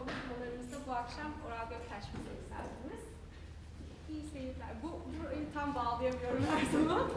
konuşmalarımızda 0.00 0.76
bu 0.86 0.92
akşam 0.92 1.32
Oral 1.46 1.68
Göktaş 1.70 2.04
bize 2.14 2.32
misafirimiz. 2.42 3.04
İyi 4.10 4.22
seyirler. 4.32 4.68
Bu, 4.82 4.88
burayı 4.88 5.44
tam 5.54 5.74
bağlayamıyorum 5.74 6.44
her 6.50 6.72
zaman. 6.72 7.10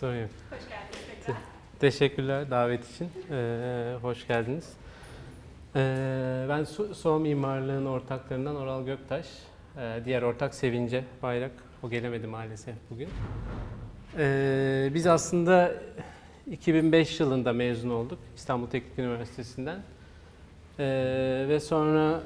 Sorun 0.00 0.16
yok. 0.16 0.30
Hoş 0.50 0.68
geldiniz 0.68 1.24
tekrar. 1.24 1.36
Teşekkürler 1.80 2.50
davet 2.50 2.94
için. 2.94 3.10
Ee, 3.30 3.94
hoş 4.02 4.26
geldiniz. 4.26 4.72
Ee, 5.76 6.46
ben 6.48 6.64
Su, 6.64 6.94
Soğum 6.94 7.22
Mimarlığı'nın 7.22 7.86
ortaklarından 7.86 8.56
Oral 8.56 8.84
Göktaş. 8.86 9.26
Ee, 9.78 10.00
diğer 10.04 10.22
ortak 10.22 10.54
Sevince 10.54 11.04
Bayrak. 11.22 11.52
O 11.82 11.90
gelemedi 11.90 12.26
maalesef 12.26 12.74
bugün. 12.90 13.08
Ee, 14.18 14.90
biz 14.94 15.06
aslında 15.06 15.72
2005 16.50 17.20
yılında 17.20 17.52
mezun 17.52 17.90
olduk 17.90 18.18
İstanbul 18.36 18.66
Teknik 18.66 18.98
Üniversitesi'nden. 18.98 19.82
Ee, 20.78 21.46
ve 21.48 21.60
sonra 21.60 22.20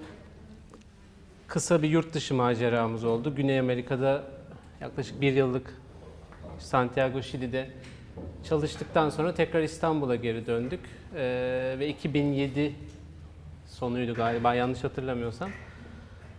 kısa 1.46 1.82
bir 1.82 1.88
yurt 1.88 2.14
dışı 2.14 2.34
maceramız 2.34 3.04
oldu. 3.04 3.34
Güney 3.34 3.58
Amerika'da 3.58 4.22
yaklaşık 4.80 5.20
bir 5.20 5.32
yıllık 5.32 5.74
Santiago, 6.58 7.22
Şili'de 7.22 7.70
çalıştıktan 8.48 9.10
sonra 9.10 9.34
tekrar 9.34 9.62
İstanbul'a 9.62 10.16
geri 10.16 10.46
döndük. 10.46 10.80
Ee, 11.16 11.76
ve 11.78 11.88
2007 11.88 12.74
sonuydu 13.66 14.14
galiba 14.14 14.54
yanlış 14.54 14.84
hatırlamıyorsam. 14.84 15.50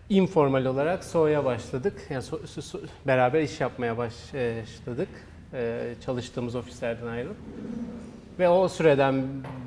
Informal 0.09 0.65
olarak 0.65 1.03
SO'ya 1.03 1.45
başladık. 1.45 2.07
Yani 2.09 2.23
so- 2.23 2.43
so- 2.43 2.77
so- 2.77 2.87
beraber 3.07 3.41
iş 3.41 3.61
yapmaya 3.61 3.97
başladık. 3.97 5.09
Ee, 5.53 5.93
çalıştığımız 6.05 6.55
ofislerden 6.55 7.07
ayrılıp. 7.07 7.37
Ve 8.39 8.49
o 8.49 8.67
süreden 8.67 9.25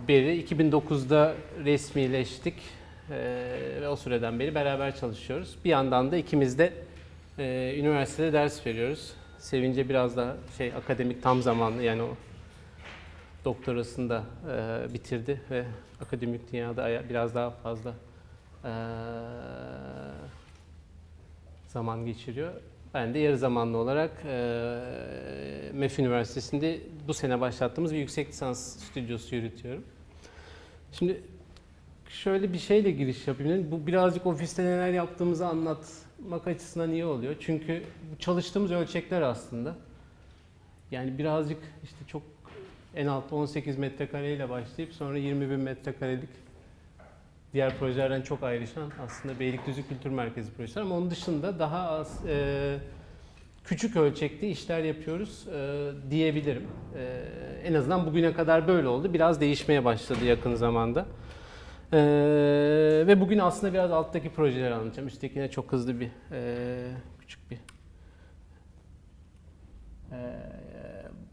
beri 0.09 0.45
2009'da 0.45 1.35
resmileştik. 1.65 2.55
Ee, 3.11 3.79
ve 3.81 3.89
o 3.89 3.97
süreden 3.97 4.39
beri 4.39 4.55
beraber 4.55 4.97
çalışıyoruz. 4.97 5.57
Bir 5.65 5.71
yandan 5.71 6.13
da 6.13 6.17
ikimiz 6.17 6.59
de 6.59 6.73
e, 7.39 7.75
üniversitede 7.79 8.33
ders 8.33 8.67
veriyoruz. 8.67 9.13
Sevince 9.39 9.89
biraz 9.89 10.17
daha 10.17 10.37
şey 10.59 10.75
akademik 10.75 11.23
tam 11.23 11.43
zamanlı 11.43 11.83
yani 11.83 12.03
o 12.03 12.17
doktorasını 13.45 14.11
da 14.11 14.25
e, 14.51 14.95
bitirdi 14.95 15.41
ve 15.51 15.65
akademik 16.01 16.53
dünyada 16.53 17.09
biraz 17.09 17.35
daha 17.35 17.51
fazla 17.51 17.95
e, 18.65 18.73
zaman 21.69 22.07
geçiriyor. 22.07 22.53
Ben 22.95 23.15
de 23.15 23.19
yarı 23.19 23.39
zamanlı 23.39 23.79
olarak 23.79 24.11
e, 24.27 24.81
MEF 25.73 25.99
Üniversitesi'nde 25.99 26.81
bu 27.09 27.15
sene 27.15 27.41
başlattığımız 27.41 27.93
bir 27.93 27.99
yüksek 27.99 28.29
lisans 28.29 28.77
stüdyosu 28.77 29.35
yürütüyorum. 29.35 29.85
Şimdi 30.93 31.23
şöyle 32.09 32.53
bir 32.53 32.59
şeyle 32.59 32.91
giriş 32.91 33.29
yapayım. 33.29 33.71
Bu 33.71 33.87
birazcık 33.87 34.27
ofiste 34.27 34.65
neler 34.65 34.93
yaptığımızı 34.93 35.47
anlatmak 35.47 36.47
açısından 36.47 36.93
iyi 36.93 37.05
oluyor. 37.05 37.35
Çünkü 37.41 37.83
çalıştığımız 38.19 38.73
ölçekler 38.73 39.23
aslında. 39.23 39.77
Yani 40.91 41.19
birazcık 41.19 41.59
işte 41.85 41.99
çok 42.07 42.23
en 42.97 43.07
altta 43.07 43.37
18 43.37 43.79
metrekareyle 43.79 44.51
başlayıp 44.51 44.93
sonra 44.93 45.19
20 45.19 45.51
bin 45.51 45.61
metrekarelik 45.61 46.29
diğer 47.55 47.79
projelerden 47.79 48.23
çok 48.23 48.43
ayrışan 48.43 48.91
aslında 49.05 49.41
Beylikdüzü 49.41 49.89
Kültür 49.89 50.11
Merkezi 50.11 50.53
projesi 50.53 50.81
ama 50.81 50.97
onun 50.97 51.11
dışında 51.11 51.59
daha 51.59 51.89
az 51.89 52.27
e, 52.27 52.79
küçük 53.65 53.97
ölçekli 53.97 54.49
işler 54.49 54.81
yapıyoruz 54.81 55.49
e, 55.49 55.91
diyebilirim. 56.11 56.67
E, 56.97 57.23
en 57.65 57.75
azından 57.75 58.07
bugüne 58.07 58.33
kadar 58.33 58.69
böyle 58.69 58.89
oldu. 58.89 59.13
Biraz 59.15 59.41
değişmeye 59.41 59.85
başladı 59.85 60.25
yakın 60.25 60.55
zamanda. 60.55 61.07
E, 61.93 61.99
ve 63.07 63.21
bugün 63.21 63.39
aslında 63.39 63.73
biraz 63.73 63.93
alttaki 63.93 64.31
projeleri 64.31 64.75
anlatacağım. 64.75 65.09
Üsttekine 65.09 65.51
çok 65.51 65.73
hızlı 65.73 66.01
bir 66.01 66.11
e, 66.33 66.91
küçük 67.21 67.51
bir 67.51 67.57
e, 70.13 70.19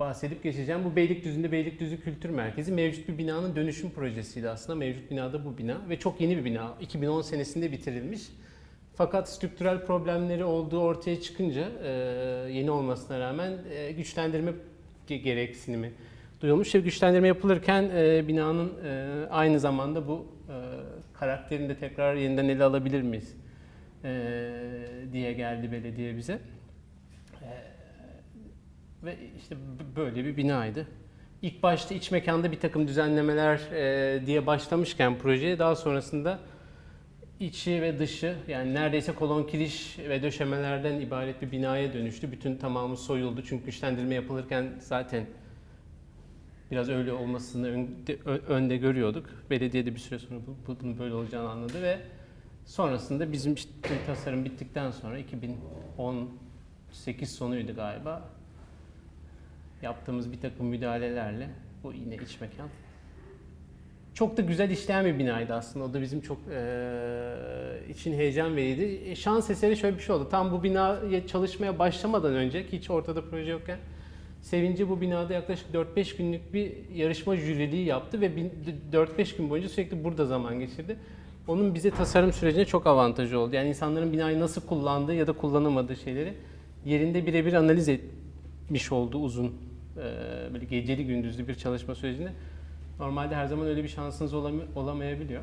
bahsedip 0.02 0.44
geçeceğim. 0.44 0.82
Bu 0.86 0.96
Beylikdüzü'nde 0.96 1.52
Beylikdüzü 1.52 2.02
Kültür 2.02 2.30
Merkezi 2.30 2.72
mevcut 2.72 3.08
bir 3.08 3.18
binanın 3.18 3.56
dönüşüm 3.56 3.92
projesiydi 3.92 4.50
aslında. 4.50 4.80
Mevcut 4.80 5.12
binada 5.12 5.46
bu 5.46 5.58
bina 5.58 5.78
ve 5.90 6.00
çok 6.00 6.22
yeni 6.22 6.38
bir 6.38 6.46
bina. 6.46 6.74
2010 6.82 7.22
senesinde 7.22 7.72
bitirilmiş. 7.72 8.22
Fakat 8.96 9.30
strüktürel 9.30 9.86
problemleri 9.86 10.44
olduğu 10.44 10.80
ortaya 10.80 11.22
çıkınca 11.22 11.68
e, 11.84 11.90
yeni 12.52 12.72
olmasına 12.72 13.20
rağmen 13.20 13.58
e, 13.74 13.92
güçlendirme 13.92 14.52
ge- 15.10 15.22
gereksinimi 15.22 15.92
duyulmuş 16.42 16.76
ve 16.76 16.80
güçlendirme 16.80 17.28
yapılırken 17.28 17.90
e, 17.96 18.28
binanın 18.28 18.72
aynı 19.30 19.60
zamanda 19.60 20.08
bu 20.08 20.26
karakterini 21.14 21.70
de 21.70 21.76
tekrar 21.76 22.16
yeniden 22.16 22.50
ele 22.50 22.64
alabilir 22.64 23.02
miyiz 23.02 23.36
diye 25.14 25.34
geldi 25.34 25.72
belediye 25.72 26.18
bize. 26.18 26.40
Ve 29.04 29.18
işte 29.38 29.56
böyle 29.96 30.26
bir 30.26 30.38
binaydı. 30.38 30.88
İlk 31.42 31.64
başta 31.64 31.96
iç 31.96 32.12
mekanda 32.12 32.52
bir 32.52 32.60
takım 32.60 32.88
düzenlemeler 32.88 33.60
e, 33.72 34.26
diye 34.26 34.48
başlamışken 34.48 35.18
projeye 35.20 35.60
daha 35.60 35.76
sonrasında 35.76 36.40
içi 37.40 37.82
ve 37.82 38.00
dışı 38.00 38.36
yani 38.48 38.74
neredeyse 38.74 39.12
kolon 39.12 39.44
kiriş 39.44 40.00
ve 40.00 40.24
döşemelerden 40.24 41.00
ibaret 41.00 41.42
bir 41.42 41.52
binaya 41.52 41.94
dönüştü. 41.94 42.32
Bütün 42.32 42.56
tamamı 42.58 42.98
soyuldu 42.98 43.44
çünkü 43.46 43.66
güçlendirme 43.66 44.16
yapılırken 44.16 44.66
zaten 44.80 45.26
biraz 46.72 46.90
öyle 46.90 47.14
olmasını 47.14 47.68
önde, 47.68 48.16
önde 48.48 48.78
görüyorduk. 48.78 49.30
Belediye 49.50 49.86
de 49.86 49.94
bir 49.96 50.00
süre 50.00 50.20
sonra 50.20 50.40
bu, 50.48 50.56
bu- 50.68 50.80
bunun 50.80 51.00
böyle 51.00 51.14
olacağını 51.14 51.50
anladı 51.50 51.82
ve 51.82 52.00
sonrasında 52.66 53.32
bizim 53.32 53.56
tasarım 54.08 54.46
bittikten 54.46 54.92
sonra 54.92 55.18
2018 55.18 57.36
sonuydu 57.36 57.76
galiba 57.76 58.30
yaptığımız 59.84 60.32
bir 60.32 60.40
takım 60.40 60.66
müdahalelerle 60.66 61.50
bu 61.84 61.94
yine 61.94 62.16
iç 62.16 62.42
mekan 62.42 62.68
çok 64.14 64.38
da 64.38 64.42
güzel 64.42 64.70
işleyen 64.70 65.06
bir 65.06 65.20
binaydı 65.20 65.54
aslında. 65.54 65.86
O 65.86 65.94
da 65.94 66.02
bizim 66.02 66.22
çok 66.22 66.38
eee, 66.50 67.90
için 67.90 68.14
heyecan 68.14 68.56
veriydi. 68.56 69.02
E, 69.06 69.16
şans 69.16 69.50
eseri 69.50 69.78
şöyle 69.78 69.98
bir 69.98 70.02
şey 70.02 70.16
oldu. 70.16 70.28
Tam 70.32 70.52
bu 70.52 70.64
binaya 70.64 71.28
çalışmaya 71.28 71.80
başlamadan 71.80 72.34
önce 72.36 72.68
ki 72.68 72.78
hiç 72.78 72.90
ortada 72.90 73.22
proje 73.30 73.52
yokken 73.52 73.78
Sevinci 74.42 74.90
bu 74.90 75.02
binada 75.02 75.34
yaklaşık 75.34 75.68
4-5 75.74 76.18
günlük 76.18 76.54
bir 76.54 76.72
yarışma 76.96 77.36
jüriliği 77.36 77.86
yaptı 77.86 78.22
ve 78.22 78.36
bin- 78.36 78.52
4-5 78.92 79.38
gün 79.38 79.50
boyunca 79.50 79.70
sürekli 79.70 80.04
burada 80.04 80.26
zaman 80.26 80.60
geçirdi. 80.60 80.98
Onun 81.48 81.76
bize 81.76 81.92
tasarım 81.92 82.34
sürecine 82.34 82.66
çok 82.66 82.88
avantajı 82.88 83.40
oldu. 83.40 83.56
Yani 83.56 83.70
insanların 83.70 84.14
binayı 84.14 84.40
nasıl 84.40 84.62
kullandığı 84.62 85.14
ya 85.14 85.28
da 85.28 85.32
kullanamadığı 85.32 85.96
şeyleri 85.96 86.34
yerinde 86.86 87.26
birebir 87.26 87.54
analiz 87.54 87.90
etmiş 87.90 88.92
oldu 88.92 89.18
uzun 89.18 89.56
böyle 90.54 90.66
geceli 90.66 91.06
gündüzlü 91.06 91.48
bir 91.48 91.56
çalışma 91.56 91.96
sürecinde. 91.96 92.32
Normalde 93.00 93.36
her 93.36 93.46
zaman 93.46 93.68
öyle 93.68 93.84
bir 93.84 93.90
şansınız 93.90 94.34
olamayabiliyor. 94.76 95.42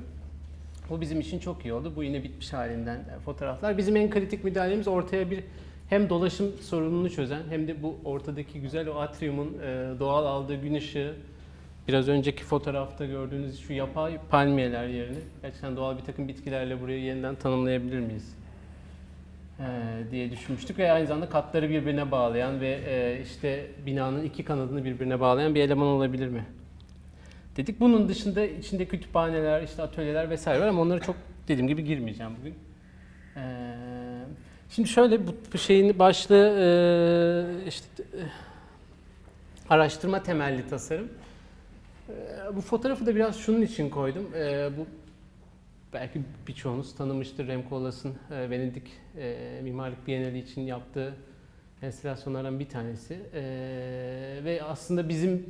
Bu 0.91 1.01
bizim 1.01 1.21
için 1.21 1.39
çok 1.39 1.65
iyi 1.65 1.73
oldu. 1.73 1.93
Bu 1.97 2.03
yine 2.03 2.25
bitmiş 2.25 2.53
halinden 2.53 2.97
e, 2.97 3.21
fotoğraflar. 3.25 3.79
Bizim 3.79 3.97
en 3.97 4.11
kritik 4.11 4.45
müdahalemiz 4.45 4.89
ortaya 4.89 5.31
bir 5.31 5.45
hem 5.89 6.09
dolaşım 6.09 6.53
sorununu 6.61 7.11
çözen 7.11 7.43
hem 7.51 7.69
de 7.69 7.83
bu 7.83 7.97
ortadaki 8.05 8.61
güzel 8.61 8.89
o 8.89 8.95
atriumun 8.95 9.59
e, 9.63 9.91
doğal 10.01 10.27
aldığı 10.27 10.57
gün 10.57 10.75
ışığı 10.75 11.15
biraz 11.89 12.09
önceki 12.09 12.45
fotoğrafta 12.45 13.07
gördüğünüz 13.07 13.61
şu 13.61 13.73
yapay 13.73 14.19
palmiyeler 14.31 14.87
yerine 14.87 15.19
gerçekten 15.43 15.77
doğal 15.77 15.99
bir 15.99 16.03
takım 16.03 16.29
bitkilerle 16.29 16.81
burayı 16.81 17.03
yeniden 17.03 17.35
tanımlayabilir 17.35 18.01
miyiz? 18.01 18.38
E, 19.59 19.65
diye 20.11 20.31
düşünmüştük 20.31 20.79
ve 20.79 20.93
aynı 20.93 21.07
zamanda 21.07 21.29
katları 21.29 21.71
birbirine 21.71 22.11
bağlayan 22.11 22.61
ve 22.61 22.81
e, 22.87 23.23
işte 23.23 23.67
binanın 23.87 24.25
iki 24.25 24.45
kanadını 24.45 24.85
birbirine 24.85 25.21
bağlayan 25.21 25.55
bir 25.55 25.61
eleman 25.61 25.87
olabilir 25.87 26.29
mi? 26.29 26.45
dedik. 27.59 27.81
Bunun 27.81 28.09
dışında 28.09 28.45
içinde 28.45 28.85
kütüphaneler, 28.85 29.63
işte 29.63 29.83
atölyeler 29.83 30.31
vesaire 30.31 30.61
var 30.61 30.67
ama 30.69 30.83
onlara 30.83 31.01
çok 31.01 31.17
dediğim 31.49 31.69
gibi 31.69 31.85
girmeyeceğim 31.85 32.33
bugün. 32.41 32.55
Ee, 33.37 33.75
şimdi 34.71 34.89
şöyle 34.89 35.21
bu 35.27 35.59
şeyin 35.59 35.99
başlığı 35.99 36.49
e, 36.59 37.69
işte 37.69 37.87
e, 38.03 38.23
araştırma 39.71 40.23
temelli 40.23 40.69
tasarım. 40.69 41.09
E, 42.09 42.13
bu 42.57 42.61
fotoğrafı 42.61 43.07
da 43.07 43.15
biraz 43.15 43.37
şunun 43.39 43.63
için 43.63 43.91
koydum. 43.91 44.27
Bu 44.77 44.87
belki 45.93 46.21
birçoğunuz 46.49 46.95
tanımıştır 46.95 47.49
Remco 47.49 47.77
Olas'ın 47.77 48.15
e, 48.31 48.51
Venedik 48.51 48.93
e, 49.19 49.61
Mimarlık 49.63 50.07
Bienali 50.07 50.39
için 50.39 50.61
yaptığı 50.61 51.15
enstalasyonlardan 51.83 52.61
bir 52.61 52.69
tanesi. 52.69 53.15
E, 53.35 53.41
ve 54.45 54.63
aslında 54.63 55.09
bizim 55.09 55.47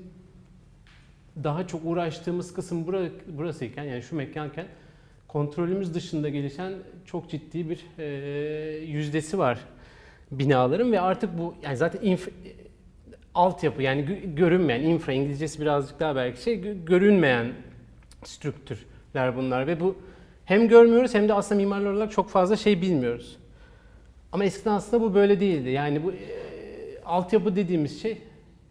daha 1.45 1.67
çok 1.67 1.81
uğraştığımız 1.85 2.55
kısım 2.55 2.87
bura, 2.87 3.09
burasıyken 3.29 3.85
yani 3.85 4.03
şu 4.03 4.17
mekanken 4.17 4.67
kontrolümüz 5.29 5.95
dışında 5.95 6.29
gelişen 6.29 6.73
çok 7.05 7.31
ciddi 7.31 7.71
bir 7.71 7.87
e, 7.99 8.07
yüzdesi 8.87 9.39
var 9.39 9.59
binaların 10.31 10.93
ve 10.93 11.01
artık 11.01 11.39
bu 11.39 11.55
yani 11.63 11.77
zaten 11.77 12.01
inf, 12.03 12.29
altyapı 13.35 13.83
yani 13.83 14.01
gö- 14.03 14.35
görünmeyen 14.35 14.81
infra 14.81 15.13
İngilizcesi 15.13 15.61
birazcık 15.61 16.01
daha 16.01 16.17
belki 16.17 16.43
şey 16.43 16.55
gö- 16.55 16.85
görünmeyen 16.85 17.53
strüktürler 18.25 19.37
bunlar 19.37 19.67
ve 19.67 19.81
bu 19.81 19.97
Hem 20.49 20.69
görmüyoruz 20.69 21.15
hem 21.15 21.29
de 21.29 21.35
aslında 21.35 21.61
mimarlar 21.61 21.91
olarak 21.93 22.13
çok 22.13 22.31
fazla 22.31 22.57
şey 22.57 22.83
bilmiyoruz. 22.83 23.37
Ama 24.33 24.45
eskiden 24.45 24.71
aslında 24.71 25.03
bu 25.03 25.15
böyle 25.15 25.41
değildi. 25.41 25.71
Yani 25.71 26.05
bu 26.05 26.13
e, 26.13 26.17
altyapı 27.05 27.57
dediğimiz 27.57 28.03
şey 28.03 28.19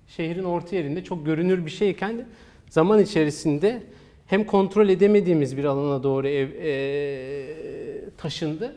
şehrin 0.08 0.44
orta 0.44 0.76
yerinde 0.76 1.04
çok 1.04 1.26
görünür 1.26 1.66
bir 1.66 1.72
şeyken 1.72 2.26
zaman 2.70 3.00
içerisinde 3.00 3.84
hem 4.28 4.44
kontrol 4.44 4.90
edemediğimiz 4.90 5.58
bir 5.58 5.64
alana 5.64 6.04
doğru 6.04 6.28
ev, 6.28 6.50
e, 6.52 8.10
taşındı 8.18 8.76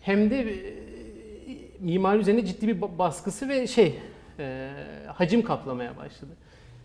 hem 0.00 0.30
de 0.30 0.40
e, 0.40 0.56
mimari 1.80 2.18
üzerine 2.18 2.46
ciddi 2.46 2.68
bir 2.68 2.80
ba- 2.80 2.98
baskısı 2.98 3.48
ve 3.48 3.66
şey 3.66 3.94
e, 4.38 4.70
hacim 5.06 5.42
kaplamaya 5.42 5.96
başladı. 5.96 6.32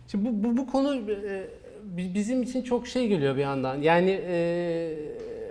Şimdi 0.08 0.28
bu, 0.28 0.44
bu, 0.44 0.56
bu 0.56 0.66
konu 0.66 1.10
e, 1.10 1.46
bizim 1.86 2.42
için 2.42 2.62
çok 2.62 2.86
şey 2.86 3.08
geliyor 3.08 3.36
bir 3.36 3.40
yandan. 3.40 3.82
Yani 3.82 4.20
e, 4.28 4.94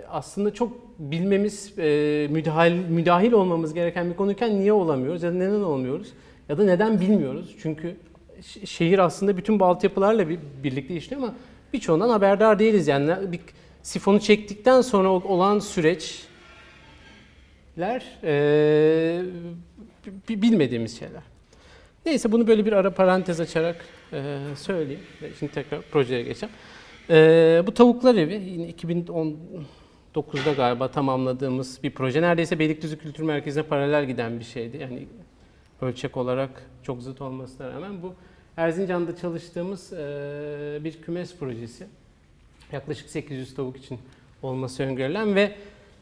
aslında 0.08 0.54
çok 0.54 0.72
bilmemiz, 0.98 1.78
e, 1.78 2.28
müdahil, 2.30 2.72
müdahil 2.72 3.32
olmamız 3.32 3.74
gereken 3.74 4.10
bir 4.10 4.16
konuyken 4.16 4.60
niye 4.60 4.72
olamıyoruz 4.72 5.22
ya 5.22 5.30
da 5.30 5.34
neden 5.34 5.60
olmuyoruz 5.60 6.08
ya 6.48 6.58
da 6.58 6.64
neden 6.64 7.00
bilmiyoruz. 7.00 7.56
Çünkü 7.62 7.96
şehir 8.64 8.98
aslında 8.98 9.36
bütün 9.36 9.60
bu 9.60 9.64
altyapılarla 9.64 10.28
bir, 10.28 10.38
birlikte 10.62 10.96
işliyor 10.96 11.22
ama 11.22 11.34
birçoğundan 11.72 12.08
haberdar 12.08 12.58
değiliz. 12.58 12.88
Yani 12.88 13.32
bir 13.32 13.40
sifonu 13.82 14.20
çektikten 14.20 14.80
sonra 14.80 15.08
olan 15.08 15.58
süreçler 15.58 16.26
e, 18.24 19.22
bi- 20.28 20.42
bilmediğimiz 20.42 20.98
şeyler. 20.98 21.22
Neyse 22.06 22.32
bunu 22.32 22.46
böyle 22.46 22.66
bir 22.66 22.72
ara 22.72 22.94
parantez 22.94 23.40
açarak 23.40 23.76
e, 24.12 24.38
söyleyeyim. 24.56 25.00
Şimdi 25.38 25.52
tekrar 25.52 25.82
projeye 25.82 26.22
geçeceğim. 26.22 26.54
E, 27.10 27.62
bu 27.66 27.74
tavuklar 27.74 28.14
evi 28.14 28.34
yine 28.34 28.70
2019'da 28.70 30.52
galiba 30.56 30.90
tamamladığımız 30.90 31.82
bir 31.82 31.90
proje. 31.90 32.22
Neredeyse 32.22 32.58
Beylikdüzü 32.58 32.98
Kültür 32.98 33.22
Merkezi'ne 33.22 33.62
paralel 33.62 34.06
giden 34.06 34.40
bir 34.40 34.44
şeydi. 34.44 34.76
Yani 34.76 35.06
ölçek 35.80 36.16
olarak 36.16 36.50
çok 36.82 37.02
zıt 37.02 37.20
olmasına 37.20 37.68
rağmen 37.72 38.02
bu 38.02 38.14
Erzincan'da 38.56 39.16
çalıştığımız 39.16 39.92
e, 39.92 40.78
bir 40.84 41.02
kümes 41.02 41.36
projesi. 41.36 41.86
Yaklaşık 42.72 43.10
800 43.10 43.54
tavuk 43.54 43.76
için 43.76 43.98
olması 44.42 44.82
öngörülen 44.82 45.34
ve 45.34 45.52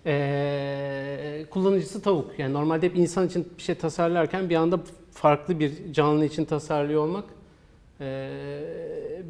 e, 0.07 1.47
kullanıcısı 1.51 2.03
tavuk. 2.03 2.39
Yani 2.39 2.53
normalde 2.53 2.87
hep 2.87 2.97
insan 2.97 3.27
için 3.27 3.49
bir 3.59 3.63
şey 3.63 3.75
tasarlarken 3.75 4.51
bir 4.51 4.55
anda 4.57 4.81
farklı 5.11 5.61
bir 5.61 5.93
canlı 5.93 6.25
için 6.25 6.45
tasarlıyor 6.45 7.03
olmak 7.03 7.25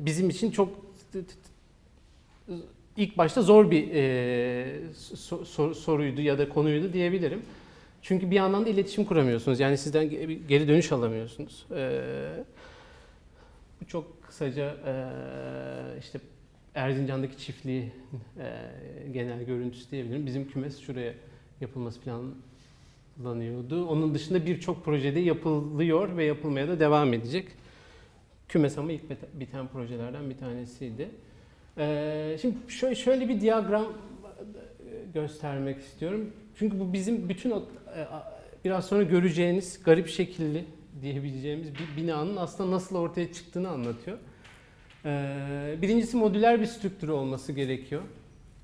bizim 0.06 0.31
için 0.31 0.50
çok 0.50 0.69
ilk 2.96 3.19
başta 3.19 3.43
zor 3.43 3.70
bir 3.70 3.88
e, 3.93 4.00
so- 4.94 5.44
sor- 5.44 5.75
soruydu 5.75 6.20
ya 6.20 6.38
da 6.38 6.49
konuydu 6.49 6.93
diyebilirim. 6.93 7.43
Çünkü 8.02 8.31
bir 8.31 8.37
yandan 8.37 8.66
da 8.66 8.69
iletişim 8.69 9.05
kuramıyorsunuz. 9.05 9.61
Yani 9.61 9.78
sizden 9.78 10.11
geri 10.49 10.69
dönüş 10.69 10.93
alamıyorsunuz. 10.93 11.66
E, 11.76 12.00
bu 13.81 13.87
çok 13.87 14.22
kısaca 14.22 14.76
e, 14.87 14.94
işte 16.00 16.20
Erzincan'daki 16.75 17.38
çiftliği 17.38 17.93
e, 18.38 18.52
genel 19.12 19.44
görüntüsü 19.44 19.90
diyebilirim. 19.90 20.26
Bizim 20.26 20.49
kümes 20.49 20.81
şuraya 20.81 21.14
yapılması 21.61 22.00
planlanıyordu. 23.16 23.87
Onun 23.87 24.14
dışında 24.14 24.46
birçok 24.46 24.84
projede 24.84 25.20
yapılıyor 25.20 26.16
ve 26.16 26.25
yapılmaya 26.25 26.69
da 26.69 26.81
devam 26.81 27.14
edecek. 27.14 27.49
Kümes 28.54 28.76
ilk 28.76 29.10
bite- 29.10 29.40
biten 29.40 29.68
projelerden 29.68 30.30
bir 30.30 30.38
tanesiydi. 30.38 31.08
E, 31.78 32.36
şimdi 32.40 32.56
şöyle, 32.96 33.28
bir 33.28 33.40
diyagram 33.40 33.86
göstermek 35.14 35.78
istiyorum. 35.78 36.30
Çünkü 36.58 36.80
bu 36.80 36.92
bizim 36.92 37.28
bütün 37.28 37.50
e, 37.50 37.54
biraz 38.64 38.86
sonra 38.86 39.02
göreceğiniz 39.02 39.82
garip 39.84 40.08
şekilli 40.08 40.64
diyebileceğimiz 41.02 41.68
bir 41.74 42.02
binanın 42.02 42.36
aslında 42.36 42.70
nasıl 42.70 42.96
ortaya 42.96 43.32
çıktığını 43.32 43.68
anlatıyor. 43.68 44.18
Ee, 45.04 45.76
Birincisi 45.82 46.16
modüler 46.16 46.60
bir 46.60 46.66
strüktürü 46.66 47.12
olması 47.12 47.52
gerekiyor. 47.52 48.02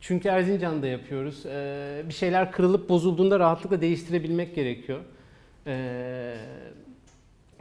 Çünkü 0.00 0.28
Erzincan'da 0.28 0.86
yapıyoruz. 0.86 1.46
Ee, 1.46 2.02
Bir 2.08 2.14
şeyler 2.14 2.52
kırılıp 2.52 2.88
bozulduğunda 2.88 3.38
rahatlıkla 3.38 3.80
değiştirebilmek 3.80 4.54
gerekiyor. 4.54 5.00
Ee, 5.66 6.36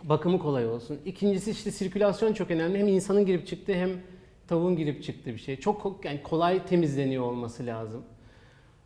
Bakımı 0.04 0.40
kolay 0.40 0.68
olsun. 0.68 0.98
İkincisi 1.06 1.52
işte 1.52 1.72
sirkülasyon 1.72 2.34
çok 2.34 2.52
önemli. 2.52 2.80
Hem 2.80 2.88
insanın 2.88 3.26
girip 3.26 3.48
çıktığı 3.48 3.74
hem 3.74 3.90
tavuğun 4.48 4.76
girip 4.76 5.04
çıktığı 5.04 5.34
bir 5.34 5.38
şey. 5.38 5.56
Çok 5.56 6.02
yani 6.06 6.24
kolay 6.24 6.66
temizleniyor 6.66 7.24
olması 7.24 7.66
lazım. 7.66 8.04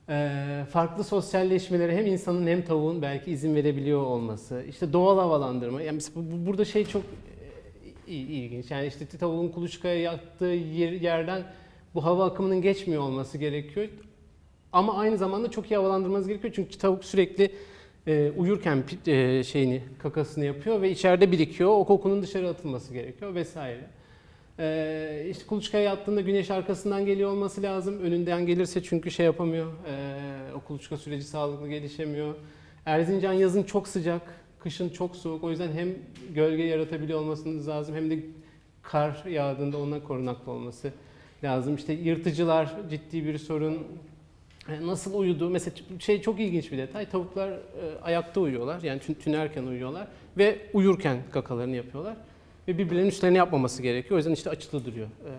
Ee, 0.09 0.63
farklı 0.71 1.03
sosyalleşmelere 1.03 1.97
hem 1.97 2.05
insanın 2.05 2.47
hem 2.47 2.65
tavuğun 2.65 3.01
belki 3.01 3.31
izin 3.31 3.55
verebiliyor 3.55 4.01
olması. 4.01 4.63
İşte 4.69 4.93
doğal 4.93 5.17
havalandırma. 5.19 5.81
Yani 5.81 5.99
bu- 6.15 6.31
bu- 6.31 6.45
burada 6.45 6.65
şey 6.65 6.85
çok 6.85 7.03
e, 8.07 8.11
il- 8.13 8.29
ilginç. 8.29 8.71
Yani 8.71 8.87
işte 8.87 9.05
tavuğun 9.05 9.47
kuluçkaya 9.49 9.99
yattığı 10.01 10.45
yer- 10.45 10.91
yerden 11.01 11.43
bu 11.95 12.03
hava 12.05 12.25
akımının 12.25 12.61
geçmiyor 12.61 13.01
olması 13.01 13.37
gerekiyor. 13.37 13.87
Ama 14.73 14.97
aynı 14.97 15.17
zamanda 15.17 15.51
çok 15.51 15.71
iyi 15.71 15.75
havalandırmanız 15.75 16.27
gerekiyor. 16.27 16.53
Çünkü 16.55 16.77
tavuk 16.77 17.05
sürekli 17.05 17.51
e, 18.07 18.31
uyurken 18.37 18.83
e, 19.07 19.43
şeyini 19.43 19.81
kakasını 19.99 20.45
yapıyor 20.45 20.81
ve 20.81 20.91
içeride 20.91 21.31
birikiyor. 21.31 21.69
O 21.69 21.85
kokunun 21.85 22.21
dışarı 22.21 22.49
atılması 22.49 22.93
gerekiyor 22.93 23.35
vesaire. 23.35 23.89
Ee, 24.59 25.27
işte 25.29 25.45
kuluçkaya 25.45 25.83
yattığında 25.83 26.21
güneş 26.21 26.51
arkasından 26.51 27.05
geliyor 27.05 27.31
olması 27.31 27.61
lazım. 27.61 27.99
Önünden 27.99 28.45
gelirse 28.45 28.83
çünkü 28.83 29.11
şey 29.11 29.25
yapamıyor. 29.25 29.73
Ee, 29.87 30.53
o 30.55 30.59
kuluçka 30.59 30.97
süreci 30.97 31.23
sağlıklı 31.23 31.69
gelişemiyor. 31.69 32.35
Erzincan 32.85 33.33
yazın 33.33 33.63
çok 33.63 33.87
sıcak, 33.87 34.21
kışın 34.59 34.89
çok 34.89 35.15
soğuk. 35.15 35.43
O 35.43 35.49
yüzden 35.49 35.71
hem 35.71 35.89
gölge 36.35 36.63
yaratabiliyor 36.63 37.19
olmasınız 37.19 37.67
lazım 37.67 37.95
hem 37.95 38.11
de 38.11 38.19
kar 38.81 39.23
yağdığında 39.29 39.77
ondan 39.77 40.03
korunaklı 40.03 40.51
olması 40.51 40.91
lazım. 41.43 41.75
İşte 41.75 41.93
yırtıcılar 41.93 42.75
ciddi 42.89 43.25
bir 43.25 43.37
sorun. 43.37 43.87
E, 44.69 44.87
Nasıl 44.87 45.19
uyudu? 45.19 45.49
Mesela 45.49 45.75
şey 45.99 46.21
çok 46.21 46.39
ilginç 46.39 46.71
bir 46.71 46.77
detay. 46.77 47.09
Tavuklar 47.09 47.49
e, 47.49 47.55
ayakta 48.01 48.41
uyuyorlar. 48.41 48.81
Yani 48.81 48.99
tün- 48.99 49.13
tünerken 49.19 49.63
uyuyorlar 49.63 50.07
ve 50.37 50.57
uyurken 50.73 51.17
kakalarını 51.31 51.75
yapıyorlar 51.75 52.15
ve 52.67 52.77
birbirlerinin 52.77 53.09
üstlerini 53.09 53.37
yapmaması 53.37 53.81
gerekiyor. 53.81 54.15
O 54.15 54.17
yüzden 54.17 54.31
işte 54.31 54.49
açılı 54.49 54.85
duruyor. 54.85 55.07
E, 55.07 55.31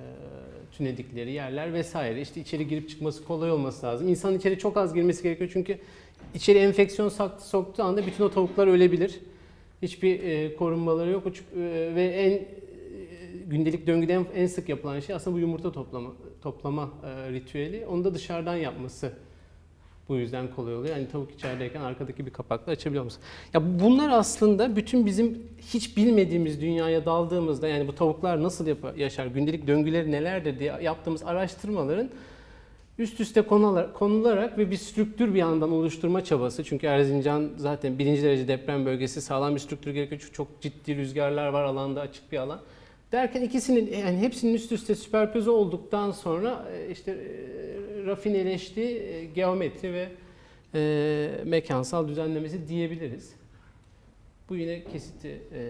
tünedikleri 0.73 1.33
yerler 1.33 1.73
vesaire. 1.73 2.21
İşte 2.21 2.41
içeri 2.41 2.69
girip 2.69 2.89
çıkması 2.89 3.25
kolay 3.25 3.51
olması 3.51 3.87
lazım. 3.87 4.09
İnsanın 4.09 4.39
içeri 4.39 4.59
çok 4.59 4.77
az 4.77 4.95
girmesi 4.95 5.23
gerekiyor 5.23 5.51
çünkü 5.53 5.79
içeri 6.35 6.59
enfeksiyon 6.59 7.09
soktuğu 7.39 7.83
anda 7.83 8.07
bütün 8.07 8.25
o 8.25 8.31
tavuklar 8.31 8.67
ölebilir. 8.67 9.21
Hiçbir 9.83 10.23
e, 10.23 10.57
korunmaları 10.57 11.11
yok. 11.11 11.27
E, 11.27 11.33
ve 11.95 12.05
en 12.05 12.33
gündelik 13.47 13.87
döngüde 13.87 14.25
en, 14.35 14.47
sık 14.47 14.69
yapılan 14.69 15.01
şey 15.01 15.15
aslında 15.15 15.37
bu 15.37 15.41
yumurta 15.41 15.73
toplama 15.73 16.11
toplama 16.43 16.91
e, 17.05 17.33
ritüeli. 17.33 17.87
Onu 17.87 18.05
da 18.05 18.15
dışarıdan 18.15 18.57
yapması 18.57 19.13
bu 20.09 20.17
yüzden 20.17 20.55
kolay 20.55 20.75
oluyor. 20.77 20.97
Yani 20.97 21.09
tavuk 21.09 21.31
içerideyken 21.31 21.81
arkadaki 21.81 22.27
bir 22.27 22.31
kapakla 22.31 22.73
açabiliyor 22.73 23.05
musun? 23.05 23.23
Ya 23.55 23.81
bunlar 23.81 24.09
aslında 24.09 24.77
bütün 24.77 25.07
bizim 25.07 25.43
hiç 25.61 25.97
bilmediğimiz 25.97 26.61
dünyaya 26.61 27.05
daldığımızda 27.05 27.69
yani 27.69 27.89
bu 27.89 27.95
tavuklar 27.95 28.43
nasıl 28.43 28.67
yapar, 28.67 28.95
yaşar, 28.95 29.27
gündelik 29.27 29.67
döngüleri 29.67 30.11
nelerdir 30.11 30.59
diye 30.59 30.75
yaptığımız 30.83 31.23
araştırmaların 31.23 32.11
üst 32.99 33.21
üste 33.21 33.43
konular, 33.43 33.93
konularak 33.93 34.59
ve 34.59 34.71
bir 34.71 34.77
strüktür 34.77 35.35
bir 35.35 35.39
yandan 35.39 35.73
oluşturma 35.73 36.25
çabası. 36.25 36.65
Çünkü 36.65 36.87
Erzincan 36.87 37.51
zaten 37.57 37.99
birinci 37.99 38.23
derece 38.23 38.49
deprem 38.49 38.87
bölgesi 38.87 39.21
sağlam 39.21 39.55
bir 39.55 39.61
strüktür 39.61 39.91
gerekiyor. 39.91 40.21
Çünkü 40.21 40.33
çok 40.33 40.61
ciddi 40.61 40.97
rüzgarlar 40.97 41.49
var 41.49 41.63
alanda 41.63 42.01
açık 42.01 42.33
bir 42.33 42.39
alan. 42.39 42.61
Derken 43.15 43.43
ikisinin 43.43 43.93
yani 43.99 44.19
hepsinin 44.19 44.55
üst 44.55 44.73
üste 44.73 44.95
süperpoze 44.95 45.51
olduktan 45.51 46.11
sonra 46.11 46.65
e, 46.77 46.91
işte 46.91 47.11
e, 47.11 48.07
rafineleştiği 48.07 48.99
e, 48.99 49.25
geometri 49.25 49.93
ve 49.93 50.09
e, 50.75 51.31
mekansal 51.45 52.09
düzenlemesi 52.09 52.69
diyebiliriz. 52.69 53.33
Bu 54.49 54.57
yine 54.57 54.85
kesiti 54.85 55.29
e, 55.29 55.61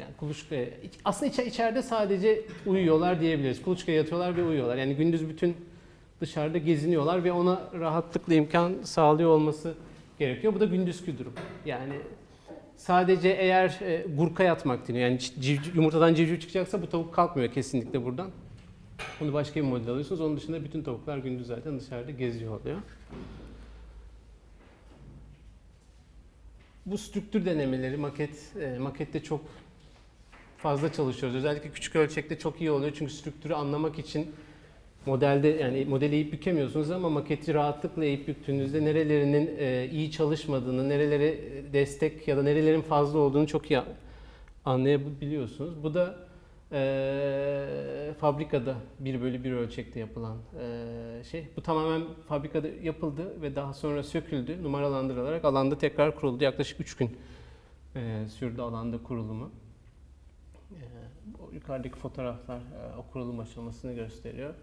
yani 0.00 0.16
kuluçkaya 0.20 0.64
iç- 0.64 0.98
aslında 1.04 1.30
içe- 1.32 1.46
içeride 1.46 1.82
sadece 1.82 2.42
uyuyorlar 2.66 3.20
diyebiliriz. 3.20 3.62
Kuluçkaya 3.62 3.96
yatıyorlar 3.98 4.36
ve 4.36 4.42
uyuyorlar. 4.44 4.76
Yani 4.76 4.94
gündüz 4.94 5.28
bütün 5.28 5.56
dışarıda 6.20 6.58
geziniyorlar 6.58 7.24
ve 7.24 7.32
ona 7.32 7.70
rahatlıkla 7.80 8.34
imkan 8.34 8.74
sağlıyor 8.82 9.30
olması 9.30 9.74
gerekiyor. 10.18 10.54
Bu 10.54 10.60
da 10.60 10.64
gündüzkü 10.64 11.18
durum. 11.18 11.32
Yani 11.66 11.94
sadece 12.78 13.28
eğer 13.28 13.78
e, 13.80 14.06
gurka 14.16 14.42
yatmak 14.44 14.88
deniyor. 14.88 15.08
Yani 15.08 15.18
civciv, 15.18 15.74
yumurtadan 15.74 16.14
civciv 16.14 16.40
çıkacaksa 16.40 16.82
bu 16.82 16.88
tavuk 16.88 17.14
kalkmıyor 17.14 17.52
kesinlikle 17.52 18.04
buradan. 18.04 18.30
Onu 19.20 19.32
başka 19.32 19.60
bir 19.60 19.64
model 19.64 19.88
alıyorsunuz. 19.88 20.20
Onun 20.20 20.36
dışında 20.36 20.64
bütün 20.64 20.82
tavuklar 20.82 21.18
gündüz 21.18 21.46
zaten 21.46 21.80
dışarıda 21.80 22.10
geziyor 22.10 22.60
oluyor. 22.60 22.78
Bu 26.86 26.98
strüktür 26.98 27.46
denemeleri 27.46 27.96
maket 27.96 28.56
e, 28.60 28.78
makette 28.78 29.22
çok 29.22 29.40
fazla 30.58 30.92
çalışıyoruz. 30.92 31.36
Özellikle 31.36 31.70
küçük 31.70 31.96
ölçekte 31.96 32.38
çok 32.38 32.60
iyi 32.60 32.70
oluyor 32.70 32.92
çünkü 32.98 33.12
strüktürü 33.12 33.54
anlamak 33.54 33.98
için 33.98 34.34
modelde 35.08 35.48
yani 35.48 35.84
modeli 35.84 36.14
eğip 36.14 36.32
bükemiyorsunuz 36.32 36.90
ama 36.90 37.08
maketi 37.08 37.54
rahatlıkla 37.54 38.04
eğip 38.04 38.28
büktüğünüzde 38.28 38.84
nerelerinin 38.84 39.50
e, 39.58 39.88
iyi 39.92 40.10
çalışmadığını, 40.10 40.88
nerelere 40.88 41.38
destek 41.72 42.28
ya 42.28 42.36
da 42.36 42.42
nerelerin 42.42 42.80
fazla 42.80 43.18
olduğunu 43.18 43.46
çok 43.46 43.70
iyi 43.70 43.80
anlayabiliyorsunuz. 44.64 45.82
Bu 45.82 45.94
da 45.94 46.16
e, 46.72 48.14
fabrikada 48.20 48.74
1 49.00 49.20
bölü 49.20 49.44
1 49.44 49.52
ölçekte 49.52 50.00
yapılan 50.00 50.36
e, 50.60 51.24
şey. 51.30 51.48
Bu 51.56 51.62
tamamen 51.62 52.02
fabrikada 52.28 52.68
yapıldı 52.82 53.42
ve 53.42 53.56
daha 53.56 53.74
sonra 53.74 54.02
söküldü, 54.02 54.62
numaralandırılarak 54.62 55.44
alanda 55.44 55.78
tekrar 55.78 56.16
kuruldu. 56.16 56.44
Yaklaşık 56.44 56.80
3 56.80 56.96
gün 56.96 57.16
e, 57.96 58.28
sürdü 58.28 58.60
alanda 58.60 59.02
kurulumu. 59.02 59.50
E, 60.70 60.82
yukarıdaki 61.54 61.96
fotoğraflar 61.96 62.58
e, 62.58 62.96
o 62.98 63.12
kurulum 63.12 63.40
aşamasını 63.40 63.92
gösteriyor. 63.92 64.54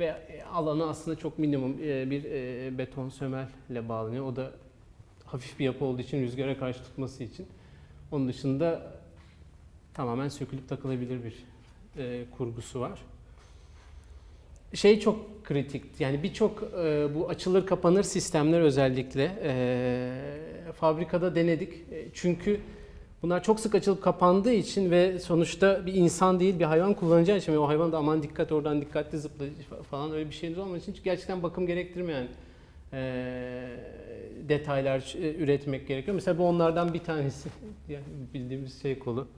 Ve 0.00 0.04
e, 0.04 0.42
alanı 0.42 0.88
aslında 0.88 1.18
çok 1.18 1.38
minimum 1.38 1.76
e, 1.82 2.10
bir 2.10 2.24
e, 2.24 2.78
beton 2.78 3.08
sömelle 3.08 3.88
bağlanıyor. 3.88 4.24
O 4.26 4.36
da 4.36 4.50
hafif 5.24 5.58
bir 5.58 5.64
yapı 5.64 5.84
olduğu 5.84 6.02
için 6.02 6.22
rüzgara 6.22 6.58
karşı 6.58 6.82
tutması 6.82 7.24
için. 7.24 7.46
Onun 8.12 8.28
dışında 8.28 8.92
tamamen 9.94 10.28
sökülüp 10.28 10.68
takılabilir 10.68 11.20
bir 11.24 11.44
kurgusu 12.30 12.80
var. 12.80 13.02
Şey 14.74 15.00
çok 15.00 15.44
kritik, 15.44 15.84
yani 15.98 16.22
birçok 16.22 16.72
bu 17.14 17.28
açılır 17.28 17.66
kapanır 17.66 18.02
sistemler 18.02 18.60
özellikle 18.60 19.30
fabrikada 20.72 21.34
denedik. 21.34 21.74
Çünkü 22.14 22.60
bunlar 23.22 23.42
çok 23.42 23.60
sık 23.60 23.74
açılıp 23.74 24.02
kapandığı 24.02 24.52
için 24.52 24.90
ve 24.90 25.18
sonuçta 25.18 25.86
bir 25.86 25.94
insan 25.94 26.40
değil 26.40 26.58
bir 26.58 26.64
hayvan 26.64 26.94
kullanacağı 26.94 27.38
için 27.38 27.52
ve 27.52 27.58
o 27.58 27.68
hayvan 27.68 27.92
da 27.92 27.98
aman 27.98 28.22
dikkat 28.22 28.52
oradan 28.52 28.80
dikkatli 28.80 29.18
zıpla 29.18 29.44
falan 29.90 30.12
öyle 30.12 30.30
bir 30.30 30.34
şeyiniz 30.34 30.58
olmadığı 30.58 30.78
için 30.78 30.96
gerçekten 31.04 31.42
bakım 31.42 31.66
gerektirmeyen 31.66 32.28
e, 32.92 33.00
detaylar 34.48 35.14
üretmek 35.38 35.88
gerekiyor. 35.88 36.14
Mesela 36.14 36.38
bu 36.38 36.48
onlardan 36.48 36.94
bir 36.94 36.98
tanesi. 36.98 37.48
Yani 37.88 38.04
bildiğimiz 38.34 38.82
şey 38.82 38.98
kolu. 38.98 39.28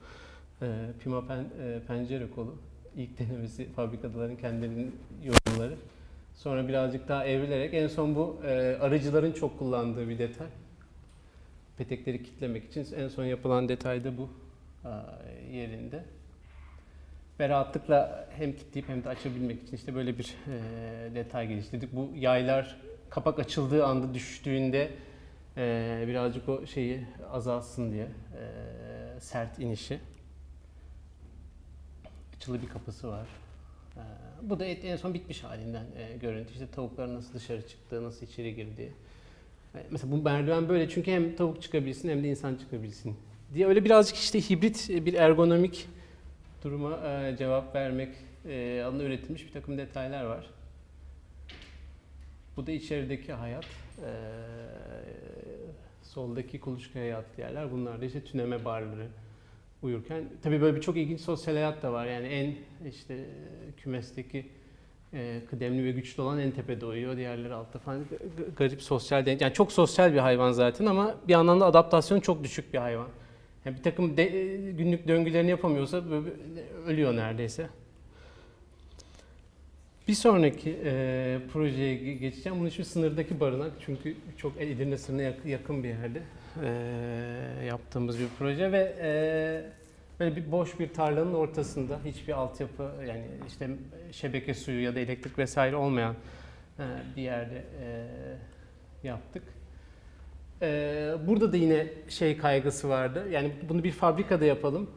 E, 0.61 0.67
Pima 1.03 1.27
pen, 1.27 1.45
e, 1.61 1.79
pencere 1.87 2.29
kolu. 2.35 2.55
İlk 2.97 3.19
denemesi 3.19 3.65
fabrikaların 3.75 4.35
kendilerinin 4.35 4.95
yorumları. 5.23 5.75
Sonra 6.35 6.67
birazcık 6.67 7.07
daha 7.07 7.25
evrilerek 7.25 7.73
en 7.73 7.87
son 7.87 8.15
bu 8.15 8.37
e, 8.45 8.77
arıcıların 8.81 9.31
çok 9.31 9.59
kullandığı 9.59 10.09
bir 10.09 10.19
detay. 10.19 10.47
Petekleri 11.77 12.23
kitlemek 12.23 12.65
için 12.65 12.87
en 12.95 13.07
son 13.07 13.25
yapılan 13.25 13.69
detay 13.69 14.03
da 14.03 14.17
bu 14.17 14.29
yerinde. 15.51 16.03
Ve 17.39 17.49
rahatlıkla 17.49 18.29
hem 18.37 18.53
kitleyip 18.55 18.89
hem 18.89 19.03
de 19.03 19.09
açabilmek 19.09 19.63
için 19.63 19.77
işte 19.77 19.95
böyle 19.95 20.17
bir 20.17 20.35
detay 21.15 21.47
geliştirdik. 21.47 21.95
Bu 21.95 22.11
yaylar 22.15 22.77
kapak 23.09 23.39
açıldığı 23.39 23.85
anda 23.85 24.13
düştüğünde 24.13 24.91
birazcık 26.07 26.49
o 26.49 26.65
şeyi 26.67 27.05
azalsın 27.31 27.91
diye 27.91 28.07
sert 29.19 29.59
inişi. 29.59 29.99
Açılı 32.35 32.61
bir 32.61 32.69
kapısı 32.69 33.07
var. 33.07 33.27
Bu 34.41 34.59
da 34.59 34.65
en 34.65 34.95
son 34.97 35.13
bitmiş 35.13 35.43
halinden 35.43 35.85
görüntü. 36.21 36.53
İşte 36.53 36.67
tavukların 36.71 37.15
nasıl 37.15 37.33
dışarı 37.33 37.67
çıktığı, 37.67 38.03
nasıl 38.03 38.25
içeri 38.25 38.55
girdiği. 38.55 38.91
E, 39.75 39.79
mesela 39.91 40.11
bu 40.11 40.17
merdiven 40.17 40.69
böyle 40.69 40.89
çünkü 40.89 41.11
hem 41.11 41.35
tavuk 41.35 41.61
çıkabilsin 41.61 42.09
hem 42.09 42.23
de 42.23 42.27
insan 42.27 42.55
çıkabilsin 42.55 43.15
diye 43.53 43.67
öyle 43.67 43.85
birazcık 43.85 44.17
işte 44.17 44.41
hibrit 44.41 44.89
bir 44.89 45.13
ergonomik 45.13 45.87
duruma 46.63 47.07
e, 47.07 47.35
cevap 47.37 47.75
vermek 47.75 48.09
e, 48.45 48.83
adına 48.85 49.03
üretilmiş 49.03 49.47
bir 49.47 49.51
takım 49.51 49.77
detaylar 49.77 50.23
var. 50.23 50.49
Bu 52.57 52.67
da 52.67 52.71
içerideki 52.71 53.33
hayat. 53.33 53.65
Soldaki 56.03 56.59
kuluçkaya 56.59 57.05
yattığı 57.05 57.41
yerler. 57.41 57.71
Bunlar 57.71 58.01
da 58.01 58.05
işte 58.05 58.23
tüneme 58.23 58.65
barları 58.65 59.07
uyurken. 59.81 60.23
Tabii 60.41 60.61
böyle 60.61 60.75
bir 60.75 60.81
çok 60.81 60.97
ilginç 60.97 61.21
sosyal 61.21 61.53
hayat 61.53 61.83
da 61.83 61.93
var. 61.93 62.05
Yani 62.05 62.27
en 62.27 62.55
işte 62.89 63.25
kümesteki 63.77 64.45
e, 65.13 65.41
kıdemli 65.49 65.83
ve 65.83 65.91
güçlü 65.91 66.21
olan 66.21 66.39
en 66.39 66.51
tepede 66.51 66.85
uyuyor. 66.85 67.17
Diğerleri 67.17 67.53
altta 67.53 67.79
falan. 67.79 68.05
Garip 68.57 68.81
sosyal 68.81 69.25
denk. 69.25 69.41
Yani 69.41 69.53
çok 69.53 69.71
sosyal 69.71 70.13
bir 70.13 70.17
hayvan 70.17 70.51
zaten 70.51 70.85
ama 70.85 71.15
bir 71.27 71.33
yandan 71.33 71.59
da 71.59 71.65
adaptasyon 71.65 72.19
çok 72.19 72.43
düşük 72.43 72.73
bir 72.73 72.77
hayvan. 72.77 73.07
Yani 73.65 73.77
bir 73.77 73.83
takım 73.83 74.17
de, 74.17 74.25
günlük 74.77 75.07
döngülerini 75.07 75.49
yapamıyorsa 75.49 76.03
ölüyor 76.87 77.15
neredeyse. 77.15 77.67
Bir 80.07 80.13
sonraki 80.13 80.79
e, 80.85 81.39
projeye 81.53 81.95
geçeceğim. 82.15 82.59
Bunun 82.59 82.69
için 82.69 82.83
sınırdaki 82.83 83.39
barınak 83.39 83.71
çünkü 83.85 84.15
çok 84.37 84.61
Edirne 84.61 84.97
sınırına 84.97 85.35
yakın 85.45 85.83
bir 85.83 85.87
yerde 85.87 86.21
e, 86.63 87.65
yaptığımız 87.65 88.19
bir 88.19 88.27
proje 88.39 88.71
ve 88.71 88.95
e, 89.01 89.82
böyle 90.23 90.35
bir 90.35 90.51
boş 90.51 90.79
bir 90.79 90.93
tarlanın 90.93 91.33
ortasında 91.33 91.99
hiçbir 92.05 92.33
altyapı 92.33 92.91
yani 93.07 93.25
işte 93.47 93.69
şebeke 94.11 94.53
suyu 94.53 94.83
ya 94.83 94.95
da 94.95 94.99
elektrik 94.99 95.37
vesaire 95.37 95.75
olmayan 95.75 96.15
e, 96.79 96.83
bir 97.15 97.21
yerde 97.21 97.63
e, 97.83 99.07
yaptık. 99.07 99.43
E, 100.61 101.13
burada 101.27 101.51
da 101.51 101.57
yine 101.57 101.87
şey 102.09 102.37
kaygısı 102.37 102.89
vardı. 102.89 103.23
Yani 103.31 103.51
bunu 103.69 103.83
bir 103.83 103.91
fabrikada 103.91 104.45
yapalım. 104.45 104.89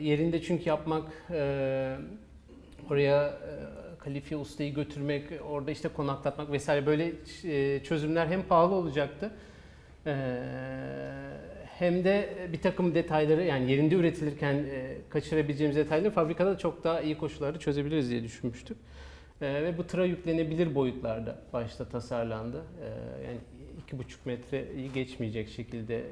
Yerinde 0.00 0.42
çünkü 0.42 0.68
yapmak 0.68 1.12
oraya 2.90 3.38
kalifiye 3.98 4.40
ustayı 4.40 4.74
götürmek, 4.74 5.24
orada 5.50 5.70
işte 5.70 5.88
konaklatmak 5.88 6.52
vesaire 6.52 6.86
böyle 6.86 7.12
çözümler 7.82 8.26
hem 8.26 8.42
pahalı 8.42 8.74
olacaktı 8.74 9.30
hem 11.82 12.04
de 12.04 12.28
bir 12.52 12.60
takım 12.60 12.94
detayları 12.94 13.42
yani 13.42 13.70
yerinde 13.70 13.94
üretilirken 13.94 14.66
kaçırabileceğimiz 15.08 15.76
detayları 15.76 16.10
fabrikada 16.10 16.58
çok 16.58 16.84
daha 16.84 17.00
iyi 17.00 17.18
koşullarda 17.18 17.58
çözebiliriz 17.58 18.10
diye 18.10 18.22
düşünmüştük. 18.22 18.76
Ve 19.40 19.78
bu 19.78 19.86
tıra 19.86 20.04
yüklenebilir 20.04 20.74
boyutlarda 20.74 21.38
başta 21.52 21.84
tasarlandı. 21.84 22.62
Yani 23.26 23.38
2,5 23.90 24.02
metreyi 24.24 24.92
geçmeyecek 24.92 25.48
şekilde 25.48 26.02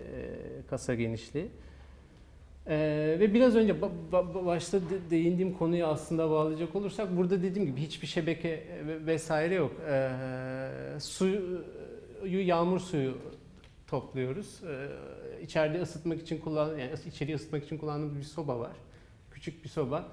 kasa 0.70 0.94
genişliği. 0.94 1.46
Ee, 2.66 3.16
ve 3.20 3.34
biraz 3.34 3.56
önce 3.56 3.72
ba- 3.72 3.90
ba- 4.12 4.46
başta 4.46 4.80
de- 4.80 5.10
değindiğim 5.10 5.52
konuyu 5.54 5.86
aslında 5.86 6.30
bağlayacak 6.30 6.76
olursak 6.76 7.16
burada 7.16 7.42
dediğim 7.42 7.68
gibi 7.68 7.80
hiçbir 7.80 8.06
şebeke 8.06 8.64
vesaire 9.06 9.54
yok. 9.54 9.72
Ee, 9.90 10.10
suyu 11.00 11.64
yağmur 12.24 12.78
suyu 12.80 13.18
topluyoruz. 13.86 14.60
Ee, 14.64 14.88
içeride 15.42 15.82
ısıtmak 15.82 16.20
için 16.20 16.38
kullan 16.38 16.78
yani 16.78 16.90
içeriği 17.06 17.37
ısıtmak 17.37 17.64
için 17.64 17.78
kullandığımız 17.78 18.18
bir 18.18 18.23
soba 18.23 18.59
var. 18.59 18.76
Küçük 19.30 19.64
bir 19.64 19.68
soba. 19.68 20.09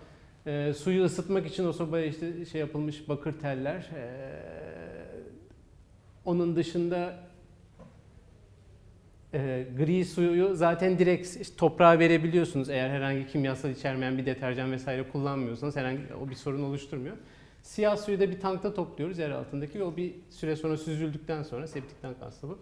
Ee, 0.46 0.74
suyu 0.78 1.04
ısıtmak 1.04 1.48
için 1.48 1.66
o 1.66 1.74
sobaya 1.74 2.06
işte 2.06 2.46
şey 2.46 2.62
yapılmış 2.62 3.10
bakır 3.10 3.40
teller. 3.40 3.90
Ee, 3.96 4.58
onun 6.26 6.56
dışında 6.56 7.28
e, 9.34 9.68
gri 9.78 10.06
suyu 10.06 10.56
zaten 10.56 11.00
direkt 11.00 11.42
işte 11.42 11.56
toprağa 11.58 12.00
verebiliyorsunuz 12.00 12.70
eğer 12.70 12.90
herhangi 12.90 13.28
kimyasal 13.28 13.70
içermeyen 13.70 14.18
bir 14.18 14.26
deterjan 14.26 14.72
vesaire 14.72 15.10
kullanmıyorsanız 15.10 15.76
herhangi 15.76 16.02
o 16.24 16.30
bir 16.30 16.36
sorun 16.36 16.64
oluşturmuyor. 16.64 17.18
Siyah 17.62 17.98
suyu 17.98 18.20
da 18.20 18.32
bir 18.32 18.40
tankta 18.40 18.74
topluyoruz 18.74 19.20
yer 19.20 19.30
altındaki 19.30 19.80
ve 19.80 19.84
o 19.84 19.98
bir 19.98 20.16
süre 20.30 20.56
sonra 20.56 20.78
süzüldükten 20.78 21.44
sonra 21.44 21.68
septik 21.68 22.02
tank 22.02 22.18
aslında 22.22 22.54
bu 22.54 22.60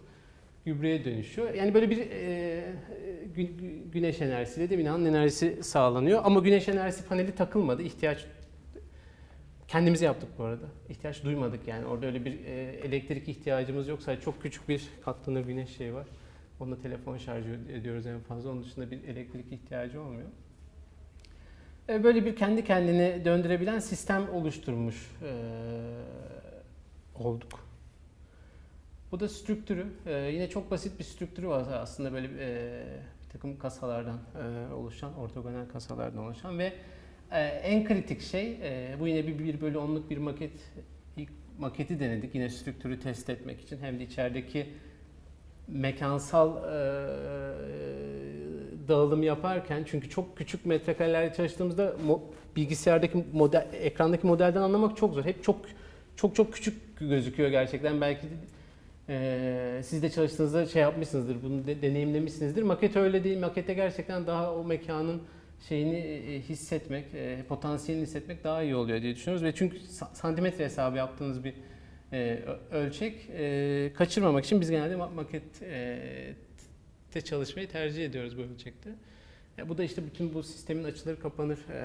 gübreye 0.66 1.04
dönüşüyor. 1.04 1.54
Yani 1.54 1.74
böyle 1.74 1.90
bir 1.90 2.10
e, 2.10 2.74
gü, 3.36 3.46
güneş 3.92 4.20
enerjisiyle 4.20 4.70
de 4.70 4.78
binanın 4.78 5.04
enerjisi 5.04 5.62
sağlanıyor. 5.62 6.20
Ama 6.24 6.40
güneş 6.40 6.68
enerjisi 6.68 7.08
paneli 7.08 7.34
takılmadı. 7.34 7.82
İhtiyaç 7.82 8.26
kendimize 9.68 10.04
yaptık 10.04 10.28
bu 10.38 10.44
arada. 10.44 10.66
İhtiyaç 10.88 11.24
duymadık 11.24 11.68
yani. 11.68 11.86
Orada 11.86 12.06
öyle 12.06 12.24
bir 12.24 12.44
e, 12.44 12.80
elektrik 12.84 13.28
ihtiyacımız 13.28 13.88
yok. 13.88 14.02
Sadece 14.02 14.22
çok 14.22 14.42
küçük 14.42 14.68
bir 14.68 14.88
katlanır 15.04 15.44
güneş 15.44 15.76
şeyi 15.76 15.94
var. 15.94 16.06
Onunla 16.60 16.82
telefon 16.82 17.18
şarj 17.18 17.46
ediyoruz 17.72 18.06
en 18.06 18.20
fazla. 18.20 18.50
Onun 18.50 18.64
dışında 18.64 18.90
bir 18.90 19.04
elektrik 19.04 19.52
ihtiyacı 19.52 20.00
olmuyor. 20.00 20.28
E, 21.88 22.04
böyle 22.04 22.24
bir 22.24 22.36
kendi 22.36 22.64
kendine 22.64 23.24
döndürebilen 23.24 23.78
sistem 23.78 24.28
oluşturmuş 24.32 25.10
e, 25.22 25.32
olduk. 27.14 27.65
Bu 29.12 29.20
da 29.20 29.28
strüktürü. 29.28 29.86
E, 30.06 30.12
yine 30.12 30.48
çok 30.48 30.70
basit 30.70 30.98
bir 30.98 31.04
strüktürü 31.04 31.48
var 31.48 31.64
aslında 31.72 32.12
böyle 32.12 32.28
e, 32.40 32.84
bir 33.24 33.28
takım 33.32 33.58
kasalardan 33.58 34.18
e, 34.18 34.74
oluşan, 34.74 35.18
ortogonal 35.18 35.68
kasalardan 35.72 36.24
oluşan 36.24 36.58
ve 36.58 36.72
e, 37.30 37.40
en 37.40 37.84
kritik 37.84 38.20
şey, 38.22 38.52
e, 38.62 38.96
bu 39.00 39.08
yine 39.08 39.26
bir 39.26 39.38
1 39.38 39.60
bölü 39.60 39.76
10'luk 39.76 40.10
bir 40.10 40.18
maket, 40.18 40.52
ilk 41.16 41.30
maketi 41.58 42.00
denedik 42.00 42.34
yine 42.34 42.48
strüktürü 42.48 43.00
test 43.00 43.30
etmek 43.30 43.60
için 43.60 43.78
hem 43.80 43.98
de 43.98 44.04
içerideki 44.04 44.66
mekansal 45.68 46.56
e, 46.56 46.76
dağılım 48.88 49.22
yaparken 49.22 49.84
çünkü 49.86 50.10
çok 50.10 50.36
küçük 50.36 50.66
metrekarelerle 50.66 51.34
çalıştığımızda 51.34 51.94
mo- 52.06 52.20
bilgisayardaki 52.56 53.24
model, 53.32 53.68
ekrandaki 53.72 54.26
modelden 54.26 54.60
anlamak 54.62 54.96
çok 54.96 55.14
zor. 55.14 55.24
Hep 55.24 55.44
çok 55.44 55.56
çok 56.16 56.36
çok 56.36 56.52
küçük 56.52 56.98
gözüküyor 56.98 57.48
gerçekten. 57.48 58.00
Belki 58.00 58.26
e, 59.08 59.80
siz 59.84 60.02
de 60.02 60.10
çalıştığınızda 60.10 60.66
şey 60.66 60.82
yapmışsınızdır, 60.82 61.42
bunu 61.42 61.66
de, 61.66 61.82
deneyimlemişsinizdir. 61.82 62.62
Maket 62.62 62.96
öyle 62.96 63.24
değil. 63.24 63.38
Makete 63.38 63.74
gerçekten 63.74 64.26
daha 64.26 64.54
o 64.54 64.64
mekanın 64.64 65.22
şeyini 65.68 65.96
e, 65.96 66.40
hissetmek, 66.40 67.04
e, 67.14 67.38
potansiyelini 67.48 68.06
hissetmek 68.06 68.44
daha 68.44 68.62
iyi 68.62 68.76
oluyor 68.76 69.02
diye 69.02 69.14
düşünüyoruz. 69.14 69.44
Ve 69.44 69.54
çünkü 69.54 69.76
sa- 69.76 70.14
santimetre 70.14 70.64
hesabı 70.64 70.96
yaptığınız 70.96 71.44
bir 71.44 71.54
e, 72.12 72.38
ölçek 72.70 73.30
e, 73.38 73.92
kaçırmamak 73.96 74.44
için 74.44 74.60
biz 74.60 74.70
genelde 74.70 74.94
ma- 74.94 75.14
maket 75.14 75.62
e, 75.62 75.98
te 77.10 77.20
çalışmayı 77.20 77.68
tercih 77.68 78.04
ediyoruz 78.06 78.38
bu 78.38 78.42
ölçekte. 78.42 78.90
Bu 79.68 79.78
da 79.78 79.84
işte 79.84 80.06
bütün 80.06 80.34
bu 80.34 80.42
sistemin 80.42 80.84
açılır 80.84 81.20
kapanır 81.20 81.58
e, 81.72 81.76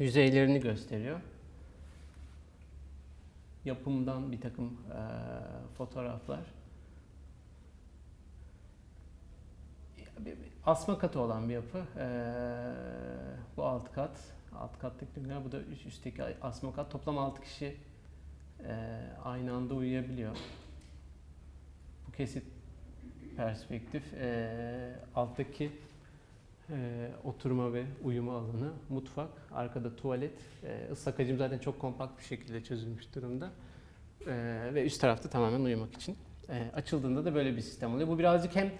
e, 0.00 0.04
yüzeylerini 0.04 0.60
gösteriyor. 0.60 1.20
Yapımdan 3.64 4.32
bir 4.32 4.40
takım 4.40 4.66
e, 4.66 5.00
fotoğraflar. 5.74 6.40
Asma 10.66 10.98
katı 10.98 11.20
olan 11.20 11.48
bir 11.48 11.54
yapı. 11.54 11.78
E, 11.98 12.06
bu 13.56 13.64
alt 13.64 13.92
kat. 13.92 14.20
Alt 14.58 14.78
kattaki 14.78 15.20
ürünler, 15.20 15.44
bu 15.44 15.52
da 15.52 15.60
üst, 15.60 15.86
üstteki 15.86 16.22
asma 16.42 16.74
kat. 16.74 16.90
Toplam 16.90 17.18
6 17.18 17.42
kişi 17.42 17.76
e, 18.64 19.00
aynı 19.24 19.52
anda 19.52 19.74
uyuyabiliyor. 19.74 20.36
Bu 22.08 22.12
kesit 22.12 22.44
perspektif 23.36 24.14
e, 24.14 24.96
alttaki 25.14 25.72
e, 26.70 27.10
oturma 27.24 27.72
ve 27.72 27.84
uyuma 28.04 28.32
alanı, 28.32 28.72
mutfak, 28.88 29.30
arkada 29.52 29.96
tuvalet, 29.96 30.32
e, 30.64 30.92
ıslak 30.92 31.18
hacim 31.18 31.38
zaten 31.38 31.58
çok 31.58 31.78
kompakt 31.78 32.18
bir 32.18 32.24
şekilde 32.24 32.64
çözülmüş 32.64 33.14
durumda 33.14 33.50
E, 34.26 34.70
ve 34.74 34.84
üst 34.84 35.00
tarafta 35.00 35.28
tamamen 35.28 35.60
uyumak 35.60 35.94
için. 35.94 36.16
E, 36.48 36.70
açıldığında 36.74 37.24
da 37.24 37.34
böyle 37.34 37.56
bir 37.56 37.60
sistem 37.60 37.94
oluyor. 37.94 38.08
Bu 38.08 38.18
birazcık 38.18 38.56
hem 38.56 38.70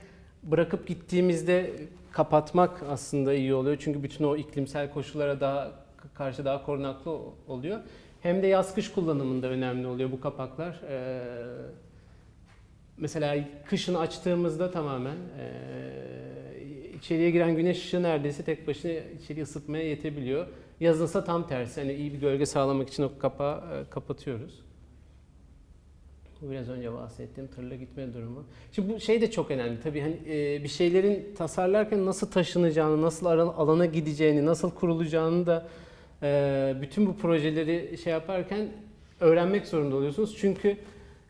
bırakıp 0.43 0.87
gittiğimizde 0.87 1.71
kapatmak 2.11 2.83
aslında 2.83 3.35
iyi 3.35 3.55
oluyor 3.55 3.76
çünkü 3.81 4.03
bütün 4.03 4.25
o 4.25 4.37
iklimsel 4.37 4.91
koşullara 4.91 5.41
daha 5.41 5.73
karşı 6.14 6.45
daha 6.45 6.64
korunaklı 6.64 7.19
oluyor. 7.49 7.81
Hem 8.21 8.43
de 8.43 8.47
yaz 8.47 8.75
kış 8.75 8.93
kullanımında 8.93 9.47
önemli 9.49 9.87
oluyor 9.87 10.12
bu 10.12 10.21
kapaklar. 10.21 10.81
E, 10.88 11.25
Mesela 12.96 13.44
kışın 13.66 13.94
açtığımızda 13.94 14.70
tamamen 14.70 15.16
e, 15.16 15.46
içeriye 16.96 17.30
giren 17.30 17.56
güneş 17.56 17.78
ışığı 17.78 18.02
neredeyse 18.02 18.42
tek 18.42 18.68
başına 18.68 18.92
içeriği 18.92 19.42
ısıtmaya 19.42 19.84
yetebiliyor. 19.88 20.46
Yazınsa 20.80 21.24
tam 21.24 21.48
tersi. 21.48 21.80
Hani 21.80 21.92
iyi 21.92 22.12
bir 22.12 22.18
gölge 22.18 22.46
sağlamak 22.46 22.88
için 22.88 23.02
o 23.02 23.18
kapağı 23.18 23.56
e, 23.58 23.90
kapatıyoruz. 23.90 24.64
Bu 26.42 26.50
biraz 26.50 26.68
önce 26.68 26.92
bahsettiğim 26.92 27.50
tırla 27.50 27.74
gitme 27.74 28.14
durumu. 28.14 28.44
Şimdi 28.72 28.94
bu 28.94 29.00
şey 29.00 29.20
de 29.20 29.30
çok 29.30 29.50
önemli. 29.50 29.80
Tabii 29.80 30.00
hani 30.00 30.16
e, 30.26 30.62
bir 30.64 30.68
şeylerin 30.68 31.34
tasarlarken 31.34 32.06
nasıl 32.06 32.30
taşınacağını, 32.30 33.02
nasıl 33.02 33.26
alana 33.26 33.86
gideceğini, 33.86 34.46
nasıl 34.46 34.70
kurulacağını 34.70 35.46
da 35.46 35.66
e, 36.22 36.74
bütün 36.82 37.06
bu 37.06 37.16
projeleri 37.16 37.98
şey 37.98 38.12
yaparken 38.12 38.68
öğrenmek 39.20 39.66
zorunda 39.66 39.96
oluyorsunuz. 39.96 40.36
Çünkü 40.38 40.76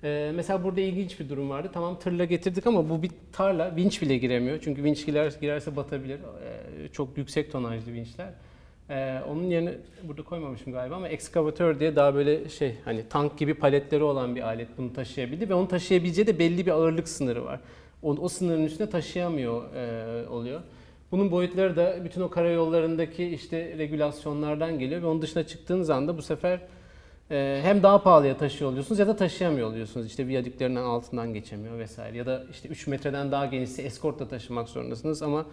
ee, 0.04 0.32
mesela 0.34 0.64
burada 0.64 0.80
ilginç 0.80 1.20
bir 1.20 1.28
durum 1.28 1.50
vardı. 1.50 1.70
Tamam 1.72 1.98
tırla 1.98 2.24
getirdik 2.24 2.66
ama 2.66 2.90
bu 2.90 3.02
bir 3.02 3.10
tarla. 3.32 3.76
Vinç 3.76 4.02
bile 4.02 4.16
giremiyor. 4.16 4.58
Çünkü 4.64 4.84
vinç 4.84 5.06
girer, 5.06 5.32
girerse 5.40 5.76
batabilir. 5.76 6.18
Ee, 6.18 6.88
çok 6.92 7.18
yüksek 7.18 7.52
tonajlı 7.52 7.92
vinçler. 7.92 8.28
Ee, 8.90 9.18
onun 9.28 9.42
yerine 9.42 9.74
burada 10.02 10.22
koymamışım 10.22 10.72
galiba 10.72 10.94
ama 10.96 11.08
ekskavatör 11.08 11.80
diye 11.80 11.96
daha 11.96 12.14
böyle 12.14 12.48
şey 12.48 12.74
hani 12.84 13.08
tank 13.08 13.38
gibi 13.38 13.54
paletleri 13.54 14.02
olan 14.02 14.36
bir 14.36 14.40
alet 14.40 14.68
bunu 14.78 14.92
taşıyabildi 14.92 15.48
ve 15.48 15.54
onu 15.54 15.68
taşıyabileceği 15.68 16.26
de 16.26 16.38
belli 16.38 16.66
bir 16.66 16.70
ağırlık 16.70 17.08
sınırı 17.08 17.44
var. 17.44 17.60
O, 18.02 18.10
o 18.10 18.28
sınırın 18.28 18.64
üstüne 18.64 18.90
taşıyamıyor 18.90 19.74
e, 19.74 20.28
oluyor. 20.28 20.60
Bunun 21.12 21.30
boyutları 21.30 21.76
da 21.76 22.04
bütün 22.04 22.20
o 22.20 22.30
karayollarındaki 22.30 23.24
işte 23.24 23.74
regülasyonlardan 23.78 24.78
geliyor 24.78 25.02
ve 25.02 25.06
onun 25.06 25.22
dışına 25.22 25.46
çıktığınız 25.46 25.90
anda 25.90 26.16
bu 26.16 26.22
sefer 26.22 26.60
hem 27.28 27.82
daha 27.82 28.02
pahalıya 28.02 28.36
taşıyor 28.36 28.70
oluyorsunuz 28.70 28.98
ya 28.98 29.06
da 29.06 29.16
taşıyamıyor 29.16 29.68
oluyorsunuz. 29.68 30.06
İşte 30.06 30.26
viyadüklerinden 30.26 30.82
altından 30.82 31.34
geçemiyor 31.34 31.78
vesaire. 31.78 32.16
Ya 32.16 32.26
da 32.26 32.44
işte 32.50 32.68
3 32.68 32.86
metreden 32.86 33.32
daha 33.32 33.46
genişse 33.46 33.82
eskortla 33.82 34.28
taşımak 34.28 34.68
zorundasınız 34.68 35.22
ama 35.22 35.46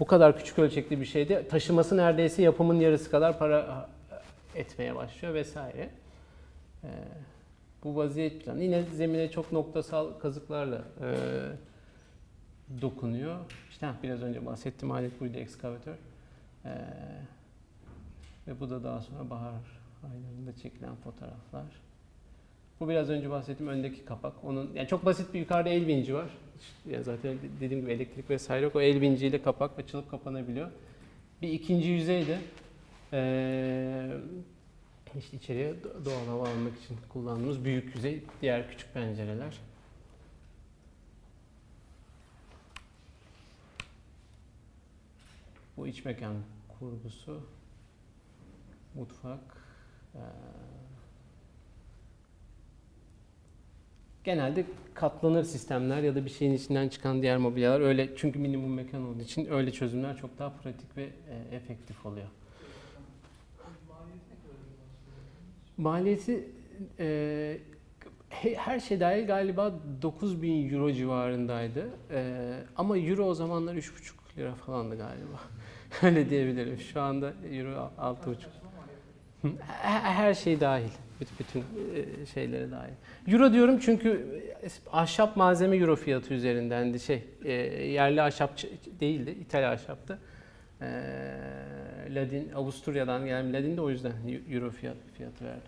bu 0.00 0.04
kadar 0.04 0.38
küçük 0.38 0.58
ölçekli 0.58 1.00
bir 1.00 1.06
şeyde 1.06 1.48
taşıması 1.48 1.96
neredeyse 1.96 2.42
yapımın 2.42 2.80
yarısı 2.80 3.10
kadar 3.10 3.38
para 3.38 3.88
etmeye 4.54 4.96
başlıyor 4.96 5.34
vesaire. 5.34 5.90
Ee, 6.84 6.88
bu 7.84 7.96
vaziyet 7.96 8.44
planı 8.44 8.62
yine 8.62 8.82
zemine 8.82 9.30
çok 9.30 9.52
noktasal 9.52 10.18
kazıklarla 10.18 10.82
e, 11.00 11.16
dokunuyor. 12.82 13.36
İşte 13.70 13.88
biraz 14.02 14.22
önce 14.22 14.46
bahsettiğim 14.46 14.92
alet 14.92 15.20
buydu 15.20 15.38
ekskavatör. 15.38 15.94
Ee, 16.64 16.70
ve 18.46 18.60
bu 18.60 18.70
da 18.70 18.84
daha 18.84 19.00
sonra 19.00 19.30
bahar 19.30 19.54
aylarında 20.12 20.56
çekilen 20.62 20.96
fotoğraflar. 20.96 21.64
Bu 22.80 22.88
biraz 22.88 23.10
önce 23.10 23.30
bahsettiğim 23.30 23.72
öndeki 23.72 24.04
kapak. 24.04 24.44
Onun 24.44 24.70
yani 24.74 24.88
çok 24.88 25.04
basit 25.04 25.34
bir 25.34 25.40
yukarıda 25.40 25.68
el 25.68 25.86
vinci 25.86 26.14
var. 26.14 26.30
Yani 26.90 27.04
zaten 27.04 27.38
dediğim 27.60 27.82
gibi 27.82 27.92
elektrik 27.92 28.30
vesaire 28.30 28.64
yok. 28.64 28.76
O 28.76 28.80
el 28.80 29.00
vinciyle 29.00 29.42
kapak 29.42 29.78
açılıp 29.78 30.10
kapanabiliyor. 30.10 30.70
Bir 31.42 31.48
ikinci 31.48 31.88
yüzey 31.88 32.26
de 32.26 32.38
ee, 33.12 34.10
işte 35.18 35.36
içeriye 35.36 35.74
doğal 36.04 36.26
hava 36.26 36.48
almak 36.48 36.78
için 36.78 36.96
kullandığımız 37.08 37.64
büyük 37.64 37.94
yüzey, 37.94 38.22
diğer 38.42 38.70
küçük 38.70 38.94
pencereler. 38.94 39.60
Bu 45.76 45.86
iç 45.86 46.04
mekan 46.04 46.36
kurgusu, 46.78 47.46
mutfak, 48.94 49.63
genelde 54.24 54.64
katlanır 54.94 55.44
sistemler 55.44 56.02
ya 56.02 56.14
da 56.14 56.24
bir 56.24 56.30
şeyin 56.30 56.52
içinden 56.52 56.88
çıkan 56.88 57.22
diğer 57.22 57.36
mobilyalar 57.36 57.80
öyle 57.80 58.16
çünkü 58.16 58.38
minimum 58.38 58.74
mekan 58.74 59.06
olduğu 59.06 59.22
için 59.22 59.52
öyle 59.52 59.72
çözümler 59.72 60.16
çok 60.16 60.38
daha 60.38 60.50
pratik 60.50 60.96
ve 60.96 61.02
e, 61.02 61.56
efektif 61.56 62.06
oluyor. 62.06 62.26
Maliyeti 65.76 66.48
e, 66.98 67.58
her 68.40 68.80
şey 68.80 69.00
dahil 69.00 69.26
galiba 69.26 69.74
9000 70.02 70.70
euro 70.70 70.92
civarındaydı. 70.92 71.88
E, 72.10 72.34
ama 72.76 72.98
euro 72.98 73.24
o 73.24 73.34
zamanlar 73.34 73.74
3,5 73.74 74.38
lira 74.38 74.54
falandı 74.54 74.96
galiba. 74.96 75.40
Öyle 76.02 76.30
diyebilirim. 76.30 76.78
Şu 76.78 77.00
anda 77.00 77.32
euro 77.52 77.90
6,5. 77.98 78.63
Her 79.82 80.34
şey 80.34 80.60
dahil. 80.60 80.90
Bütün 81.40 81.64
şeylere 82.34 82.70
dahil. 82.70 82.92
Euro 83.28 83.52
diyorum 83.52 83.78
çünkü 83.78 84.26
ahşap 84.92 85.36
malzeme 85.36 85.76
euro 85.76 85.96
fiyatı 85.96 86.34
üzerindendi. 86.34 87.00
Şey, 87.00 87.24
yerli 87.92 88.22
ahşap 88.22 88.58
değildi, 89.00 89.30
İtalya 89.40 89.72
ahşaptı. 89.72 90.18
Ladin, 92.14 92.52
Avusturya'dan 92.52 93.24
gelen 93.24 93.52
Ladin 93.52 93.76
de 93.76 93.80
o 93.80 93.90
yüzden 93.90 94.12
euro 94.50 94.70
fiyat, 94.70 94.96
fiyatı 95.16 95.44
verdim. 95.44 95.62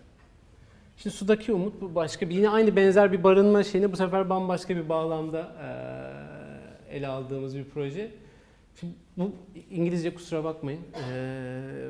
Şimdi 0.97 1.15
sudaki 1.15 1.53
umut 1.53 1.81
bu 1.81 1.95
başka 1.95 2.29
bir 2.29 2.35
yine 2.35 2.49
aynı 2.49 2.75
benzer 2.75 3.11
bir 3.11 3.23
barınma 3.23 3.63
şeyini 3.63 3.91
bu 3.91 3.95
sefer 3.95 4.29
bambaşka 4.29 4.75
bir 4.75 4.89
bağlamda 4.89 5.51
ele 6.91 7.07
aldığımız 7.07 7.57
bir 7.57 7.65
proje. 7.65 8.11
Şimdi 8.79 8.93
bu 9.17 9.31
İngilizce 9.71 10.13
kusura 10.13 10.43
bakmayın. 10.43 10.81
Ee, 11.13 11.89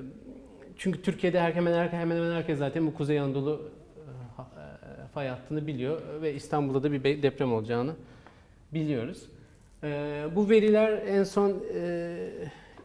çünkü 0.77 1.01
Türkiye'de 1.01 1.41
hemen 1.41 1.73
hemen 1.73 1.89
hemen 1.89 2.15
hemen 2.15 2.31
herkes 2.31 2.59
zaten 2.59 2.87
bu 2.87 2.93
Kuzey 2.93 3.19
Anadolu 3.19 3.71
e, 4.39 5.07
fay 5.13 5.27
hattını 5.27 5.67
biliyor 5.67 6.01
ve 6.21 6.33
İstanbul'da 6.33 6.83
da 6.83 6.91
bir 6.91 7.23
deprem 7.23 7.53
olacağını 7.53 7.95
biliyoruz. 8.73 9.23
Ee, 9.83 10.25
bu 10.35 10.49
veriler 10.49 11.01
en 11.07 11.23
son 11.23 11.63
e, 11.75 12.17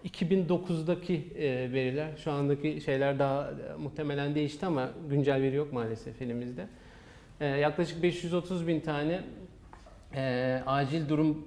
2009'daki 0.04 1.22
e, 1.38 1.72
veriler. 1.72 2.08
Şu 2.24 2.32
andaki 2.32 2.80
şeyler 2.80 3.18
daha 3.18 3.50
e, 3.50 3.76
muhtemelen 3.82 4.34
değişti 4.34 4.66
ama 4.66 4.90
güncel 5.10 5.42
veri 5.42 5.56
yok 5.56 5.72
maalesef 5.72 6.22
elimizde. 6.22 6.66
E, 7.40 7.46
yaklaşık 7.46 8.02
530 8.02 8.66
bin 8.66 8.80
tane 8.80 9.20
e, 10.14 10.62
acil 10.66 11.08
durum 11.08 11.44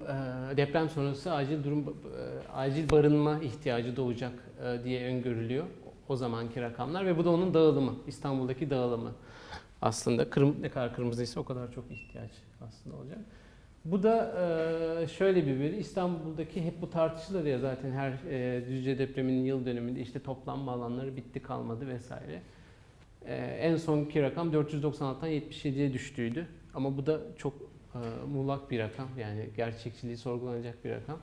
e, 0.52 0.56
deprem 0.56 0.88
sonrası 0.88 1.32
acil 1.32 1.64
durum 1.64 1.80
e, 1.80 2.52
acil 2.52 2.90
barınma 2.90 3.38
ihtiyacı 3.42 3.96
doğacak 3.96 4.32
e, 4.64 4.84
diye 4.84 5.06
öngörülüyor 5.06 5.64
o 6.08 6.16
zamanki 6.16 6.60
rakamlar 6.60 7.06
ve 7.06 7.18
bu 7.18 7.24
da 7.24 7.30
onun 7.30 7.54
dağılımı 7.54 7.94
İstanbul'daki 8.06 8.70
dağılımı 8.70 9.12
aslında 9.82 10.30
kırm 10.30 10.54
ne 10.60 10.68
kadar 10.68 10.94
kırmızıysa 10.94 11.40
o 11.40 11.44
kadar 11.44 11.72
çok 11.72 11.90
ihtiyaç 11.90 12.30
aslında 12.68 12.96
olacak. 12.96 13.18
Bu 13.84 14.02
da 14.02 14.34
e, 15.02 15.06
şöyle 15.08 15.46
bir 15.46 15.60
veri. 15.60 15.76
İstanbul'daki 15.76 16.64
hep 16.64 16.82
bu 16.82 16.90
tartışılır 16.90 17.44
ya 17.44 17.58
zaten 17.58 17.92
her 17.92 18.12
e, 18.30 18.66
Düzce 18.68 18.98
depreminin 18.98 19.44
yıl 19.44 19.66
dönümünde 19.66 20.00
işte 20.00 20.22
toplanma 20.22 20.72
alanları 20.72 21.16
bitti 21.16 21.42
kalmadı 21.42 21.88
vesaire. 21.88 22.42
E, 23.26 23.34
en 23.36 23.76
sonki 23.76 24.22
rakam 24.22 24.52
496'dan 24.52 25.30
77'ye 25.30 25.92
düştüğüydü. 25.92 26.46
Ama 26.74 26.96
bu 26.96 27.06
da 27.06 27.20
çok 27.38 27.54
e, 27.94 27.98
muğlak 28.28 28.70
bir 28.70 28.78
rakam. 28.78 29.08
Yani 29.18 29.50
gerçekçiliği 29.56 30.16
sorgulanacak 30.16 30.84
bir 30.84 30.90
rakam. 30.90 31.18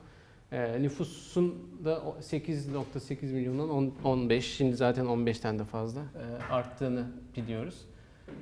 E, 0.52 0.82
nüfusun 0.82 1.54
da 1.84 2.02
8.8 2.20 3.32
milyondan 3.32 3.70
10 3.70 3.94
15, 4.04 4.56
şimdi 4.56 4.76
zaten 4.76 5.06
15'ten 5.06 5.58
de 5.58 5.64
fazla 5.64 6.00
e, 6.00 6.52
arttığını 6.52 7.06
biliyoruz. 7.36 7.74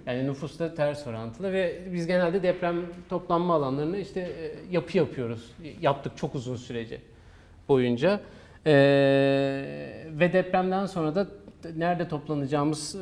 Yani 0.07 0.27
nüfusla 0.27 0.75
ters 0.75 1.07
orantılı 1.07 1.53
ve 1.53 1.83
biz 1.93 2.07
genelde 2.07 2.43
deprem 2.43 2.77
toplanma 3.09 3.55
alanlarını 3.55 3.99
işte 3.99 4.21
e, 4.21 4.55
yapı 4.71 4.99
yapıyoruz. 4.99 5.53
Yaptık 5.81 6.17
çok 6.17 6.35
uzun 6.35 6.57
sürece 6.57 7.01
boyunca. 7.69 8.21
E, 8.67 8.73
ve 10.09 10.33
depremden 10.33 10.87
sonra 10.87 11.15
da 11.15 11.29
nerede 11.77 12.09
toplanacağımız 12.09 12.95
e, 12.95 12.99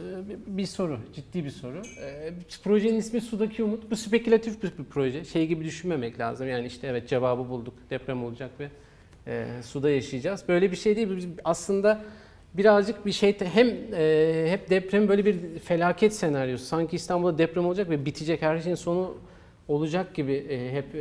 bir 0.56 0.66
soru, 0.66 0.98
ciddi 1.14 1.44
bir 1.44 1.50
soru. 1.50 1.82
E, 2.02 2.32
projenin 2.64 2.98
ismi 2.98 3.20
Sudaki 3.20 3.64
Umut. 3.64 3.90
Bu 3.90 3.96
spekülatif 3.96 4.62
bir 4.62 4.84
proje. 4.84 5.24
Şey 5.24 5.46
gibi 5.46 5.64
düşünmemek 5.64 6.18
lazım. 6.18 6.48
Yani 6.48 6.66
işte 6.66 6.86
evet 6.86 7.08
cevabı 7.08 7.48
bulduk, 7.48 7.74
deprem 7.90 8.24
olacak 8.24 8.50
ve 8.60 8.68
e, 9.30 9.62
suda 9.62 9.90
yaşayacağız. 9.90 10.44
Böyle 10.48 10.70
bir 10.70 10.76
şey 10.76 10.96
değil. 10.96 11.08
Biz 11.16 11.26
aslında 11.44 12.02
birazcık 12.54 13.06
bir 13.06 13.12
şey 13.12 13.40
hem 13.40 13.68
e, 13.94 14.46
hep 14.48 14.70
deprem 14.70 15.08
böyle 15.08 15.24
bir 15.24 15.58
felaket 15.58 16.14
senaryosu. 16.14 16.64
Sanki 16.64 16.96
İstanbul'da 16.96 17.38
deprem 17.38 17.66
olacak 17.66 17.90
ve 17.90 18.04
bitecek 18.04 18.42
her 18.42 18.58
şeyin 18.58 18.76
sonu 18.76 19.14
olacak 19.68 20.14
gibi 20.14 20.32
e, 20.32 20.72
hep 20.72 20.94
e, 20.94 20.98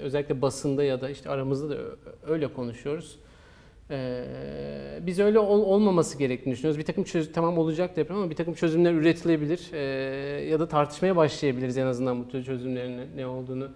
özellikle 0.00 0.42
basında 0.42 0.84
ya 0.84 1.00
da 1.00 1.10
işte 1.10 1.30
aramızda 1.30 1.70
da 1.70 1.76
öyle 2.26 2.52
konuşuyoruz. 2.52 3.18
E, 3.90 4.24
biz 5.06 5.18
öyle 5.18 5.38
ol, 5.38 5.60
olmaması 5.60 6.18
gerektiğini 6.18 6.52
düşünüyoruz. 6.52 6.78
Bir 6.78 6.84
takım 6.84 7.04
çözüm 7.04 7.32
tamam 7.32 7.58
olacak 7.58 7.96
deprem 7.96 8.16
ama 8.16 8.30
bir 8.30 8.36
takım 8.36 8.54
çözümler 8.54 8.92
üretilebilir 8.92 9.72
e, 9.72 9.78
ya 10.44 10.60
da 10.60 10.68
tartışmaya 10.68 11.16
başlayabiliriz 11.16 11.78
en 11.78 11.86
azından 11.86 12.24
bu 12.24 12.30
çözümlerin 12.44 13.00
ne 13.16 13.26
olduğunu 13.26 13.68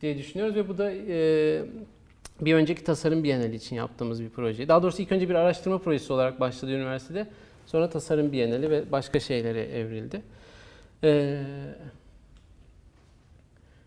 diye 0.00 0.18
düşünüyoruz 0.18 0.56
ve 0.56 0.68
bu 0.68 0.78
da 0.78 0.92
e, 0.92 1.62
bir 2.40 2.54
önceki 2.54 2.84
tasarım 2.84 3.24
bienali 3.24 3.56
için 3.56 3.76
yaptığımız 3.76 4.22
bir 4.22 4.28
proje. 4.28 4.68
Daha 4.68 4.82
doğrusu 4.82 5.02
ilk 5.02 5.12
önce 5.12 5.28
bir 5.28 5.34
araştırma 5.34 5.78
projesi 5.78 6.12
olarak 6.12 6.40
başladı 6.40 6.72
üniversitede. 6.72 7.26
Sonra 7.66 7.90
tasarım 7.90 8.32
bienali 8.32 8.70
ve 8.70 8.92
başka 8.92 9.20
şeylere 9.20 9.62
evrildi. 9.62 10.22
Ee, 11.04 11.42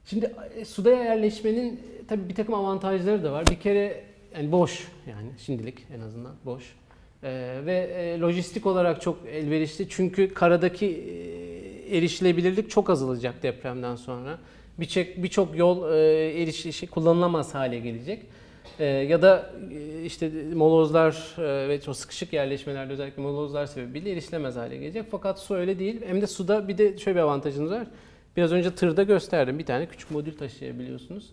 şimdi 0.06 0.34
e, 0.56 0.66
sudaya 0.66 1.04
yerleşmenin 1.04 1.80
tabii 2.08 2.30
bir 2.30 2.36
takım 2.36 2.54
avantajları 2.54 3.24
da 3.24 3.32
var. 3.32 3.48
Bir 3.48 3.60
kere 3.60 4.04
yani 4.36 4.52
boş 4.52 4.88
yani 5.08 5.28
şimdilik 5.38 5.86
en 5.96 6.00
azından 6.00 6.36
boş. 6.46 6.76
Ee, 7.24 7.60
ve 7.66 7.74
e, 7.74 8.20
lojistik 8.20 8.66
olarak 8.66 9.02
çok 9.02 9.18
elverişli 9.28 9.89
çünkü 9.89 10.34
karadaki 10.34 10.86
e, 10.86 11.98
erişilebilirlik 11.98 12.70
çok 12.70 12.89
azalacak 12.89 13.44
depremden 13.44 13.96
sonra. 13.96 14.39
Birçok 14.80 15.08
birçok 15.18 15.58
yol 15.58 15.94
e, 15.94 16.42
eriş 16.42 16.82
kullanılamaz 16.92 17.56
hale 17.56 17.80
gelecek. 17.80 18.26
E, 18.80 18.86
ya 18.86 19.22
da 19.22 19.54
e, 19.72 20.06
işte 20.06 20.32
molozlar 20.56 21.36
e, 21.38 21.70
ve 21.70 21.82
çok 21.82 21.96
sıkışık 21.96 22.34
yerleşmelerde 22.34 22.94
özellikle 22.94 23.22
molozlar 23.22 23.66
sebebiyle 23.66 24.12
erişilemez 24.12 24.56
hale 24.56 24.78
gelecek. 24.78 25.06
Fakat 25.12 25.40
su 25.40 25.56
öyle 25.56 25.80
değil. 25.80 26.02
Hem 26.08 26.22
de 26.22 26.28
suda 26.28 26.68
bir 26.68 26.78
de 26.78 26.98
şöyle 26.98 27.16
bir 27.16 27.22
avantajınız 27.22 27.72
var. 27.72 27.88
Biraz 28.38 28.52
önce 28.52 28.76
tırda 28.76 29.04
gösterdim. 29.04 29.60
Bir 29.60 29.66
tane 29.66 29.86
küçük 29.86 30.12
modül 30.12 30.38
taşıyabiliyorsunuz. 30.38 31.30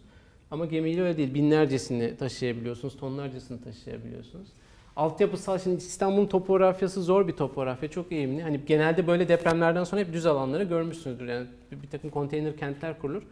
Ama 0.51 0.67
gemiyle 0.67 1.03
öyle 1.03 1.17
değil. 1.17 1.35
Binlercesini 1.35 2.17
taşıyabiliyorsunuz, 2.17 2.97
tonlarcasını 2.97 3.63
taşıyabiliyorsunuz. 3.63 4.49
Altyapısal 4.97 5.59
şimdi 5.59 5.77
İstanbul'un 5.77 6.27
topografyası 6.27 7.03
zor 7.03 7.29
bir 7.29 7.33
topografya, 7.33 7.91
çok 7.91 8.13
eğimli. 8.13 8.43
Hani 8.43 8.61
genelde 8.67 9.07
böyle 9.07 9.29
depremlerden 9.29 9.85
sonra 9.85 10.01
hep 10.01 10.13
düz 10.13 10.27
alanları 10.27 10.65
görmüşsünüzdür. 10.65 11.29
Yani 11.29 11.47
bir, 11.73 11.89
takım 11.89 12.11
konteyner 12.11 12.57
kentler 12.57 12.99
kurulur. 12.99 13.23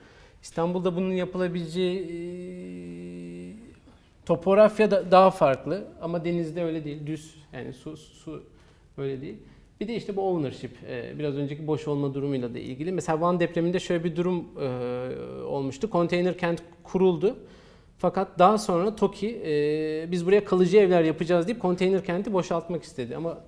İstanbul'da 0.42 0.96
bunun 0.96 1.12
yapılabileceği 1.12 2.06
Topografya 4.28 4.90
da 4.90 5.10
daha 5.10 5.30
farklı 5.30 5.84
ama 6.00 6.24
denizde 6.24 6.64
öyle 6.64 6.84
değil. 6.84 7.06
Düz 7.06 7.34
yani 7.52 7.72
su, 7.72 7.96
su 7.96 8.42
öyle 8.98 9.20
değil. 9.20 9.36
Bir 9.80 9.88
de 9.88 9.96
işte 9.96 10.16
bu 10.16 10.30
ownership, 10.30 10.70
e, 10.88 11.18
biraz 11.18 11.36
önceki 11.36 11.66
boş 11.66 11.88
olma 11.88 12.14
durumuyla 12.14 12.54
da 12.54 12.58
ilgili. 12.58 12.92
Mesela 12.92 13.20
Van 13.20 13.40
depreminde 13.40 13.80
şöyle 13.80 14.04
bir 14.04 14.16
durum 14.16 14.48
e, 14.60 14.68
olmuştu. 15.42 15.90
Konteyner 15.90 16.38
kent 16.38 16.62
kuruldu. 16.82 17.36
Fakat 17.98 18.38
daha 18.38 18.58
sonra 18.58 18.96
TOKİ 18.96 19.42
e, 19.44 20.10
biz 20.10 20.26
buraya 20.26 20.44
kalıcı 20.44 20.76
evler 20.76 21.02
yapacağız 21.02 21.46
deyip 21.46 21.60
konteyner 21.60 22.04
kenti 22.04 22.32
boşaltmak 22.32 22.82
istedi. 22.82 23.16
Ama 23.16 23.38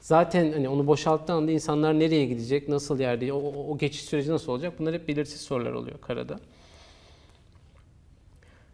zaten 0.00 0.52
hani 0.52 0.68
onu 0.68 0.86
boşalttığı 0.86 1.32
anda 1.32 1.50
insanlar 1.50 1.98
nereye 1.98 2.26
gidecek, 2.26 2.68
nasıl 2.68 3.00
yerde, 3.00 3.32
o, 3.32 3.38
o 3.72 3.78
geçiş 3.78 4.02
süreci 4.02 4.30
nasıl 4.30 4.52
olacak 4.52 4.72
bunlar 4.78 4.94
hep 4.94 5.08
belirsiz 5.08 5.40
sorular 5.40 5.72
oluyor 5.72 6.00
karada. 6.00 6.40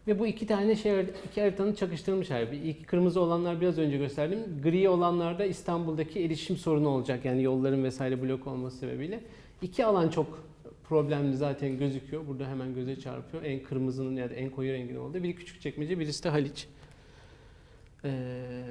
Ve 0.07 0.19
bu 0.19 0.27
iki 0.27 0.47
tane 0.47 0.75
şey, 0.75 1.05
iki 1.25 1.41
haritanın 1.41 1.73
çakıştırılmış 1.73 2.29
hali. 2.31 2.55
İlk 2.55 2.87
kırmızı 2.87 3.21
olanlar 3.21 3.61
biraz 3.61 3.77
önce 3.77 3.97
gösterdim. 3.97 4.39
Gri 4.63 4.89
olanlarda 4.89 5.45
İstanbul'daki 5.45 6.19
erişim 6.19 6.57
sorunu 6.57 6.89
olacak. 6.89 7.25
Yani 7.25 7.43
yolların 7.43 7.83
vesaire 7.83 8.21
blok 8.21 8.47
olması 8.47 8.77
sebebiyle. 8.77 9.19
İki 9.61 9.85
alan 9.85 10.09
çok 10.09 10.43
problemli 10.89 11.37
zaten 11.37 11.77
gözüküyor. 11.77 12.27
Burada 12.27 12.47
hemen 12.47 12.73
göze 12.73 12.99
çarpıyor. 12.99 13.43
En 13.43 13.63
kırmızının 13.63 14.15
ya 14.15 14.29
da 14.29 14.33
en 14.33 14.49
koyu 14.49 14.73
rengin 14.73 14.95
olduğu. 14.95 15.23
Biri 15.23 15.35
küçük 15.35 15.61
çekmece, 15.61 15.99
birisi 15.99 16.23
de 16.23 16.29
Haliç. 16.29 16.67
Ee, 18.05 18.63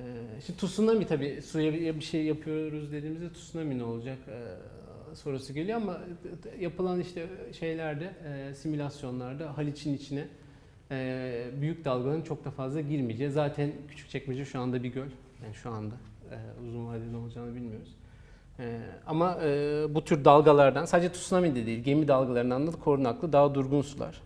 şimdi 0.46 0.58
tsunami 0.58 1.06
tabii 1.06 1.42
suya 1.42 1.72
bir 1.72 2.00
şey 2.00 2.24
yapıyoruz 2.24 2.92
dediğimizde 2.92 3.32
tsunami 3.32 3.78
ne 3.78 3.84
olacak 3.84 4.18
ee, 4.28 5.14
sorusu 5.14 5.54
geliyor 5.54 5.76
ama 5.76 6.00
yapılan 6.60 7.00
işte 7.00 7.26
şeylerde, 7.52 8.12
e, 8.24 8.54
simülasyonlarda 8.54 9.58
Haliç'in 9.58 9.94
içine 9.94 10.28
e, 10.90 11.50
büyük 11.60 11.84
dalgaların 11.84 12.22
çok 12.22 12.44
da 12.44 12.50
fazla 12.50 12.80
girmeyeceği. 12.80 13.30
Zaten 13.30 13.72
küçük 13.88 14.10
çekmece 14.10 14.44
şu 14.44 14.60
anda 14.60 14.82
bir 14.82 14.88
göl. 14.88 15.08
Yani 15.42 15.54
şu 15.54 15.70
anda 15.70 15.94
e, 16.30 16.36
uzun 16.68 16.86
vadede 16.86 17.12
ne 17.12 17.16
olacağını 17.16 17.54
bilmiyoruz. 17.54 17.96
E, 18.58 18.78
ama 19.06 19.38
e, 19.44 19.84
bu 19.94 20.04
tür 20.04 20.24
dalgalardan 20.24 20.84
sadece 20.84 21.12
tsunami 21.12 21.54
de 21.54 21.66
değil, 21.66 21.84
gemi 21.84 22.08
dalgalarından 22.08 22.66
da 22.66 22.70
korunaklı 22.70 23.32
daha 23.32 23.54
durgun 23.54 23.82
sular. 23.82 24.22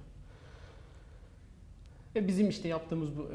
Ve 2.17 2.29
bizim 2.29 2.49
işte 2.49 2.69
yaptığımız 2.69 3.17
bu 3.17 3.29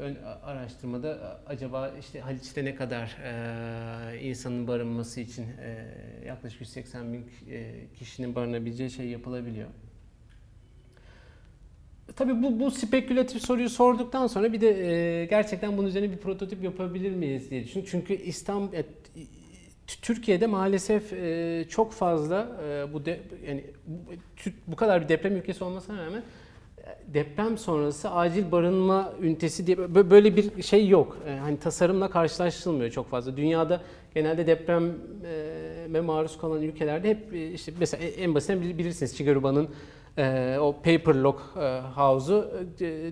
araştırmada 0.44 1.40
acaba 1.46 1.90
işte 2.00 2.20
Haliç'te 2.20 2.64
ne 2.64 2.74
kadar 2.74 3.16
e, 3.24 4.20
insanın 4.20 4.68
barınması 4.68 5.20
için 5.20 5.42
e, 5.42 5.86
yaklaşık 6.26 6.60
180 6.60 7.12
bin 7.12 7.26
e, 7.50 7.72
kişinin 7.98 8.34
barınabileceği 8.34 8.90
şey 8.90 9.06
yapılabiliyor. 9.06 9.68
Tabii 12.16 12.42
bu, 12.42 12.60
bu 12.60 12.70
spekülatif 12.70 13.42
soruyu 13.42 13.68
sorduktan 13.68 14.26
sonra 14.26 14.52
bir 14.52 14.60
de 14.60 14.68
e, 14.68 15.26
gerçekten 15.26 15.76
bunun 15.76 15.88
üzerine 15.88 16.12
bir 16.12 16.18
prototip 16.18 16.64
yapabilir 16.64 17.10
miyiz 17.10 17.50
diye 17.50 17.64
düşünüyorum. 17.64 17.88
Çünkü 17.90 18.14
İstanbul, 18.14 18.72
e, 18.72 18.84
Türkiye'de 20.00 20.46
maalesef 20.46 21.12
e, 21.12 21.64
çok 21.68 21.92
fazla 21.92 22.48
e, 22.68 22.92
bu 22.92 23.04
de, 23.04 23.20
yani 23.46 23.64
bu, 24.66 24.76
kadar 24.76 25.02
bir 25.02 25.08
deprem 25.08 25.36
ülkesi 25.36 25.64
olmasına 25.64 26.06
rağmen 26.06 26.22
e, 26.78 27.14
deprem 27.14 27.58
sonrası 27.58 28.10
acil 28.10 28.52
barınma 28.52 29.12
ünitesi 29.22 29.66
diye 29.66 29.94
böyle 30.10 30.36
bir 30.36 30.62
şey 30.62 30.88
yok. 30.88 31.18
Hani 31.40 31.58
tasarımla 31.58 32.10
karşılaştırılmıyor 32.10 32.90
çok 32.90 33.10
fazla. 33.10 33.36
Dünyada 33.36 33.80
genelde 34.14 34.46
depreme 34.46 36.00
maruz 36.00 36.38
kalan 36.38 36.62
ülkelerde 36.62 37.10
hep 37.10 37.34
işte 37.54 37.72
mesela 37.80 38.04
en 38.04 38.34
basitinden 38.34 38.78
bilirsiniz 38.78 39.16
Çigaruba'nın 39.16 39.68
e, 40.18 40.56
o 40.60 40.72
paper 40.72 41.14
lock 41.14 41.40
e, 41.56 41.80
house'u 41.94 42.50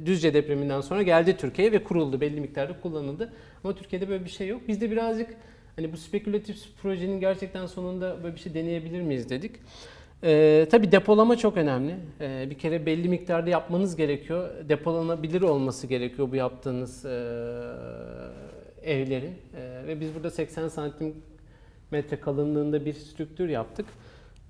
Düzce 0.07 0.35
depreminden 0.35 0.81
sonra 0.81 1.03
geldi 1.03 1.37
Türkiye'ye 1.37 1.73
ve 1.73 1.85
kuruldu. 1.85 2.21
Belli 2.21 2.41
miktarda 2.41 2.81
kullanıldı. 2.81 3.33
Ama 3.65 3.75
Türkiye'de 3.75 4.09
böyle 4.09 4.25
bir 4.25 4.31
şey 4.31 4.49
yok. 4.49 4.63
Biz 4.69 4.81
de 4.81 4.91
birazcık 4.91 5.37
hani 5.81 5.93
bu 5.93 5.97
spekülatif 5.97 6.57
projenin 6.83 7.21
gerçekten 7.21 7.67
sonunda 7.67 8.23
böyle 8.23 8.35
bir 8.35 8.41
şey 8.41 8.55
deneyebilir 8.55 9.01
miyiz 9.01 9.31
dedik. 9.31 9.53
Ee, 10.25 10.67
tabii 10.71 10.93
depolama 10.93 11.37
çok 11.37 11.57
önemli. 11.57 11.97
Ee, 12.21 12.47
bir 12.51 12.59
kere 12.59 12.87
belli 12.87 13.09
miktarda 13.09 13.51
yapmanız 13.51 13.97
gerekiyor. 13.97 14.51
Depolanabilir 14.69 15.43
olması 15.43 15.87
gerekiyor 15.87 16.31
bu 16.31 16.37
yaptığınız 16.37 17.05
e, 17.05 17.11
evlerin. 18.83 19.35
E, 19.57 19.87
ve 19.87 20.01
biz 20.01 20.15
burada 20.15 20.31
80 20.31 20.69
santim 20.69 21.15
metre 21.91 22.21
kalınlığında 22.21 22.85
bir 22.85 22.93
strüktür 22.93 23.49
yaptık. 23.49 23.87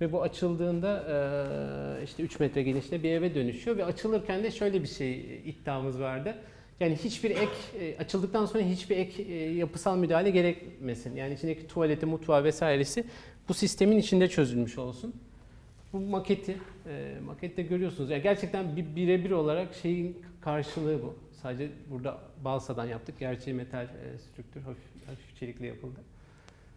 Ve 0.00 0.12
bu 0.12 0.22
açıldığında 0.22 1.04
işte 2.04 2.22
3 2.22 2.40
metre 2.40 2.62
genişliğinde 2.62 3.08
bir 3.08 3.10
eve 3.10 3.34
dönüşüyor 3.34 3.76
ve 3.76 3.84
açılırken 3.84 4.44
de 4.44 4.50
şöyle 4.50 4.82
bir 4.82 4.88
şey 4.88 5.40
iddiamız 5.44 6.00
vardı. 6.00 6.34
Yani 6.80 6.96
hiçbir 6.96 7.30
ek 7.30 7.96
açıldıktan 7.98 8.46
sonra 8.46 8.64
hiçbir 8.64 8.96
ek 8.96 9.22
yapısal 9.32 9.96
müdahale 9.96 10.30
gerekmesin. 10.30 11.16
Yani 11.16 11.34
içindeki 11.34 11.66
tuvaleti, 11.66 12.06
mutfağı 12.06 12.44
vesairesi 12.44 13.04
bu 13.48 13.54
sistemin 13.54 13.98
içinde 13.98 14.28
çözülmüş 14.28 14.78
olsun. 14.78 15.14
Bu 15.92 16.00
maketi, 16.00 16.56
e, 16.86 17.14
makette 17.26 17.62
görüyorsunuz. 17.62 18.10
Yani 18.10 18.22
gerçekten 18.22 18.76
bir 18.76 18.96
birebir 18.96 19.30
olarak 19.30 19.74
şeyin 19.74 20.22
karşılığı 20.40 21.02
bu. 21.02 21.14
Sadece 21.42 21.70
burada 21.90 22.18
balsadan 22.44 22.86
yaptık. 22.86 23.18
Gerçi 23.18 23.52
metal 23.52 23.84
e, 23.84 24.18
strüktür 24.18 24.60
hafif, 24.60 25.06
hafif 25.06 25.36
çelikle 25.36 25.66
yapıldı. 25.66 26.00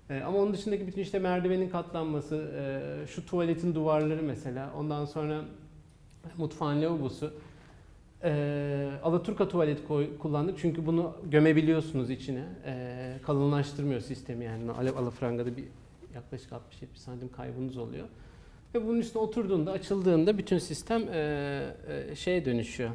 E, 0.09 0.21
ama 0.21 0.37
onun 0.37 0.53
dışındaki 0.53 0.87
bütün 0.87 1.01
işte 1.01 1.19
merdivenin 1.19 1.69
katlanması, 1.69 2.51
e, 2.55 3.07
şu 3.07 3.25
tuvaletin 3.25 3.75
duvarları 3.75 4.23
mesela, 4.23 4.73
ondan 4.77 5.05
sonra 5.05 5.41
mutfağın 6.37 6.81
lavabosu. 6.81 7.33
E, 8.23 8.89
Alaturka 9.03 9.47
tuvalet 9.47 9.88
koy, 9.88 10.17
kullandık 10.17 10.59
çünkü 10.59 10.86
bunu 10.86 11.15
gömebiliyorsunuz 11.31 12.09
içine. 12.09 12.45
E, 12.65 13.15
kalınlaştırmıyor 13.23 14.01
sistemi 14.01 14.45
yani. 14.45 14.71
Ala, 14.71 14.95
alafrangada 14.97 15.57
bir 15.57 15.65
yaklaşık 16.15 16.51
60-70 16.51 16.59
santim 16.95 17.31
kaybınız 17.31 17.77
oluyor. 17.77 18.07
Ve 18.75 18.88
bunun 18.88 18.99
üstüne 18.99 19.21
oturduğunda, 19.21 19.71
açıldığında 19.71 20.38
bütün 20.38 20.57
sistem 20.57 21.01
e, 21.13 21.75
e, 21.88 22.15
şeye 22.15 22.45
dönüşüyor. 22.45 22.91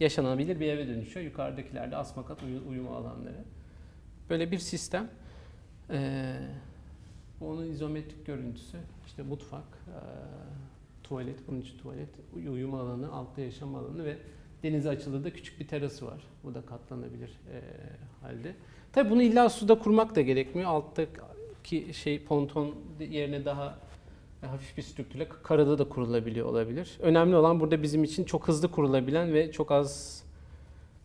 Yaşanabilir 0.00 0.60
bir 0.60 0.66
eve 0.66 0.88
dönüşüyor. 0.88 1.26
Yukarıdakiler 1.26 1.90
de 1.90 1.96
asma 1.96 2.26
kat 2.26 2.42
uyu, 2.42 2.60
uyuma 2.68 2.96
alanları. 2.96 3.44
Böyle 4.30 4.50
bir 4.50 4.58
sistem. 4.58 5.08
E, 5.90 6.32
bu 7.40 7.48
onun 7.48 7.70
izometrik 7.70 8.26
görüntüsü. 8.26 8.78
İşte 9.06 9.22
mutfak, 9.22 9.64
e, 9.86 9.98
tuvalet, 11.08 11.48
bunun 11.48 11.60
için 11.60 11.78
tuvalet, 11.78 12.08
uy- 12.36 12.48
uyuma 12.48 12.80
alanı, 12.80 13.12
altta 13.12 13.40
yaşam 13.40 13.74
alanı 13.74 14.04
ve 14.04 14.16
denize 14.62 14.88
açıldığı 14.88 15.24
da 15.24 15.30
küçük 15.32 15.60
bir 15.60 15.68
terası 15.68 16.06
var. 16.06 16.22
Bu 16.44 16.54
da 16.54 16.62
katlanabilir 16.62 17.28
e, 17.28 17.60
halde. 18.22 18.54
Tabii 18.92 19.10
bunu 19.10 19.22
illa 19.22 19.48
suda 19.48 19.78
kurmak 19.78 20.16
da 20.16 20.20
gerekmiyor. 20.20 20.70
Alttaki 20.70 21.94
şey 21.94 22.24
ponton 22.24 22.74
yerine 23.10 23.44
daha 23.44 23.78
hafif 24.40 24.76
bir 24.76 24.82
strüktürle 24.82 25.28
karada 25.28 25.78
da 25.78 25.88
kurulabiliyor 25.88 26.46
olabilir. 26.46 26.98
Önemli 27.00 27.36
olan 27.36 27.60
burada 27.60 27.82
bizim 27.82 28.04
için 28.04 28.24
çok 28.24 28.48
hızlı 28.48 28.70
kurulabilen 28.70 29.34
ve 29.34 29.52
çok 29.52 29.72
az 29.72 30.22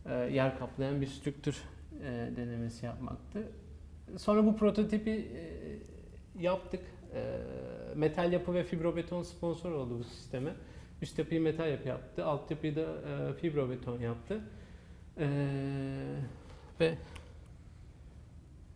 e, 0.06 0.14
yer 0.14 0.60
kaplayan 0.60 1.02
bir 1.02 1.08
strüktür 1.08 1.64
e, 2.04 2.30
denemesi 2.36 2.86
yapmaktı. 2.86 3.44
Sonra 4.18 4.46
bu 4.46 4.56
prototipi 4.56 5.12
e, 5.12 6.42
yaptık. 6.44 6.82
E, 7.14 7.38
metal 7.96 8.34
yapı 8.34 8.54
ve 8.54 8.64
fibrobeton 8.64 9.24
sponsor 9.24 9.72
oldu 9.72 10.00
bu 10.00 10.04
sisteme. 10.04 10.54
Üst 11.02 11.20
yapıyı 11.20 11.42
metal 11.42 11.72
yapı 11.72 11.88
yaptı, 11.88 12.26
alt 12.26 12.52
yapıyı 12.52 12.76
da 12.76 12.82
e, 12.82 13.34
fibrobeton 13.34 14.00
yaptı. 14.00 14.42
E, 15.18 15.28
ve 16.80 16.98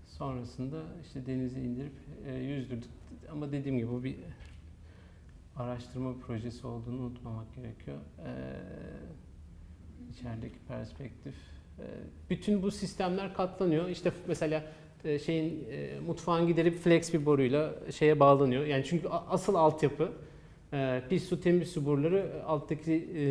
sonrasında 0.05 0.81
işte 1.03 1.25
denize 1.25 1.61
indirip 1.61 1.93
e, 2.27 2.33
yüzdürdük. 2.33 2.89
Ama 3.31 3.51
dediğim 3.51 3.77
gibi 3.77 3.89
bu 3.91 4.03
bir 4.03 4.15
araştırma 5.55 6.13
projesi 6.19 6.67
olduğunu 6.67 7.01
unutmamak 7.01 7.55
gerekiyor. 7.55 7.97
Ee, 8.25 8.31
içerideki 10.11 10.59
perspektif. 10.67 11.35
Ee, 11.79 11.83
bütün 12.29 12.61
bu 12.61 12.71
sistemler 12.71 13.33
katlanıyor. 13.33 13.89
İşte 13.89 14.11
mesela 14.27 14.63
e, 15.05 15.19
şeyin 15.19 15.67
e, 15.71 15.99
mutfağın 16.07 16.47
giderip 16.47 16.79
flex 16.79 17.13
bir 17.13 17.25
boruyla 17.25 17.75
şeye 17.91 18.19
bağlanıyor. 18.19 18.65
Yani 18.65 18.83
çünkü 18.85 19.07
asıl 19.09 19.55
altyapı 19.55 20.09
e, 20.73 21.01
pis 21.09 21.29
su 21.29 21.41
temiz 21.41 21.71
su 21.71 21.85
boruları 21.85 22.31
alttaki 22.47 23.09
e, 23.15 23.21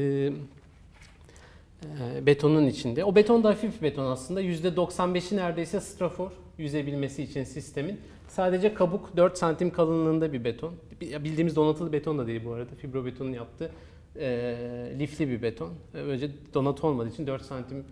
e, 1.85 2.27
betonun 2.27 2.67
içinde. 2.67 3.05
O 3.05 3.15
beton 3.15 3.45
da 3.45 3.49
hafif 3.49 3.83
beton 3.83 4.05
aslında. 4.05 4.43
%95'i 4.43 5.37
neredeyse 5.37 5.81
strafor 5.81 6.31
yüzebilmesi 6.59 7.23
için 7.23 7.45
sistemin. 7.45 8.01
Sadece 8.29 8.75
kabuk 8.75 9.17
4 9.17 9.39
santim 9.39 9.71
kalınlığında 9.71 10.33
bir 10.33 10.45
beton. 10.45 10.75
Bildiğimiz 11.01 11.57
donatılı 11.57 11.93
beton 11.93 12.19
da 12.19 12.27
değil 12.27 12.43
bu 12.45 12.53
arada. 12.53 12.75
Fibrobetonun 12.75 13.33
yaptığı 13.33 13.71
e, 14.17 14.57
lifli 14.99 15.29
bir 15.29 15.43
beton. 15.43 15.71
E, 15.95 16.07
Böylece 16.07 16.31
donatı 16.55 16.87
olmadığı 16.87 17.09
için 17.09 17.27
4 17.27 17.43
santim 17.43 17.85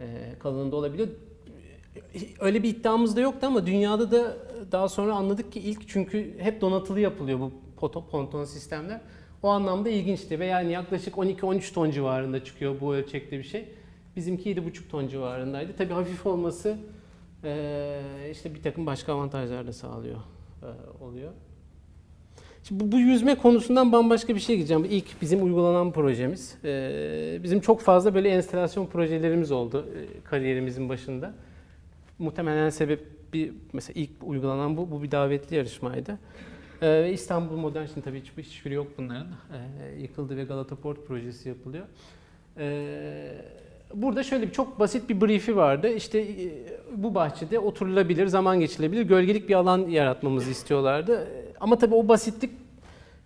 e, 0.00 0.06
kalınlığında 0.38 0.76
olabiliyor. 0.76 1.08
Öyle 2.40 2.62
bir 2.62 2.68
iddiamız 2.68 3.16
da 3.16 3.20
yoktu 3.20 3.46
ama 3.46 3.66
dünyada 3.66 4.10
da 4.10 4.36
daha 4.72 4.88
sonra 4.88 5.14
anladık 5.14 5.52
ki 5.52 5.60
ilk 5.60 5.88
çünkü 5.88 6.38
hep 6.38 6.60
donatılı 6.60 7.00
yapılıyor 7.00 7.38
bu 7.40 7.52
ponton 8.10 8.44
sistemler. 8.44 9.00
O 9.42 9.48
anlamda 9.48 9.88
ilginçti 9.88 10.40
ve 10.40 10.46
yani 10.46 10.72
yaklaşık 10.72 11.14
12-13 11.14 11.72
ton 11.72 11.90
civarında 11.90 12.44
çıkıyor 12.44 12.80
bu 12.80 12.94
ölçekte 12.94 13.38
bir 13.38 13.44
şey. 13.44 13.68
Bizimki 14.16 14.54
7,5 14.54 14.88
ton 14.90 15.08
civarındaydı. 15.08 15.72
Tabii 15.78 15.92
hafif 15.92 16.26
olması 16.26 16.76
ee, 17.44 18.00
işte 18.30 18.54
bir 18.54 18.62
takım 18.62 18.86
başka 18.86 19.12
avantajlar 19.12 19.66
da 19.66 19.72
sağlıyor 19.72 20.18
e, 20.62 21.04
oluyor. 21.04 21.32
Şimdi 22.62 22.92
bu, 22.92 22.98
yüzme 22.98 23.34
konusundan 23.34 23.92
bambaşka 23.92 24.34
bir 24.34 24.40
şey 24.40 24.56
gideceğim. 24.56 24.86
İlk 24.90 25.22
bizim 25.22 25.44
uygulanan 25.44 25.92
projemiz. 25.92 26.56
Ee, 26.64 27.38
bizim 27.42 27.60
çok 27.60 27.80
fazla 27.80 28.14
böyle 28.14 28.28
enstalasyon 28.28 28.86
projelerimiz 28.86 29.52
oldu 29.52 29.88
e, 29.96 30.20
kariyerimizin 30.24 30.88
başında. 30.88 31.34
Muhtemelen 32.18 32.70
sebep 32.70 33.32
bir 33.32 33.52
mesela 33.72 34.00
ilk 34.00 34.10
uygulanan 34.22 34.76
bu, 34.76 34.90
bu 34.90 35.02
bir 35.02 35.10
davetli 35.10 35.56
yarışmaydı. 35.56 36.18
Ee, 36.82 37.10
İstanbul 37.12 37.56
Modern 37.56 37.86
şimdi 37.86 38.02
tabii 38.02 38.20
hiçbir 38.20 38.42
hiçbiri 38.42 38.74
yok 38.74 38.86
bunların. 38.98 39.26
Ee, 39.26 40.00
yıkıldı 40.00 40.36
ve 40.36 40.44
Galata 40.44 40.76
Port 40.76 41.06
projesi 41.06 41.48
yapılıyor. 41.48 41.86
Ee, 42.58 43.34
Burada 43.94 44.22
şöyle 44.22 44.46
bir 44.46 44.52
çok 44.52 44.80
basit 44.80 45.08
bir 45.08 45.20
briefi 45.20 45.56
vardı. 45.56 45.88
İşte 45.88 46.18
e, 46.20 46.26
bu 46.96 47.14
bahçede 47.14 47.58
oturulabilir, 47.58 48.26
zaman 48.26 48.60
geçilebilir, 48.60 49.02
gölgelik 49.02 49.48
bir 49.48 49.54
alan 49.54 49.78
yaratmamızı 49.78 50.50
istiyorlardı. 50.50 51.28
Ama 51.60 51.78
tabii 51.78 51.94
o 51.94 52.08
basitlik 52.08 52.50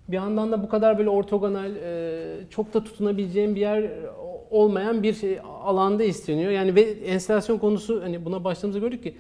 bir 0.09 0.17
yandan 0.17 0.53
da 0.53 0.63
bu 0.63 0.69
kadar 0.69 0.99
böyle 0.99 1.09
ortogonal, 1.11 1.77
e, 1.77 2.25
çok 2.51 2.75
da 2.75 2.85
tutunabileceğim 2.85 3.55
bir 3.55 3.61
yer 3.61 3.91
olmayan 4.53 5.03
bir 5.03 5.15
şey, 5.15 5.39
alanda 5.65 6.05
isteniyor. 6.05 6.51
Yani 6.51 6.75
ve 6.75 6.81
enstalasyon 6.83 7.59
konusu 7.59 8.03
hani 8.03 8.25
buna 8.25 8.45
başladığımızda 8.45 8.79
gördük 8.79 9.03
ki 9.03 9.15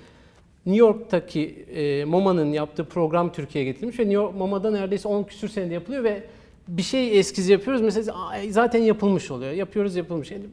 New 0.66 0.80
York'taki 0.80 1.66
e, 1.74 2.04
MoMA'nın 2.04 2.52
yaptığı 2.52 2.84
program 2.84 3.32
Türkiye'ye 3.32 3.70
getirilmiş 3.70 3.98
ve 3.98 4.02
New 4.02 4.14
York 4.14 4.34
MoMA'da 4.34 4.70
neredeyse 4.70 5.08
10 5.08 5.22
küsür 5.22 5.48
senede 5.48 5.74
yapılıyor 5.74 6.04
ve 6.04 6.22
bir 6.68 6.82
şey 6.82 7.18
eskiz 7.18 7.48
yapıyoruz 7.48 7.82
mesela 7.82 8.16
zaten 8.50 8.82
yapılmış 8.82 9.30
oluyor. 9.30 9.52
Yapıyoruz 9.52 9.96
yapılmış. 9.96 10.30
Yani, 10.30 10.44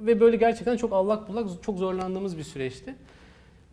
ve 0.00 0.20
böyle 0.20 0.36
gerçekten 0.36 0.76
çok 0.76 0.92
allak 0.92 1.28
bullak 1.28 1.46
çok 1.62 1.78
zorlandığımız 1.78 2.38
bir 2.38 2.42
süreçti. 2.42 2.94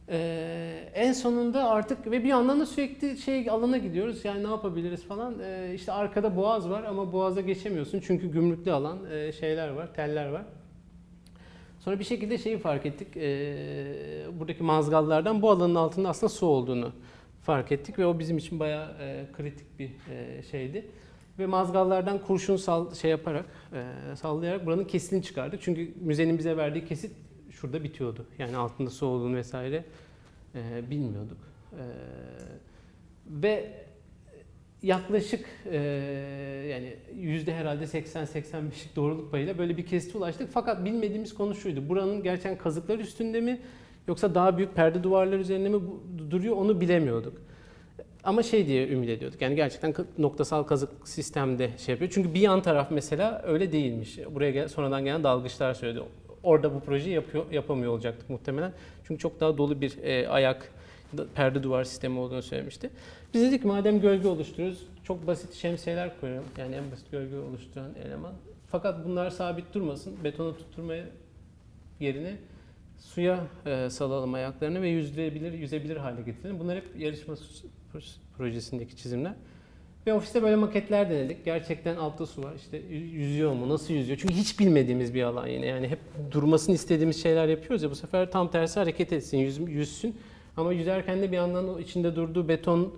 Ee, 0.09 0.89
en 0.93 1.13
sonunda 1.13 1.69
artık 1.69 2.11
ve 2.11 2.23
bir 2.23 2.29
yandan 2.29 2.59
da 2.59 2.65
sürekli 2.65 3.17
şey 3.17 3.49
alana 3.49 3.77
gidiyoruz. 3.77 4.25
Yani 4.25 4.43
ne 4.43 4.47
yapabiliriz 4.47 5.03
falan. 5.03 5.35
Ee, 5.39 5.71
işte 5.75 5.91
arkada 5.91 6.35
boğaz 6.35 6.69
var 6.69 6.83
ama 6.83 7.13
boğaza 7.13 7.41
geçemiyorsun 7.41 7.99
çünkü 7.99 8.31
gümrüklü 8.31 8.71
alan 8.71 8.97
e, 9.11 9.31
şeyler 9.31 9.69
var, 9.69 9.93
teller 9.93 10.27
var. 10.27 10.43
Sonra 11.79 11.99
bir 11.99 12.03
şekilde 12.03 12.37
şeyi 12.37 12.57
fark 12.57 12.85
ettik. 12.85 13.17
Ee, 13.17 14.25
buradaki 14.39 14.63
mazgallardan 14.63 15.41
bu 15.41 15.51
alanın 15.51 15.75
altında 15.75 16.09
aslında 16.09 16.29
su 16.29 16.45
olduğunu 16.45 16.91
fark 17.41 17.71
ettik 17.71 17.99
ve 17.99 18.05
o 18.05 18.19
bizim 18.19 18.37
için 18.37 18.59
bayağı 18.59 18.91
e, 18.99 19.25
kritik 19.37 19.79
bir 19.79 19.89
e, 20.11 20.43
şeydi. 20.43 20.85
Ve 21.39 21.45
mazgallardan 21.45 22.21
kurşun 22.21 22.55
sal, 22.55 22.93
şey 22.93 23.11
yaparak, 23.11 23.45
e, 23.73 24.15
sallayarak 24.15 24.65
buranın 24.65 24.85
kesitini 24.85 25.23
çıkardık. 25.23 25.61
Çünkü 25.61 25.93
müzenin 26.01 26.37
bize 26.37 26.57
verdiği 26.57 26.85
kesit 26.85 27.11
şurada 27.63 27.83
bitiyordu. 27.83 28.25
Yani 28.39 28.57
altında 28.57 28.89
su 28.89 29.05
olduğunu 29.05 29.35
vesaire 29.35 29.83
e, 30.55 30.89
bilmiyorduk. 30.89 31.37
E, 31.71 31.83
ve 33.27 33.71
yaklaşık 34.81 35.45
e, 35.65 35.77
yani 36.71 36.95
yüzde 37.15 37.53
herhalde 37.53 37.83
80-85'lik 37.83 38.95
doğruluk 38.95 39.31
payıyla 39.31 39.57
böyle 39.57 39.77
bir 39.77 39.85
kesite 39.85 40.17
ulaştık. 40.17 40.49
Fakat 40.51 40.85
bilmediğimiz 40.85 41.33
konu 41.33 41.55
şuydu. 41.55 41.89
Buranın 41.89 42.23
gerçekten 42.23 42.57
kazıklar 42.57 42.99
üstünde 42.99 43.41
mi 43.41 43.61
yoksa 44.07 44.35
daha 44.35 44.57
büyük 44.57 44.75
perde 44.75 45.03
duvarlar 45.03 45.39
üzerinde 45.39 45.69
mi 45.69 45.81
duruyor 46.31 46.55
onu 46.55 46.81
bilemiyorduk. 46.81 47.41
Ama 48.23 48.43
şey 48.43 48.67
diye 48.67 48.87
ümit 48.89 49.09
ediyorduk. 49.09 49.41
Yani 49.41 49.55
gerçekten 49.55 49.93
noktasal 50.17 50.63
kazık 50.63 51.07
sistemde 51.07 51.71
şey 51.77 51.93
yapıyor. 51.93 52.11
Çünkü 52.13 52.33
bir 52.33 52.39
yan 52.39 52.61
taraf 52.61 52.91
mesela 52.91 53.41
öyle 53.45 53.71
değilmiş. 53.71 54.19
Buraya 54.31 54.51
gel, 54.51 54.67
sonradan 54.67 55.05
gelen 55.05 55.23
dalgıçlar 55.23 55.73
söyledi. 55.73 56.03
Orada 56.43 56.75
bu 56.75 56.79
projeyi 56.79 57.15
yapıyor, 57.15 57.51
yapamıyor 57.51 57.91
olacaktık 57.91 58.29
muhtemelen. 58.29 58.73
Çünkü 59.03 59.21
çok 59.21 59.39
daha 59.39 59.57
dolu 59.57 59.81
bir 59.81 59.97
e, 60.03 60.27
ayak 60.27 60.71
perde 61.35 61.63
duvar 61.63 61.83
sistemi 61.83 62.19
olduğunu 62.19 62.41
söylemişti. 62.41 62.89
Biz 63.33 63.41
dedik 63.41 63.65
madem 63.65 64.01
gölge 64.01 64.27
oluşturuyoruz 64.27 64.87
çok 65.03 65.27
basit 65.27 65.53
şemsiyeler 65.53 66.19
koyalım. 66.21 66.45
Yani 66.57 66.75
en 66.75 66.91
basit 66.91 67.11
gölge 67.11 67.37
oluşturan 67.37 67.95
eleman. 68.05 68.33
Fakat 68.71 69.05
bunlar 69.05 69.29
sabit 69.29 69.73
durmasın. 69.73 70.23
Betona 70.23 70.57
tutturmaya 70.57 71.05
yerine 71.99 72.35
suya 72.99 73.39
e, 73.65 73.89
salalım 73.89 74.33
ayaklarını 74.33 74.81
ve 74.81 74.89
yüzülebilir, 74.89 75.53
yüzebilir 75.53 75.97
hale 75.97 76.21
getirelim. 76.21 76.59
Bunlar 76.59 76.77
hep 76.77 76.99
yarışma 76.99 77.35
projesindeki 78.37 78.95
çizimler. 78.95 79.33
Ve 80.07 80.13
ofiste 80.13 80.43
böyle 80.43 80.55
maketler 80.55 81.09
denedik. 81.09 81.45
Gerçekten 81.45 81.95
altta 81.95 82.25
su 82.25 82.43
var. 82.43 82.53
İşte 82.55 82.77
yüzüyor 82.97 83.53
mu? 83.53 83.69
Nasıl 83.69 83.93
yüzüyor? 83.93 84.19
Çünkü 84.21 84.33
hiç 84.33 84.59
bilmediğimiz 84.59 85.13
bir 85.13 85.23
alan 85.23 85.47
yine. 85.47 85.65
Yani 85.65 85.87
hep 85.87 85.99
durmasını 86.31 86.75
istediğimiz 86.75 87.23
şeyler 87.23 87.47
yapıyoruz 87.47 87.83
ya. 87.83 87.89
Bu 87.89 87.95
sefer 87.95 88.31
tam 88.31 88.51
tersi 88.51 88.79
hareket 88.79 89.13
etsin, 89.13 89.37
yüz, 89.37 89.59
yüzsün. 89.59 90.15
Ama 90.57 90.73
yüzerken 90.73 91.21
de 91.21 91.31
bir 91.31 91.37
yandan 91.37 91.69
o 91.69 91.79
içinde 91.79 92.15
durduğu 92.15 92.47
beton 92.47 92.93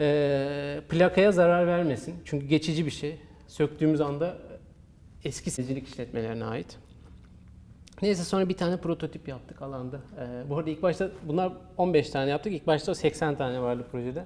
e, 0.00 0.80
plakaya 0.88 1.32
zarar 1.32 1.66
vermesin. 1.66 2.14
Çünkü 2.24 2.46
geçici 2.46 2.86
bir 2.86 2.90
şey. 2.90 3.16
Söktüğümüz 3.48 4.00
anda 4.00 4.38
eski 5.24 5.50
secilik 5.50 5.88
işletmelerine 5.88 6.44
ait. 6.44 6.78
Neyse 8.02 8.24
sonra 8.24 8.48
bir 8.48 8.56
tane 8.56 8.76
prototip 8.76 9.28
yaptık 9.28 9.62
alanda. 9.62 10.00
Ee, 10.18 10.50
bu 10.50 10.58
arada 10.58 10.70
ilk 10.70 10.82
başta 10.82 11.10
bunlar 11.22 11.52
15 11.76 12.10
tane 12.10 12.30
yaptık. 12.30 12.52
İlk 12.52 12.66
başta 12.66 12.94
80 12.94 13.36
tane 13.36 13.60
vardı 13.60 13.86
projede. 13.92 14.24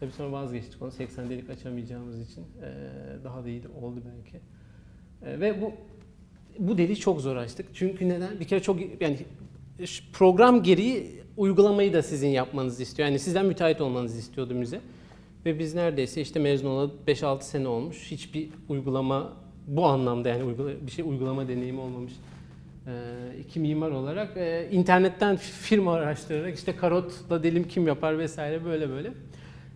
Tabii 0.00 0.12
sonra 0.12 0.32
vazgeçtik 0.32 0.82
onu 0.82 0.90
80 0.90 1.30
delik 1.30 1.50
açamayacağımız 1.50 2.30
için. 2.30 2.44
Daha 3.24 3.44
da 3.44 3.48
iyi 3.48 3.62
oldu 3.82 4.00
belki. 4.04 4.40
Ve 5.40 5.62
bu 5.62 5.72
bu 6.58 6.78
deliği 6.78 6.96
çok 6.96 7.20
zor 7.20 7.36
açtık. 7.36 7.66
Çünkü 7.74 8.08
neden? 8.08 8.40
Bir 8.40 8.44
kere 8.44 8.62
çok 8.62 9.00
yani 9.00 9.18
program 10.12 10.62
gereği 10.62 11.22
uygulamayı 11.36 11.92
da 11.92 12.02
sizin 12.02 12.28
yapmanızı 12.28 12.82
istiyor. 12.82 13.08
Yani 13.08 13.18
sizden 13.18 13.46
müteahhit 13.46 13.80
olmanızı 13.80 14.18
istiyordu 14.18 14.54
müze. 14.54 14.80
Ve 15.46 15.58
biz 15.58 15.74
neredeyse 15.74 16.20
işte 16.20 16.40
mezun 16.40 16.68
olalı 16.68 16.92
5-6 17.06 17.42
sene 17.42 17.68
olmuş. 17.68 18.10
Hiçbir 18.10 18.48
uygulama 18.68 19.32
bu 19.66 19.86
anlamda 19.86 20.28
yani 20.28 20.44
uygula, 20.44 20.86
bir 20.86 20.90
şey 20.90 21.04
uygulama 21.04 21.48
deneyimi 21.48 21.80
olmamış. 21.80 22.12
Ee, 22.86 22.92
iki 23.40 23.60
mimar 23.60 23.90
olarak 23.90 24.36
e, 24.36 24.68
internetten 24.70 25.36
firma 25.36 25.94
araştırarak 25.94 26.54
işte 26.54 26.76
karotla 26.76 27.42
delim 27.42 27.68
kim 27.68 27.86
yapar 27.86 28.18
vesaire 28.18 28.64
böyle 28.64 28.90
böyle. 28.90 29.12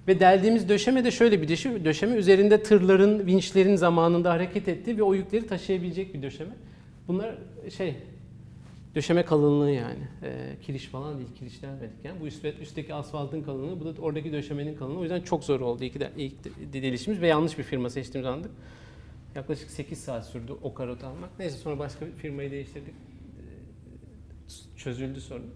Ve 0.08 0.20
deldiğimiz 0.20 0.68
döşeme 0.68 1.04
de 1.04 1.10
şöyle 1.10 1.42
bir 1.42 1.48
döşeme, 1.48 1.84
döşeme 1.84 2.16
üzerinde 2.16 2.62
tırların, 2.62 3.26
vinçlerin 3.26 3.76
zamanında 3.76 4.30
hareket 4.30 4.68
ettiği 4.68 4.98
ve 4.98 5.02
o 5.02 5.14
yükleri 5.14 5.46
taşıyabilecek 5.46 6.14
bir 6.14 6.22
döşeme. 6.22 6.52
Bunlar 7.08 7.38
şey 7.76 7.96
döşeme 8.94 9.24
kalınlığı 9.24 9.70
yani. 9.70 10.08
E, 10.22 10.56
kiriş 10.62 10.86
falan 10.86 11.18
değil, 11.18 11.28
kirişlenmedik 11.38 12.04
yani. 12.04 12.20
Bu 12.20 12.26
üst, 12.26 12.44
üstteki 12.44 12.94
asfaltın 12.94 13.42
kalınlığı, 13.42 13.80
bu 13.80 13.84
da 13.84 14.02
oradaki 14.02 14.32
döşemenin 14.32 14.76
kalınlığı. 14.76 14.98
O 14.98 15.02
yüzden 15.02 15.20
çok 15.20 15.44
zor 15.44 15.60
oldu 15.60 15.84
ilk, 15.84 16.00
de, 16.00 16.10
ilk 16.16 16.34
delişimiz 16.72 17.20
ve 17.20 17.26
yanlış 17.26 17.58
bir 17.58 17.62
firma 17.62 17.90
seçtiğimiz 17.90 18.30
andık. 18.30 18.50
Yaklaşık 19.34 19.70
8 19.70 19.98
saat 19.98 20.26
sürdü 20.26 20.52
o 20.62 20.74
karot 20.74 21.04
almak. 21.04 21.38
Neyse 21.38 21.56
sonra 21.56 21.78
başka 21.78 22.06
bir 22.06 22.12
firmayı 22.12 22.50
değiştirdik. 22.50 22.94
Çözüldü 24.76 25.20
sorun. 25.20 25.50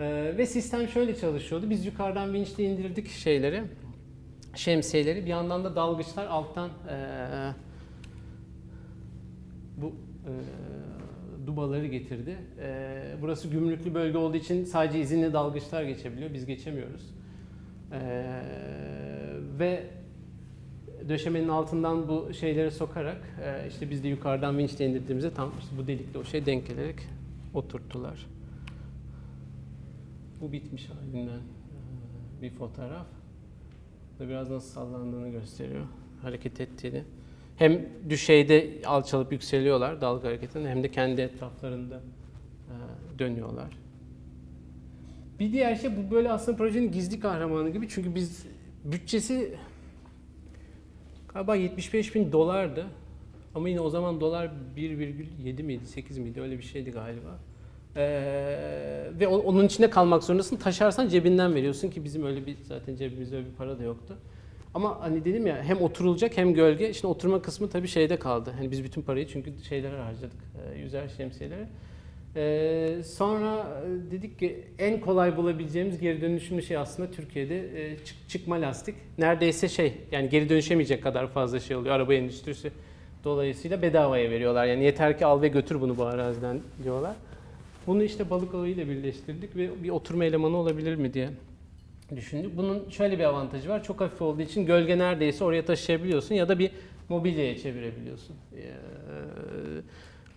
Ee, 0.00 0.34
ve 0.38 0.46
sistem 0.46 0.88
şöyle 0.88 1.16
çalışıyordu. 1.16 1.70
Biz 1.70 1.86
yukarıdan 1.86 2.32
vinçle 2.32 2.64
indirdik 2.64 3.08
şeyleri, 3.08 3.62
şemsiyeleri. 4.54 5.22
Bir 5.22 5.30
yandan 5.30 5.64
da 5.64 5.76
dalgıçlar 5.76 6.26
alttan 6.26 6.70
ee, 6.90 7.52
bu 9.76 9.92
ee, 10.26 11.46
dubaları 11.46 11.86
getirdi. 11.86 12.36
Ee, 12.60 13.02
burası 13.22 13.48
gümrüklü 13.48 13.94
bölge 13.94 14.18
olduğu 14.18 14.36
için 14.36 14.64
sadece 14.64 15.00
izinli 15.00 15.32
dalgıçlar 15.32 15.82
geçebiliyor. 15.82 16.34
Biz 16.34 16.46
geçemiyoruz. 16.46 17.14
Ee, 17.92 18.24
ve 19.58 19.84
döşemenin 21.08 21.48
altından 21.48 22.08
bu 22.08 22.34
şeyleri 22.34 22.70
sokarak 22.70 23.20
e, 23.44 23.68
işte 23.68 23.90
biz 23.90 24.04
de 24.04 24.08
yukarıdan 24.08 24.58
vinçle 24.58 24.86
indirdiğimizde 24.86 25.34
tam 25.34 25.52
işte 25.60 25.76
bu 25.78 25.86
delikle 25.86 26.18
o 26.18 26.24
şey 26.24 26.46
denk 26.46 26.66
gelerek 26.66 26.96
oturttular. 27.54 28.26
Bu 30.40 30.52
bitmiş 30.52 30.88
halinden 30.90 31.40
bir 32.42 32.50
fotoğraf. 32.50 33.06
Da 34.18 34.28
biraz 34.28 34.50
nasıl 34.50 34.68
sallandığını 34.68 35.28
gösteriyor. 35.28 35.86
Hareket 36.22 36.60
ettiğini. 36.60 37.04
Hem 37.56 37.88
düşeyde 38.08 38.82
alçalıp 38.86 39.32
yükseliyorlar 39.32 40.00
dalga 40.00 40.28
hareketinde 40.28 40.68
hem 40.68 40.82
de 40.82 40.90
kendi 40.90 41.20
etraflarında 41.20 42.00
dönüyorlar. 43.18 43.78
Bir 45.40 45.52
diğer 45.52 45.74
şey 45.74 45.90
bu 45.96 46.10
böyle 46.10 46.32
aslında 46.32 46.58
projenin 46.58 46.92
gizli 46.92 47.20
kahramanı 47.20 47.70
gibi 47.70 47.88
çünkü 47.88 48.14
biz 48.14 48.46
bütçesi 48.84 49.56
Galiba 51.36 51.56
75 51.56 52.14
bin 52.14 52.32
dolardı. 52.32 52.86
Ama 53.54 53.68
yine 53.68 53.80
o 53.80 53.90
zaman 53.90 54.20
dolar 54.20 54.50
1,7 54.76 55.62
miydi, 55.62 55.86
8 55.86 56.18
miydi 56.18 56.40
öyle 56.40 56.58
bir 56.58 56.62
şeydi 56.62 56.90
galiba. 56.90 57.38
Ee, 57.96 58.56
ve 59.20 59.28
onun 59.28 59.66
içinde 59.66 59.90
kalmak 59.90 60.24
zorundasın. 60.24 60.56
Taşarsan 60.56 61.08
cebinden 61.08 61.54
veriyorsun 61.54 61.90
ki 61.90 62.04
bizim 62.04 62.26
öyle 62.26 62.46
bir 62.46 62.56
zaten 62.62 62.96
cebimizde 62.96 63.36
öyle 63.36 63.46
bir 63.46 63.54
para 63.54 63.78
da 63.78 63.82
yoktu. 63.82 64.16
Ama 64.74 65.00
hani 65.00 65.24
dedim 65.24 65.46
ya 65.46 65.62
hem 65.62 65.80
oturulacak 65.80 66.36
hem 66.36 66.54
gölge. 66.54 66.92
Şimdi 66.92 67.06
oturma 67.06 67.42
kısmı 67.42 67.70
tabii 67.70 67.88
şeyde 67.88 68.16
kaldı. 68.16 68.52
Hani 68.56 68.70
biz 68.70 68.84
bütün 68.84 69.02
parayı 69.02 69.26
çünkü 69.26 69.52
şeylere 69.68 69.96
harcadık. 69.96 70.36
E, 70.74 70.78
yüzer 70.78 71.08
şemsiyelere. 71.08 71.68
Ee, 72.36 72.96
sonra 73.04 73.66
e, 73.86 74.10
dedik 74.10 74.38
ki 74.38 74.64
en 74.78 75.00
kolay 75.00 75.36
bulabileceğimiz 75.36 76.00
geri 76.00 76.20
dönüşümlü 76.20 76.62
şey 76.62 76.76
aslında 76.76 77.10
Türkiye'de 77.10 77.58
e, 77.58 77.96
çık, 78.04 78.28
çıkma 78.28 78.60
lastik. 78.60 78.94
Neredeyse 79.18 79.68
şey 79.68 79.94
yani 80.12 80.28
geri 80.28 80.48
dönüşemeyecek 80.48 81.02
kadar 81.02 81.26
fazla 81.26 81.60
şey 81.60 81.76
oluyor. 81.76 81.94
Araba 81.94 82.14
endüstrisi 82.14 82.70
dolayısıyla 83.24 83.82
bedavaya 83.82 84.30
veriyorlar. 84.30 84.66
Yani 84.66 84.84
yeter 84.84 85.18
ki 85.18 85.26
al 85.26 85.42
ve 85.42 85.48
götür 85.48 85.80
bunu 85.80 85.96
bu 85.96 86.04
araziden 86.04 86.60
diyorlar. 86.84 87.16
Bunu 87.86 88.02
işte 88.02 88.30
balık 88.30 88.54
ağıyla 88.54 88.88
birleştirdik 88.88 89.56
ve 89.56 89.82
bir 89.82 89.90
oturma 89.90 90.24
elemanı 90.24 90.56
olabilir 90.56 90.94
mi 90.94 91.14
diye 91.14 91.30
düşündük. 92.16 92.56
Bunun 92.56 92.90
şöyle 92.90 93.18
bir 93.18 93.24
avantajı 93.24 93.68
var. 93.68 93.84
Çok 93.84 94.00
hafif 94.00 94.22
olduğu 94.22 94.42
için 94.42 94.66
gölge 94.66 94.98
neredeyse 94.98 95.44
oraya 95.44 95.64
taşıyabiliyorsun 95.64 96.34
ya 96.34 96.48
da 96.48 96.58
bir 96.58 96.70
mobilyaya 97.08 97.58
çevirebiliyorsun. 97.58 98.36
Ee, 98.56 98.72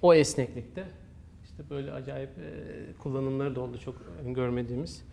o 0.02 0.14
esneklikte. 0.14 0.84
İşte 1.44 1.64
böyle 1.70 1.92
acayip 1.92 2.30
e, 2.30 2.54
kullanımları 3.00 3.56
da 3.56 3.62
oldu 3.62 3.78
çok 3.78 3.96
görmediğimiz. 4.26 5.04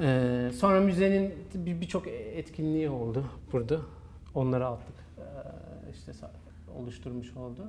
E, 0.00 0.50
sonra 0.54 0.80
müzenin 0.80 1.34
birçok 1.54 2.06
bir 2.06 2.12
etkinliği 2.12 2.90
oldu 2.90 3.24
burada. 3.52 3.80
Onları 4.34 4.66
attık. 4.66 4.96
E, 5.18 5.24
işte 5.92 6.12
oluşturmuş 6.78 7.36
oldu. 7.36 7.62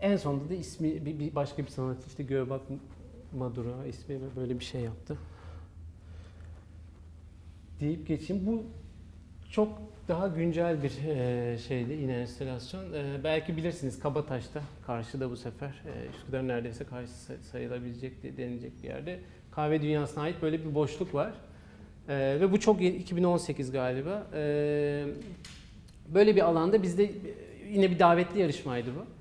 En 0.00 0.16
sonunda 0.16 0.48
da 0.50 0.54
ismi 0.54 1.06
bir, 1.06 1.18
bir 1.18 1.34
başka 1.34 1.62
bir 1.62 1.68
sanatçı 1.68 2.06
işte 2.08 2.22
Göbak 2.22 2.60
Madura 3.38 3.86
ismi 3.86 4.18
böyle 4.36 4.60
bir 4.60 4.64
şey 4.64 4.80
yaptı. 4.80 5.18
Deyip 7.80 8.08
geçeyim. 8.08 8.46
Bu 8.46 8.64
çok 9.50 9.78
daha 10.08 10.28
güncel 10.28 10.82
bir 10.82 11.08
e, 11.08 11.58
şeydi 11.58 11.92
yine 11.92 12.20
enstelasyon. 12.20 12.92
E, 12.92 13.24
belki 13.24 13.56
bilirsiniz 13.56 14.00
Kabataş'ta 14.00 14.62
karşıda 14.86 15.30
bu 15.30 15.36
sefer 15.36 15.68
e, 15.68 16.10
Üsküdar 16.16 16.48
neredeyse 16.48 16.84
karşı 16.84 17.12
sayılabilecek 17.50 18.36
denilecek 18.38 18.82
bir 18.82 18.88
yerde 18.88 19.20
kahve 19.50 19.82
dünyasına 19.82 20.22
ait 20.22 20.42
böyle 20.42 20.64
bir 20.64 20.74
boşluk 20.74 21.14
var. 21.14 21.32
E, 22.08 22.40
ve 22.40 22.52
bu 22.52 22.60
çok 22.60 22.80
yeni 22.80 22.96
2018 22.96 23.72
galiba. 23.72 24.26
E, 24.34 25.04
böyle 26.08 26.36
bir 26.36 26.40
alanda 26.40 26.82
bizde 26.82 27.10
yine 27.70 27.90
bir 27.90 27.98
davetli 27.98 28.40
yarışmaydı 28.40 28.90
bu. 28.96 29.19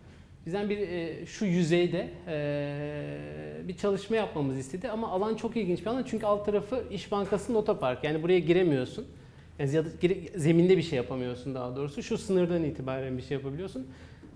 Bizden 0.50 0.70
bir 0.70 0.78
e, 0.78 1.26
şu 1.26 1.46
yüzeyde 1.46 2.10
e, 2.28 3.68
bir 3.68 3.78
çalışma 3.78 4.16
yapmamızı 4.16 4.60
istedi 4.60 4.90
ama 4.90 5.10
alan 5.10 5.36
çok 5.36 5.58
ilginç 5.58 5.82
bir 5.82 5.86
alan 5.86 6.04
çünkü 6.04 6.26
alt 6.26 6.46
tarafı 6.46 6.84
İş 6.92 7.12
Bankası'nın 7.12 7.58
otopark 7.58 8.04
yani 8.04 8.24
buraya 8.24 8.40
giremiyorsun. 8.40 9.06
Yani 9.60 9.76
ya 9.76 9.86
da 9.86 9.90
zeminde 10.36 10.78
bir 10.78 10.82
şey 10.82 10.98
yapamıyorsun 10.98 11.56
daha 11.56 11.76
doğrusu. 11.76 12.04
Şu 12.04 12.18
sınırdan 12.18 12.64
itibaren 12.64 13.18
bir 13.18 13.24
şey 13.24 13.38
yapabiliyorsun. 13.38 13.88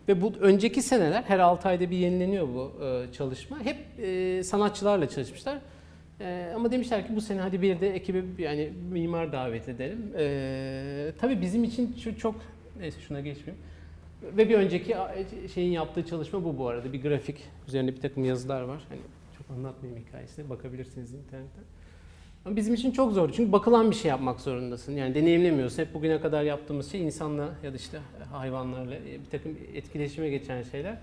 Ve 0.08 0.22
bu 0.22 0.34
önceki 0.40 0.82
seneler 0.82 1.24
her 1.24 1.40
6 1.40 1.68
ayda 1.68 1.92
bir 1.92 1.98
yenileniyor 1.98 2.48
bu 2.48 2.84
e, 2.84 3.14
çalışma. 3.14 3.60
Hep 3.60 3.78
e, 4.00 4.44
sanatçılarla 4.44 5.10
çalışmışlar. 5.10 5.58
E, 6.22 6.52
ama 6.56 6.72
demişler 6.72 7.08
ki 7.08 7.16
bu 7.16 7.22
sene 7.22 7.42
hadi 7.42 7.62
bir 7.62 7.80
de 7.80 7.96
ekibi 7.96 8.24
yani 8.38 8.74
mimar 8.92 9.32
davet 9.32 9.70
edelim. 9.70 10.14
E, 10.18 11.12
tabii 11.22 11.42
bizim 11.42 11.64
için 11.64 11.96
şu 12.04 12.18
çok 12.18 12.36
neyse 12.80 13.00
şuna 13.08 13.20
geçmeyeyim. 13.20 13.73
Ve 14.38 14.50
bir 14.50 14.56
önceki 14.56 14.96
şeyin 15.54 15.72
yaptığı 15.72 16.06
çalışma 16.06 16.44
bu 16.44 16.58
bu 16.58 16.68
arada. 16.68 16.94
Bir 16.94 17.02
grafik 17.02 17.38
üzerinde 17.68 17.96
bir 17.96 18.02
takım 18.02 18.26
yazılar 18.26 18.62
var. 18.62 18.82
Hani 18.90 19.02
çok 19.38 19.58
anlatmayayım 19.58 20.06
hikayesine 20.08 20.50
bakabilirsiniz 20.50 21.14
internetten. 21.14 21.64
Ama 22.46 22.56
bizim 22.56 22.74
için 22.74 22.92
çok 22.92 23.14
zor. 23.14 23.32
Çünkü 23.34 23.52
bakılan 23.52 23.92
bir 23.92 23.96
şey 23.96 24.10
yapmak 24.10 24.40
zorundasın. 24.40 24.96
Yani 24.96 25.16
deneyimlemiyorsun. 25.16 25.84
Hep 25.84 25.94
bugüne 25.94 26.22
kadar 26.22 26.44
yaptığımız 26.44 26.92
şey 26.92 27.02
insanla 27.02 27.50
ya 27.64 27.74
da 27.74 27.76
işte 27.76 28.00
hayvanlarla 28.32 28.96
bir 29.26 29.30
takım 29.32 29.58
etkileşime 29.74 30.30
geçen 30.30 30.64
şeyler. 30.64 30.98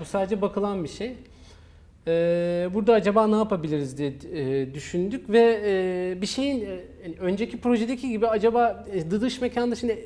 Bu 0.00 0.04
sadece 0.04 0.40
bakılan 0.40 0.84
bir 0.84 0.88
şey. 0.88 1.16
Ee, 2.08 2.68
burada 2.74 2.94
acaba 2.94 3.26
ne 3.26 3.36
yapabiliriz 3.36 3.98
diye 3.98 4.12
e, 4.32 4.74
düşündük 4.74 5.30
ve 5.30 5.60
e, 5.64 6.22
bir 6.22 6.26
şeyin 6.26 6.60
e, 6.60 6.80
önceki 7.20 7.60
projedeki 7.60 8.08
gibi 8.08 8.28
acaba 8.28 8.86
dış 9.10 9.40
mekanda 9.40 9.74
şimdi 9.74 9.98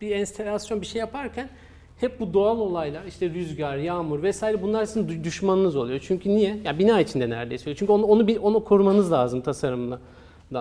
bir 0.00 0.10
enstelasyon 0.10 0.80
bir 0.80 0.86
şey 0.86 0.98
yaparken 0.98 1.48
hep 2.00 2.20
bu 2.20 2.34
doğal 2.34 2.58
olaylar 2.58 3.04
işte 3.04 3.30
rüzgar, 3.30 3.76
yağmur 3.76 4.22
vesaire 4.22 4.62
bunlar 4.62 4.84
sizin 4.84 5.24
düşmanınız 5.24 5.76
oluyor. 5.76 6.00
Çünkü 6.02 6.28
niye? 6.28 6.56
Ya 6.64 6.78
bina 6.78 7.00
içinde 7.00 7.30
neredeyse. 7.30 7.74
Çünkü 7.74 7.92
onu 7.92 8.06
onu 8.06 8.26
bir 8.26 8.36
onu 8.36 8.64
korumanız 8.64 9.12
lazım 9.12 9.40
tasarımla. 9.40 10.00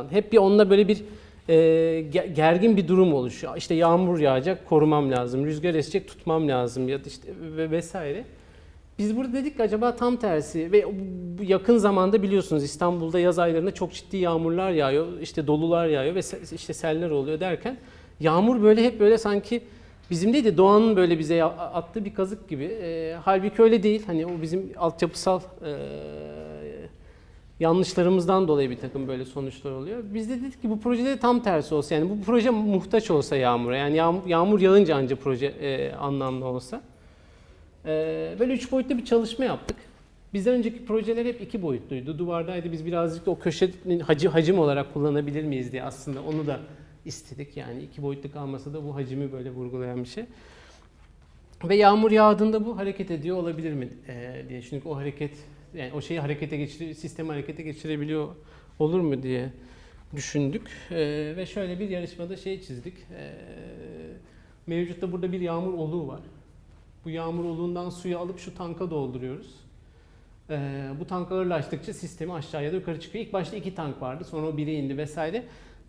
Hep 0.10 0.32
bir 0.32 0.38
onunla 0.38 0.70
böyle 0.70 0.88
bir 0.88 1.04
e, 1.50 2.02
gergin 2.36 2.78
bir 2.78 2.88
durum 2.88 3.14
oluşuyor. 3.14 3.58
İşte 3.58 3.76
yağmur 3.76 4.20
yağacak 4.20 4.66
korumam 4.70 5.12
lazım, 5.12 5.46
rüzgar 5.46 5.76
esecek 5.76 6.08
tutmam 6.08 6.48
lazım 6.48 6.90
ya 6.90 7.00
da 7.00 7.08
işte 7.08 7.32
ve 7.58 7.72
vesaire. 7.72 8.24
Biz 9.00 9.18
burada 9.18 9.34
dedik 9.34 9.58
ki 9.58 9.64
acaba 9.64 9.96
tam 9.96 10.18
tersi 10.18 10.72
ve 10.72 10.86
yakın 11.42 11.78
zamanda 11.78 12.24
biliyorsunuz 12.24 12.64
İstanbul'da 12.64 13.20
yaz 13.20 13.40
aylarında 13.40 13.74
çok 13.74 13.94
ciddi 13.94 14.18
yağmurlar 14.18 14.72
yağıyor, 14.72 15.08
işte 15.22 15.48
dolular 15.48 15.88
yağıyor 15.88 16.16
ve 16.16 16.20
işte 16.56 16.74
seller 16.74 17.10
oluyor 17.10 17.40
derken 17.40 17.78
yağmur 18.20 18.64
böyle 18.64 18.84
hep 18.84 19.00
böyle 19.00 19.18
sanki 19.18 19.62
bizim 20.12 20.34
değil 20.34 20.44
de 20.44 20.58
doğanın 20.58 20.96
böyle 20.96 21.20
bize 21.20 21.44
attığı 21.44 22.06
bir 22.06 22.14
kazık 22.14 22.50
gibi. 22.50 22.64
Ee, 22.64 23.16
halbuki 23.24 23.62
öyle 23.62 23.84
değil. 23.84 24.04
Hani 24.06 24.26
o 24.26 24.42
bizim 24.42 24.74
altyapısal 24.78 25.42
e, 25.66 25.72
yanlışlarımızdan 27.60 28.48
dolayı 28.48 28.70
bir 28.70 28.78
takım 28.78 29.08
böyle 29.08 29.26
sonuçlar 29.26 29.72
oluyor. 29.72 30.04
Biz 30.14 30.30
de 30.30 30.42
dedik 30.42 30.62
ki 30.62 30.70
bu 30.70 30.80
projede 30.80 31.18
tam 31.20 31.44
tersi 31.44 31.76
olsa 31.76 31.96
yani 31.96 32.10
bu 32.10 32.22
proje 32.26 32.50
muhtaç 32.50 33.12
olsa 33.12 33.36
yağmura 33.36 33.78
yani 33.78 33.96
yağmur, 33.96 34.26
yağmur 34.28 34.60
yağınca 34.60 34.96
anca 34.96 35.16
proje 35.16 35.46
e, 35.46 35.94
anlamlı 35.94 36.46
olsa. 36.46 36.82
Ee, 37.86 38.36
böyle 38.40 38.54
üç 38.54 38.72
boyutlu 38.72 38.98
bir 38.98 39.06
çalışma 39.06 39.46
yaptık. 39.46 39.78
Bizden 40.34 40.54
önceki 40.54 40.86
projeler 40.86 41.26
hep 41.26 41.42
iki 41.42 41.62
boyutluydu. 41.62 42.20
Duvardaydı. 42.20 42.72
Biz 42.72 42.86
birazcık 42.86 43.26
da 43.26 43.32
o 43.32 43.40
köşenin 43.40 44.00
hacim, 44.00 44.32
hacim 44.32 44.60
olarak 44.60 44.94
kullanabilir 44.94 45.44
miyiz 45.44 45.72
diye 45.72 45.84
aslında 45.84 46.20
onu 46.22 46.48
da 46.48 46.60
istedik. 47.08 47.58
Yani 47.58 47.84
iki 47.84 48.04
boyutlu 48.04 48.32
kalmasa 48.32 48.74
da 48.74 48.84
bu 48.84 48.96
hacimi 48.96 49.32
böyle 49.32 49.52
vurgulayan 49.52 50.04
bir 50.04 50.10
şey. 50.10 50.26
Ve 51.64 51.76
yağmur 51.76 52.12
yağdığında 52.12 52.66
bu 52.66 52.78
hareket 52.78 53.12
ediyor 53.12 53.38
olabilir 53.38 53.74
mi 53.74 53.90
ee, 54.08 54.46
diye. 54.50 54.62
Çünkü 54.62 54.90
o 54.90 54.96
hareket, 54.96 55.32
yani 55.74 55.94
o 55.94 56.02
şeyi 56.02 56.20
harekete 56.20 56.58
geçir, 56.58 56.94
sistemi 56.94 57.30
harekete 57.30 57.64
geçirebiliyor 57.64 58.28
olur 58.80 59.00
mu 59.00 59.24
diye 59.24 59.50
düşündük. 60.16 60.72
Ee, 60.92 61.34
ve 61.38 61.46
şöyle 61.46 61.80
bir 61.80 61.90
yarışmada 61.90 62.38
şey 62.38 62.62
çizdik. 62.62 62.94
Ee, 63.12 63.34
mevcutta 64.68 65.12
burada 65.12 65.32
bir 65.32 65.42
yağmur 65.42 65.74
oluğu 65.74 66.08
var. 66.08 66.22
Bu 67.06 67.10
yağmur 67.10 67.46
oluğundan 67.46 67.90
suyu 67.90 68.20
alıp 68.20 68.40
şu 68.40 68.56
tanka 68.56 68.90
dolduruyoruz. 68.90 69.56
Ee, 70.50 70.90
bu 71.00 71.08
tank 71.08 71.32
ağırlaştıkça 71.32 71.94
sistemi 71.94 72.34
aşağıya 72.34 72.72
da 72.72 72.76
yukarı 72.76 73.00
çıkıyor. 73.00 73.26
İlk 73.26 73.34
başta 73.34 73.56
iki 73.56 73.76
tank 73.76 74.02
vardı. 74.02 74.24
Sonra 74.24 74.48
o 74.48 74.58
biri 74.58 74.74
indi 74.74 74.98
vesaire. 74.98 75.44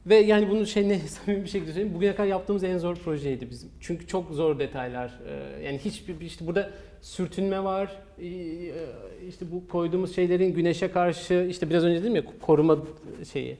Ve 0.06 0.16
yani 0.16 0.50
bunu 0.50 0.66
şey 0.66 0.88
ne 0.88 0.98
samimi 1.08 1.44
bir 1.44 1.48
şekilde 1.48 1.72
söyleyeyim. 1.72 1.94
Bugüne 1.94 2.14
kadar 2.14 2.28
yaptığımız 2.28 2.64
en 2.64 2.78
zor 2.78 2.96
projeydi 2.96 3.50
bizim. 3.50 3.70
Çünkü 3.80 4.06
çok 4.06 4.30
zor 4.30 4.58
detaylar. 4.58 5.20
Ee, 5.28 5.64
yani 5.64 5.78
hiçbir 5.78 6.20
işte 6.20 6.46
burada 6.46 6.70
sürtünme 7.02 7.64
var. 7.64 7.96
Ee, 8.22 8.26
işte 9.28 9.44
bu 9.52 9.68
koyduğumuz 9.68 10.14
şeylerin 10.14 10.54
güneşe 10.54 10.90
karşı 10.90 11.46
işte 11.50 11.70
biraz 11.70 11.84
önce 11.84 12.02
dedim 12.02 12.16
ya 12.16 12.22
koruma 12.40 12.78
şeyi. 13.32 13.56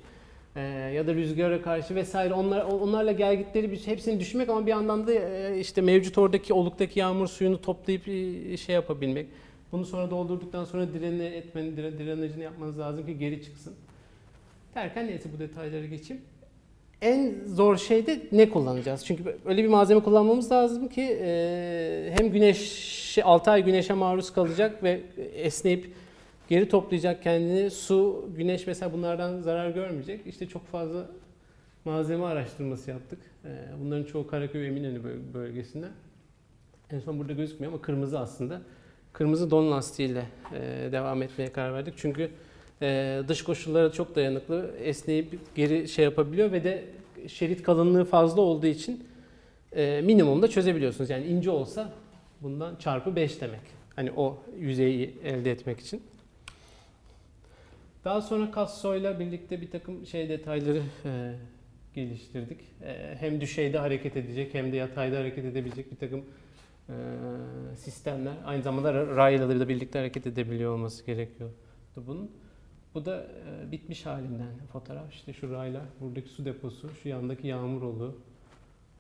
Ee, 0.57 0.61
ya 0.95 1.07
da 1.07 1.15
rüzgara 1.15 1.63
karşı 1.63 1.95
vesaire 1.95 2.35
onlar 2.35 2.65
onlarla 2.65 3.13
gelgitleri 3.13 3.73
bir 3.73 3.87
hepsini 3.87 4.21
düşünmek 4.21 4.49
ama 4.49 4.67
bir 4.67 4.71
yandan 4.71 5.07
da 5.07 5.13
e, 5.13 5.61
işte 5.61 5.81
mevcut 5.81 6.19
oradaki 6.19 6.53
oluktaki 6.55 6.99
yağmur 7.01 7.27
suyunu 7.27 7.61
toplayıp 7.61 8.09
e, 8.09 8.57
şey 8.57 8.75
yapabilmek. 8.75 9.27
Bunu 9.73 9.85
sonra 9.85 10.11
doldurduktan 10.11 10.65
sonra 10.65 10.93
direne 10.93 11.27
etmenin 11.27 11.77
dire- 11.77 11.99
drenajını 11.99 12.43
yapmanız 12.45 12.79
lazım 12.79 13.07
ki 13.07 13.19
geri 13.19 13.43
çıksın. 13.45 13.75
Derken 14.79 15.07
neyse 15.07 15.29
bu 15.35 15.39
detaylara 15.39 15.87
geçeyim. 15.87 16.23
En 17.03 17.35
zor 17.47 17.77
şey 17.77 18.07
de 18.07 18.21
ne 18.33 18.49
kullanacağız? 18.49 19.05
Çünkü 19.05 19.37
öyle 19.45 19.65
bir 19.65 19.69
malzeme 19.69 20.03
kullanmamız 20.03 20.53
lazım 20.53 20.89
ki 20.89 21.19
e, 21.23 22.15
hem 22.19 22.31
güneş 22.31 23.19
6 23.25 23.51
ay 23.51 23.65
güneşe 23.65 23.95
maruz 23.95 24.33
kalacak 24.33 24.83
ve 24.83 25.01
esneyip 25.35 25.91
geri 26.49 26.69
toplayacak 26.69 27.23
kendini. 27.23 27.71
Su, 27.71 28.29
güneş 28.37 28.67
mesela 28.67 28.93
bunlardan 28.93 29.41
zarar 29.41 29.71
görmeyecek. 29.71 30.27
İşte 30.27 30.49
çok 30.49 30.67
fazla 30.67 31.07
malzeme 31.85 32.25
araştırması 32.25 32.91
yaptık. 32.91 33.19
E, 33.45 33.49
bunların 33.81 34.05
çoğu 34.05 34.27
Karaköy 34.27 34.67
Eminönü 34.67 35.05
böl- 35.05 35.35
bölgesinden. 35.35 35.91
En 36.91 37.01
son 37.01 37.19
burada 37.19 37.33
gözükmüyor 37.33 37.73
ama 37.73 37.83
kırmızı 37.83 38.19
aslında. 38.19 38.61
Kırmızı 39.13 39.51
don 39.51 39.71
lastiğiyle 39.71 40.25
e, 40.55 40.93
devam 40.93 41.23
etmeye 41.23 41.53
karar 41.53 41.75
verdik. 41.75 41.95
Çünkü 41.97 42.31
e, 42.83 43.21
dış 43.29 43.43
koşullara 43.43 43.93
çok 43.93 44.17
dayanıklı, 44.17 44.75
esneyip 44.83 45.39
geri 45.55 45.89
şey 45.89 46.05
yapabiliyor 46.05 46.53
ve 46.53 46.65
de 46.65 46.85
şerit 47.29 47.63
kalınlığı 47.63 48.05
fazla 48.05 48.43
olduğu 48.43 48.67
için 48.67 49.05
e, 49.73 50.01
minimumda 50.05 50.49
çözebiliyorsunuz. 50.49 51.11
Yani 51.11 51.27
ince 51.27 51.51
olsa 51.51 51.93
bundan 52.41 52.77
çarpı 52.77 53.17
5 53.17 53.41
demek. 53.41 53.61
Hani 53.97 54.13
o 54.13 54.39
yüzeyi 54.59 55.15
elde 55.25 55.51
etmek 55.51 55.81
için. 55.81 56.03
Daha 58.05 58.23
sonra 58.23 58.51
Casso'yla 58.55 59.21
birlikte 59.21 59.61
bir 59.61 59.71
takım 59.71 60.07
şey 60.07 60.29
detayları 60.29 60.83
e, 61.05 61.35
geliştirdik. 61.95 62.61
E, 62.83 63.17
hem 63.21 63.41
düşeyde 63.41 63.79
hareket 63.79 64.17
edecek 64.17 64.55
hem 64.55 64.73
de 64.73 64.77
yatayda 64.77 65.19
hareket 65.19 65.45
edebilecek 65.45 65.93
bir 65.93 65.97
takım 65.97 66.25
e, 66.89 66.95
sistemler. 67.77 68.33
Aynı 68.45 68.63
zamanda 68.63 68.91
ra- 68.91 69.17
raylarla 69.17 69.61
da 69.61 69.69
birlikte 69.69 69.99
hareket 69.99 70.27
edebiliyor 70.27 70.73
olması 70.73 71.07
gerekiyordu 71.07 71.55
bunun. 71.97 72.31
Bu 72.95 73.05
da 73.05 73.27
e, 73.27 73.73
bitmiş 73.73 74.07
halinden 74.07 74.51
fotoğraf. 74.73 75.13
İşte 75.13 75.33
şu 75.33 75.51
raylar, 75.51 75.83
buradaki 76.01 76.29
su 76.29 76.45
deposu, 76.45 76.91
şu 77.03 77.09
yandaki 77.09 77.47
yağmur 77.47 77.83
oluğu. 77.83 78.15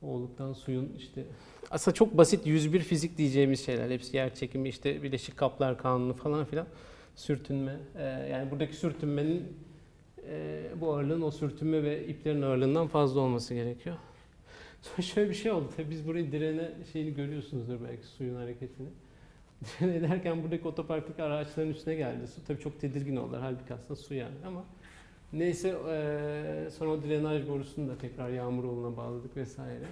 O 0.03 0.07
oluktan 0.07 0.53
suyun 0.53 0.93
işte 0.99 1.24
aslında 1.70 1.95
çok 1.95 2.16
basit 2.16 2.47
101 2.47 2.80
fizik 2.80 3.18
diyeceğimiz 3.18 3.66
şeyler. 3.66 3.91
Hepsi 3.91 4.16
yer 4.16 4.34
çekimi, 4.34 4.68
işte 4.68 5.03
bileşik 5.03 5.36
kaplar 5.36 5.78
kanunu 5.78 6.14
falan 6.14 6.45
filan. 6.45 6.66
Sürtünme. 7.16 7.76
E, 7.97 8.05
yani 8.05 8.51
buradaki 8.51 8.76
sürtünmenin 8.76 9.57
e, 10.28 10.62
bu 10.80 10.95
ağırlığın 10.95 11.22
o 11.22 11.30
sürtünme 11.30 11.82
ve 11.82 12.07
iplerin 12.07 12.43
ağırlığından 12.43 12.89
fazla 12.89 13.20
olması 13.20 13.55
gerekiyor. 13.55 13.97
Sonra 14.82 15.03
şöyle 15.03 15.30
bir 15.30 15.34
şey 15.34 15.53
oldu. 15.53 15.68
Tabii 15.76 15.91
biz 15.91 16.07
burayı 16.07 16.32
direne 16.32 16.70
şeyini 16.93 17.14
görüyorsunuzdur 17.14 17.78
belki 17.89 18.07
suyun 18.07 18.34
hareketini. 18.34 18.89
Ederken 19.81 20.43
buradaki 20.43 20.69
otoparktaki 20.69 21.23
araçların 21.23 21.71
üstüne 21.71 21.95
geldi 21.95 22.27
su. 22.29 22.45
Tabii 22.45 22.61
çok 22.61 22.81
tedirgin 22.81 23.17
oldular. 23.17 23.41
Halbuki 23.41 23.75
aslında 23.75 23.97
su 23.97 24.15
yani 24.15 24.35
ama 24.47 24.65
neyse 25.33 25.69
eee, 25.69 26.71
sonra 26.71 26.91
o 26.91 27.03
drenaj 27.03 27.49
borusunu 27.49 27.89
da 27.89 27.99
tekrar 27.99 28.29
yağmur 28.29 28.65
yoluna 28.65 28.97
bağladık 28.97 29.37
vesaire. 29.37 29.85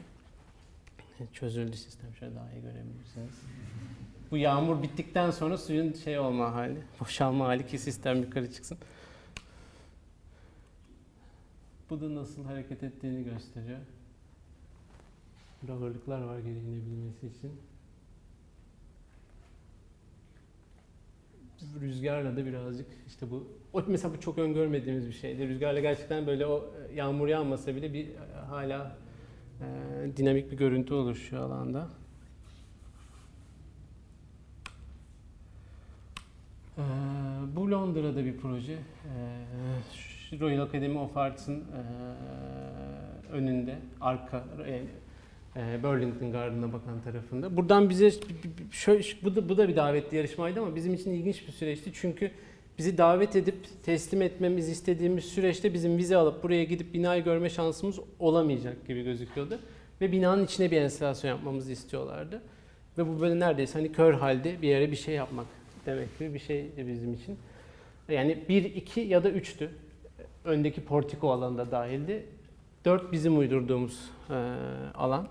Çözüldü 1.33 1.77
sistem. 1.77 2.15
Şöyle 2.15 2.35
daha 2.35 2.53
iyi 2.53 2.63
görebilirsiniz. 2.63 3.43
Bu 4.31 4.37
yağmur 4.37 4.83
bittikten 4.83 5.31
sonra 5.31 5.59
suyun 5.59 5.93
şey 5.93 6.19
olma 6.19 6.55
hali, 6.55 6.83
boşalma 7.01 7.47
hali 7.47 7.67
ki 7.67 7.79
sistem 7.79 8.23
yukarı 8.23 8.53
çıksın. 8.53 8.79
Bu 11.91 12.01
da 12.01 12.15
nasıl 12.15 12.45
hareket 12.45 12.83
ettiğini 12.83 13.25
gösteriyor. 13.25 13.79
Burada 15.63 15.85
ağırlıklar 15.85 16.21
var 16.23 16.39
geri 16.39 16.59
inebilmesi 16.59 17.27
için. 17.27 17.53
Rüzgarla 21.81 22.37
da 22.37 22.47
birazcık 22.47 22.87
işte 23.07 23.31
bu 23.31 23.49
o 23.73 23.83
mesela 23.87 24.15
bu 24.15 24.21
çok 24.21 24.39
öngörmediğimiz 24.39 25.07
bir 25.07 25.13
şeydi. 25.13 25.49
Rüzgarla 25.49 25.81
gerçekten 25.81 26.27
böyle 26.27 26.47
o 26.47 26.75
e, 26.91 26.95
yağmur 26.95 27.29
yağmasa 27.29 27.77
bile 27.77 27.93
bir 27.93 28.07
e, 28.09 28.17
hala 28.49 28.97
e, 29.61 29.67
dinamik 30.17 30.51
bir 30.51 30.57
görüntü 30.57 30.95
oluşuyor 30.95 31.43
alanda. 31.43 31.89
Ee, 36.79 36.83
bu 37.57 37.71
Londra'da 37.71 38.25
bir 38.25 38.37
proje. 38.37 38.73
Ee, 38.73 40.41
Royal 40.41 40.63
Academy 40.63 40.99
of 40.99 41.17
Arts'ın 41.17 41.61
e, 41.61 41.63
önünde, 43.33 43.79
arka, 44.01 44.45
e, 44.67 44.73
e, 44.73 44.83
Burlington 45.83 46.33
Garden'a 46.33 46.73
bakan 46.73 47.01
tarafında. 47.05 47.57
Buradan 47.57 47.91
bize 47.91 48.11
şöyle, 48.71 49.03
bu 49.23 49.37
da, 49.37 49.49
bu 49.49 49.57
da 49.57 49.69
bir 49.69 49.77
davetli 49.77 50.17
yarışmaydı 50.17 50.61
ama 50.61 50.77
bizim 50.77 50.95
için 50.95 51.11
ilginç 51.11 51.47
bir 51.47 51.53
süreçti. 51.53 51.91
Çünkü 51.95 52.31
bizi 52.79 52.99
davet 52.99 53.37
edip 53.37 53.57
teslim 53.83 54.23
etmemiz 54.23 54.69
istediğimiz 54.69 55.25
süreçte 55.25 55.75
bizim 55.75 55.97
vize 55.97 56.17
alıp 56.17 56.43
buraya 56.43 56.65
gidip 56.65 56.95
binayı 56.95 57.25
görme 57.25 57.51
şansımız 57.51 58.01
olamayacak 58.19 58.87
gibi 58.87 59.03
gözüküyordu. 59.03 59.59
Ve 60.01 60.13
binanın 60.13 60.45
içine 60.45 60.71
bir 60.71 60.77
enstalasyon 60.77 61.31
yapmamızı 61.31 61.73
istiyorlardı. 61.73 62.43
Ve 62.99 63.09
bu 63.09 63.21
böyle 63.21 63.41
neredeyse 63.41 63.79
hani 63.79 63.93
kör 63.93 64.13
halde 64.15 64.63
bir 64.63 64.69
yere 64.69 64.91
bir 64.91 64.97
şey 64.97 65.15
yapmak 65.15 65.47
demek 65.87 66.19
gibi 66.19 66.35
bir 66.35 66.39
şeydi 66.39 66.87
bizim 66.89 67.15
için. 67.15 67.39
Yani 68.09 68.39
1, 68.49 68.65
2 68.65 69.01
ya 69.01 69.25
da 69.25 69.31
3'tü. 69.31 69.69
Öndeki 70.45 70.85
portiko 70.85 71.31
alanında 71.31 71.71
dahildi. 71.71 72.27
4 72.85 73.13
bizim 73.13 73.39
uydurduğumuz 73.39 74.11
e, 74.31 74.35
alan. 74.95 75.29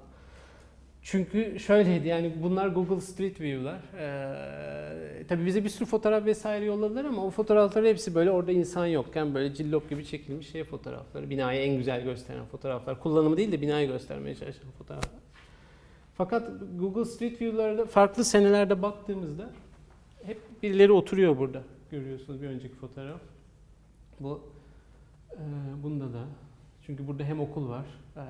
Çünkü 1.07 1.59
şöyleydi 1.59 2.07
yani 2.07 2.33
bunlar 2.43 2.67
Google 2.67 3.01
Street 3.01 3.41
View'lar. 3.41 3.79
Ee, 3.97 5.27
tabii 5.27 5.45
bize 5.45 5.63
bir 5.63 5.69
sürü 5.69 5.85
fotoğraf 5.85 6.25
vesaire 6.25 6.65
yolladılar 6.65 7.05
ama 7.05 7.25
o 7.25 7.29
fotoğraflar 7.29 7.85
hepsi 7.85 8.15
böyle 8.15 8.31
orada 8.31 8.51
insan 8.51 8.85
yokken 8.85 9.33
böyle 9.35 9.53
cillop 9.53 9.89
gibi 9.89 10.05
çekilmiş 10.05 10.49
şey 10.49 10.63
fotoğrafları. 10.63 11.29
Binayı 11.29 11.61
en 11.61 11.77
güzel 11.77 12.03
gösteren 12.03 12.45
fotoğraflar. 12.45 12.99
Kullanımı 12.99 13.37
değil 13.37 13.51
de 13.51 13.61
binayı 13.61 13.87
göstermeye 13.87 14.35
çalışan 14.35 14.71
fotoğraflar. 14.77 15.19
Fakat 16.13 16.51
Google 16.79 17.05
Street 17.05 17.41
View'larda 17.41 17.85
farklı 17.85 18.25
senelerde 18.25 18.81
baktığımızda 18.81 19.49
hep 20.23 20.37
birileri 20.63 20.91
oturuyor 20.91 21.37
burada. 21.37 21.63
Görüyorsunuz 21.91 22.41
bir 22.41 22.47
önceki 22.47 22.75
fotoğraf. 22.75 23.21
Bu 24.19 24.41
e, 25.31 25.43
bunda 25.83 26.13
da. 26.13 26.23
Çünkü 26.85 27.07
burada 27.07 27.23
hem 27.23 27.39
okul 27.39 27.69
var 27.69 27.85
e, 28.15 28.23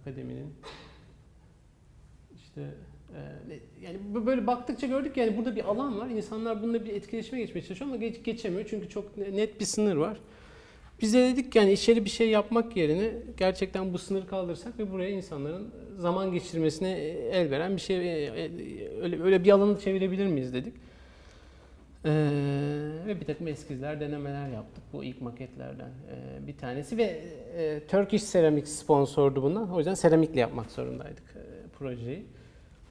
akademinin. 0.00 0.54
İşte 2.56 2.68
e, 3.50 3.86
yani 3.86 4.26
böyle 4.26 4.46
baktıkça 4.46 4.86
gördük 4.86 5.16
yani 5.16 5.36
burada 5.36 5.56
bir 5.56 5.64
alan 5.64 6.00
var. 6.00 6.08
İnsanlar 6.08 6.62
bununla 6.62 6.84
bir 6.84 6.94
etkileşime 6.94 7.40
geçmeye 7.40 7.62
çalışıyor 7.62 7.90
ama 7.90 7.96
geç, 7.96 8.24
geçemiyor 8.24 8.66
çünkü 8.70 8.88
çok 8.88 9.16
net 9.16 9.60
bir 9.60 9.64
sınır 9.64 9.96
var. 9.96 10.18
Biz 11.00 11.14
de 11.14 11.18
dedik 11.18 11.56
yani 11.56 11.72
içeri 11.72 12.04
bir 12.04 12.10
şey 12.10 12.30
yapmak 12.30 12.76
yerine 12.76 13.12
gerçekten 13.36 13.92
bu 13.92 13.98
sınır 13.98 14.26
kaldırsak 14.26 14.78
ve 14.78 14.92
buraya 14.92 15.10
insanların 15.10 15.70
zaman 15.98 16.32
geçirmesine 16.32 16.92
el 17.32 17.50
veren 17.50 17.76
bir 17.76 17.80
şey 17.80 17.96
öyle 19.02 19.22
öyle 19.22 19.44
bir 19.44 19.50
alanı 19.50 19.80
çevirebilir 19.80 20.26
miyiz 20.26 20.54
dedik. 20.54 20.74
Ee, 22.04 22.10
ve 23.06 23.20
bir 23.20 23.26
takım 23.26 23.48
eskizler, 23.48 24.00
denemeler 24.00 24.48
yaptık. 24.48 24.84
Bu 24.92 25.04
ilk 25.04 25.20
maketlerden 25.20 25.88
e, 25.88 26.46
bir 26.46 26.56
tanesi 26.56 26.98
ve 26.98 27.02
e, 27.56 27.86
Turkish 27.86 28.32
Ceramics 28.32 28.70
sponsordu 28.70 29.42
bundan. 29.42 29.70
O 29.70 29.78
yüzden 29.78 29.94
seramikle 29.94 30.40
yapmak 30.40 30.70
zorundaydık 30.70 31.36
e, 31.36 31.68
projeyi. 31.78 32.26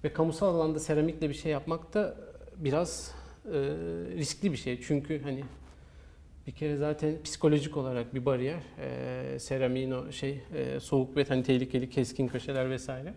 Ve 0.06 0.14
kamusal 0.14 0.56
alanda 0.56 0.80
seramikle 0.80 1.30
bir 1.30 1.34
şey 1.34 1.51
yapmak 1.51 1.93
da 1.93 2.16
biraz 2.58 3.12
e, 3.45 3.51
riskli 4.18 4.51
bir 4.51 4.58
şey. 4.58 4.82
Çünkü 4.82 5.22
hani 5.24 5.43
bir 6.47 6.51
kere 6.51 6.76
zaten 6.76 7.24
psikolojik 7.24 7.78
olarak 7.78 8.16
bir 8.16 8.26
bariyer. 8.26 8.60
E, 8.80 9.39
seramiğin 9.39 9.91
o 9.91 10.12
şey 10.12 10.41
e, 10.56 10.80
soğuk 10.80 11.18
ve 11.18 11.24
hani 11.24 11.43
tehlikeli 11.43 11.89
keskin 11.89 12.28
köşeler 12.28 12.70
vesaire. 12.70 13.14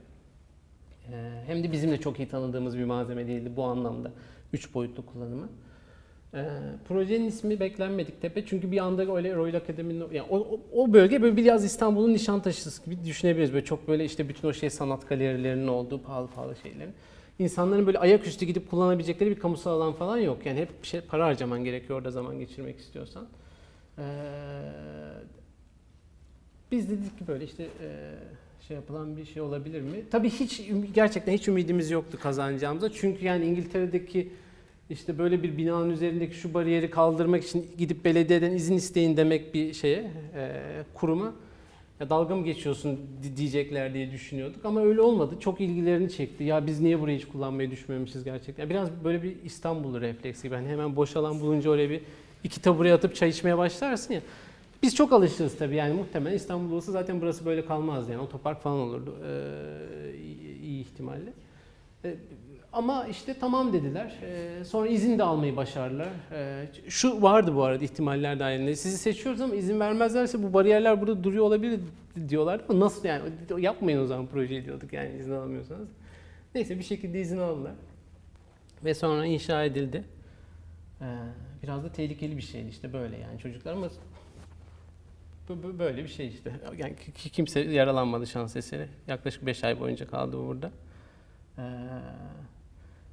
E, 1.12 1.42
hem 1.46 1.64
de 1.64 1.72
bizim 1.72 1.90
de 1.90 2.00
çok 2.00 2.18
iyi 2.18 2.28
tanıdığımız 2.28 2.78
bir 2.78 2.84
malzeme 2.84 3.26
değildi 3.26 3.52
bu 3.56 3.64
anlamda. 3.64 4.12
Üç 4.52 4.74
boyutlu 4.74 5.06
kullanımı. 5.06 5.48
E, 6.34 6.44
projenin 6.88 7.24
ismi 7.24 7.60
beklenmedik 7.60 8.22
tepe 8.22 8.46
çünkü 8.46 8.72
bir 8.72 8.78
anda 8.78 9.16
öyle 9.16 9.34
Royal 9.34 9.54
Akademi'nin 9.54 10.12
yani 10.12 10.26
o, 10.30 10.60
o 10.72 10.92
bölge 10.92 11.22
böyle 11.22 11.36
biraz 11.36 11.64
İstanbul'un 11.64 12.12
Nişantaşı'sı 12.12 12.84
gibi 12.84 13.04
düşünebiliriz. 13.04 13.52
Böyle 13.52 13.64
çok 13.64 13.88
böyle 13.88 14.04
işte 14.04 14.28
bütün 14.28 14.48
o 14.48 14.52
şey 14.52 14.70
sanat 14.70 15.08
galerilerinin 15.08 15.68
olduğu 15.68 16.02
pahalı 16.02 16.28
pahalı 16.28 16.56
şeylerin. 16.56 16.92
İnsanların 17.38 17.86
böyle 17.86 17.98
ayaküstü 17.98 18.46
gidip 18.46 18.70
kullanabilecekleri 18.70 19.30
bir 19.30 19.40
kamusal 19.40 19.70
alan 19.70 19.92
falan 19.92 20.18
yok. 20.18 20.46
Yani 20.46 20.60
hep 20.60 20.82
bir 20.82 20.86
şey 20.86 21.00
para 21.00 21.26
harcaman 21.26 21.64
gerekiyor 21.64 21.98
orada 21.98 22.10
zaman 22.10 22.38
geçirmek 22.38 22.78
istiyorsan. 22.78 23.28
Ee, 23.98 24.02
biz 26.72 26.90
dedik 26.90 27.18
ki 27.18 27.28
böyle 27.28 27.44
işte 27.44 27.62
e, 27.62 28.14
şey 28.68 28.76
yapılan 28.76 29.16
bir 29.16 29.24
şey 29.24 29.42
olabilir 29.42 29.80
mi? 29.80 30.04
Tabii 30.10 30.30
hiç 30.30 30.62
gerçekten 30.94 31.32
hiç 31.32 31.48
ümidimiz 31.48 31.90
yoktu 31.90 32.18
kazanacağımıza. 32.22 32.92
Çünkü 32.92 33.24
yani 33.24 33.44
İngiltere'deki 33.44 34.32
işte 34.90 35.18
böyle 35.18 35.42
bir 35.42 35.56
binanın 35.56 35.90
üzerindeki 35.90 36.34
şu 36.34 36.54
bariyeri 36.54 36.90
kaldırmak 36.90 37.44
için 37.44 37.66
gidip 37.78 38.04
belediyeden 38.04 38.52
izin 38.52 38.74
isteyin 38.74 39.16
demek 39.16 39.54
bir 39.54 39.72
şeye, 39.72 40.10
e, 40.34 40.62
kuruma 40.94 41.34
ya 42.00 42.10
dalga 42.10 42.36
mı 42.36 42.44
geçiyorsun 42.44 43.00
diyecekler 43.36 43.94
diye 43.94 44.10
düşünüyorduk 44.10 44.64
ama 44.64 44.80
öyle 44.80 45.00
olmadı. 45.00 45.34
Çok 45.40 45.60
ilgilerini 45.60 46.10
çekti. 46.10 46.44
Ya 46.44 46.66
biz 46.66 46.80
niye 46.80 47.00
burayı 47.00 47.18
hiç 47.18 47.24
kullanmayı 47.24 47.70
düşünmemişiz 47.70 48.24
gerçekten. 48.24 48.70
Biraz 48.70 48.88
böyle 49.04 49.22
bir 49.22 49.36
İstanbul 49.44 50.00
refleksi 50.00 50.42
gibi. 50.42 50.54
Hani 50.54 50.68
hemen 50.68 50.96
boş 50.96 51.16
alan 51.16 51.40
bulunca 51.40 51.70
oraya 51.70 51.90
bir 51.90 52.00
iki 52.44 52.62
tabure 52.62 52.92
atıp 52.92 53.14
çay 53.14 53.28
içmeye 53.28 53.58
başlarsın 53.58 54.14
ya. 54.14 54.20
Biz 54.82 54.94
çok 54.94 55.12
alışırız 55.12 55.58
tabii 55.58 55.76
yani 55.76 55.94
muhtemelen 55.94 56.36
İstanbul 56.36 56.76
olsa 56.76 56.92
zaten 56.92 57.20
burası 57.20 57.46
böyle 57.46 57.66
kalmazdı 57.66 58.12
yani 58.12 58.22
otopark 58.22 58.62
falan 58.62 58.78
olurdu 58.78 59.14
ee, 59.24 60.16
iyi, 60.16 60.60
iyi 60.62 60.80
ihtimalle. 60.80 61.32
Ee, 62.04 62.14
ama 62.78 63.06
işte 63.06 63.34
tamam 63.40 63.72
dediler. 63.72 64.14
Ee, 64.22 64.64
sonra 64.64 64.88
izin 64.88 65.18
de 65.18 65.22
almayı 65.22 65.56
başardılar. 65.56 66.08
Ee, 66.32 66.66
şu 66.88 67.22
vardı 67.22 67.54
bu 67.54 67.62
arada 67.62 67.84
ihtimaller 67.84 68.40
dahilinde. 68.40 68.76
Sizi 68.76 68.98
seçiyoruz 68.98 69.40
ama 69.40 69.54
izin 69.54 69.80
vermezlerse 69.80 70.42
bu 70.42 70.52
bariyerler 70.52 71.00
burada 71.00 71.24
duruyor 71.24 71.44
olabilir 71.44 71.80
diyorlar. 72.28 72.60
Ama 72.68 72.80
nasıl 72.80 73.08
yani 73.08 73.22
yapmayın 73.58 73.98
o 73.98 74.06
zaman 74.06 74.26
projeyi 74.26 74.64
diyorduk 74.64 74.92
yani 74.92 75.18
izin 75.18 75.32
alamıyorsanız. 75.32 75.88
Neyse 76.54 76.78
bir 76.78 76.84
şekilde 76.84 77.20
izin 77.20 77.38
aldılar. 77.38 77.72
Ve 78.84 78.94
sonra 78.94 79.26
inşa 79.26 79.64
edildi. 79.64 80.04
Ee, 81.00 81.04
biraz 81.62 81.84
da 81.84 81.92
tehlikeli 81.92 82.36
bir 82.36 82.42
şeydi 82.42 82.68
işte 82.68 82.92
böyle 82.92 83.16
yani 83.16 83.38
çocuklar 83.38 83.72
ama 83.72 83.88
böyle 85.78 86.02
bir 86.02 86.08
şey 86.08 86.28
işte. 86.28 86.52
Yani 86.78 86.96
kimse 87.14 87.60
yaralanmadı 87.60 88.26
şans 88.26 88.56
eseri. 88.56 88.88
Yaklaşık 89.06 89.46
5 89.46 89.64
ay 89.64 89.80
boyunca 89.80 90.06
kaldı 90.06 90.38
burada. 90.46 90.70
Ee, 91.58 91.62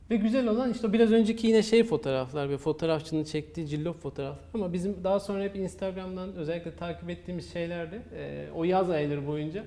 ve 0.09 0.15
güzel 0.15 0.47
olan 0.47 0.71
işte 0.71 0.93
biraz 0.93 1.11
önceki 1.11 1.47
yine 1.47 1.63
şey 1.63 1.83
fotoğraflar 1.83 2.49
ve 2.49 2.57
fotoğrafçının 2.57 3.23
çektiği 3.23 3.67
cillop 3.67 4.01
fotoğraflar 4.01 4.45
ama 4.53 4.73
bizim 4.73 5.03
daha 5.03 5.19
sonra 5.19 5.43
hep 5.43 5.55
Instagram'dan 5.55 6.35
özellikle 6.35 6.75
takip 6.75 7.09
ettiğimiz 7.09 7.53
şeylerde 7.53 8.01
e, 8.17 8.47
o 8.55 8.63
yaz 8.63 8.89
ayları 8.89 9.27
boyunca 9.27 9.65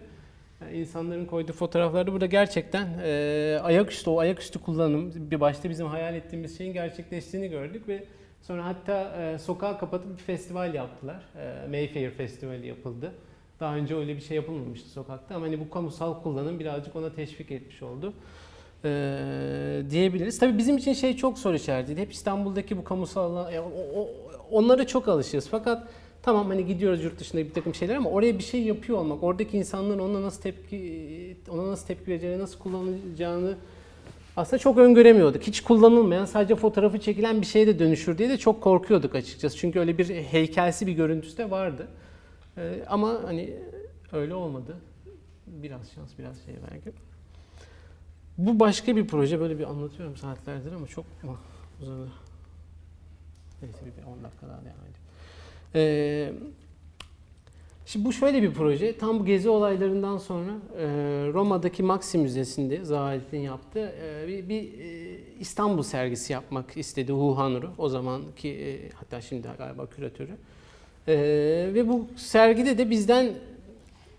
yani 0.61 0.77
e, 0.77 0.81
insanların 0.81 1.27
koyduğu 1.27 1.53
fotoğraflarda 1.53 2.13
burada 2.13 2.27
gerçekten 2.27 2.89
e, 3.03 3.59
ayaküstü 3.63 4.11
o 4.11 4.19
ayaküstü 4.19 4.59
kullanım 4.59 5.31
bir 5.31 5.41
başta 5.41 5.71
bizim 5.71 5.87
hayal 5.87 6.15
ettiğimiz 6.15 6.59
şeyin 6.59 6.73
gerçekleştiğini 6.73 7.49
gördük 7.49 7.89
ve 7.89 8.05
sonra 8.43 8.65
hatta 8.65 9.23
e, 9.23 9.39
sokağı 9.39 9.79
kapatıp 9.79 10.19
bir 10.19 10.23
festival 10.23 10.75
yaptılar. 10.75 11.23
E, 11.37 11.69
Mayfair 11.69 12.11
Festivali 12.11 12.67
yapıldı. 12.67 13.13
Daha 13.61 13.77
önce 13.77 13.97
öyle 13.97 14.17
bir 14.17 14.21
şey 14.21 14.37
yapılmamıştı 14.37 14.89
sokakta 14.89 15.35
ama 15.35 15.47
hani 15.47 15.61
bu 15.61 15.71
kamusal 15.71 16.23
kullanım 16.23 16.59
birazcık 16.59 16.97
ona 16.97 17.13
teşvik 17.13 17.51
etmiş 17.51 17.83
oldu 17.83 18.13
e, 18.85 19.83
diyebiliriz. 19.91 20.39
Tabii 20.39 20.59
bizim 20.59 20.77
için 20.77 20.93
şey 20.93 21.17
çok 21.17 21.39
soru 21.39 21.57
işaretiydi. 21.57 22.01
Hep 22.01 22.13
İstanbul'daki 22.13 22.77
bu 22.77 22.85
kamusal 22.85 23.31
alan, 23.31 23.51
yani 23.51 23.67
o, 23.95 24.01
o, 24.01 24.09
onlara 24.51 24.87
çok 24.87 25.09
alışığız. 25.09 25.49
Fakat 25.49 25.89
tamam 26.23 26.49
hani 26.49 26.67
gidiyoruz 26.67 27.05
yurt 27.05 27.21
dışında 27.21 27.45
bir 27.45 27.55
takım 27.55 27.75
şeyler 27.75 27.95
ama 27.95 28.11
oraya 28.11 28.39
bir 28.39 28.45
şey 28.45 28.63
yapıyor 28.63 28.99
olmak, 28.99 29.23
oradaki 29.23 29.59
insanların 29.59 29.99
ona 29.99 30.23
nasıl 30.23 30.43
tepki 30.43 31.37
ona 31.51 31.67
nasıl 31.67 31.87
tepki 31.87 32.11
vereceğini, 32.11 32.39
nasıl 32.39 32.59
kullanacağını 32.59 33.55
aslında 34.37 34.59
çok 34.59 34.79
öngöremiyorduk. 34.79 35.43
Hiç 35.43 35.61
kullanılmayan, 35.61 36.25
sadece 36.25 36.55
fotoğrafı 36.55 36.99
çekilen 36.99 37.41
bir 37.41 37.47
şeye 37.47 37.67
de 37.67 37.79
dönüşür 37.79 38.19
diye 38.19 38.29
de 38.29 38.39
çok 38.39 38.61
korkuyorduk 38.61 39.15
açıkçası. 39.15 39.57
Çünkü 39.57 39.81
öyle 39.81 39.99
bir 39.99 40.09
heykelsi 40.15 40.87
bir 40.87 40.93
görüntüsü 40.93 41.39
de 41.39 41.51
vardı. 41.51 41.87
Ee, 42.59 42.85
ama 42.89 43.21
hani 43.25 43.57
öyle 44.13 44.35
olmadı. 44.35 44.77
Biraz 45.47 45.93
şans, 45.95 46.11
biraz 46.19 46.45
şey 46.45 46.55
belki. 46.71 47.08
Bu 48.39 48.61
başka 48.61 48.97
bir 48.97 49.07
proje. 49.07 49.41
Böyle 49.41 49.59
bir 49.59 49.71
anlatıyorum 49.71 50.17
saatlerdir 50.17 50.73
ama 50.73 50.87
çok 50.87 51.05
uzadı. 51.83 52.09
Neyse 53.63 53.79
bir 53.85 54.13
10 54.13 54.25
dakika 54.25 54.49
daha 54.49 54.61
devam 54.61 54.77
edeyim. 54.81 54.99
Ee, 55.75 56.33
şimdi 57.87 58.05
bu 58.05 58.13
şöyle 58.13 58.43
bir 58.43 58.53
proje. 58.53 58.99
Tam 58.99 59.21
bu 59.21 59.25
gezi 59.25 59.49
olaylarından 59.49 60.19
sonra 60.19 60.51
e, 60.79 60.87
Roma'daki 61.33 61.83
Maxi 61.83 62.19
Müzesi'nde 62.19 62.85
Zahid'in 62.85 63.41
yaptığı 63.41 63.93
e, 64.03 64.29
bir, 64.29 64.49
bir 64.49 64.63
e, 64.63 65.19
İstanbul 65.41 65.83
sergisi 65.83 66.33
yapmak 66.33 66.77
istedi 66.77 67.13
Huhanuru. 67.13 67.71
O 67.79 67.89
zamanki 67.89 68.49
e, 68.49 68.91
hatta 68.95 69.21
şimdi 69.21 69.49
galiba 69.59 69.87
küratörü. 69.87 70.33
E, 71.09 71.17
ve 71.75 71.89
bu 71.89 72.07
sergide 72.17 72.79
de 72.79 72.91
bizden 72.91 73.35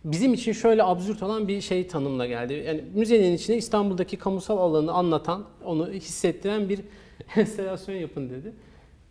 bizim 0.03 0.33
için 0.33 0.51
şöyle 0.51 0.83
absürt 0.83 1.23
olan 1.23 1.47
bir 1.47 1.61
şey 1.61 1.87
tanımla 1.87 2.25
geldi. 2.25 2.53
Yani 2.53 2.83
müzenin 2.93 3.33
içine 3.33 3.57
İstanbul'daki 3.57 4.17
kamusal 4.17 4.57
alanı 4.57 4.91
anlatan, 4.91 5.45
onu 5.65 5.91
hissettiren 5.91 6.69
bir 6.69 6.81
enstalasyon 7.35 7.95
yapın 7.95 8.29
dedi. 8.29 8.53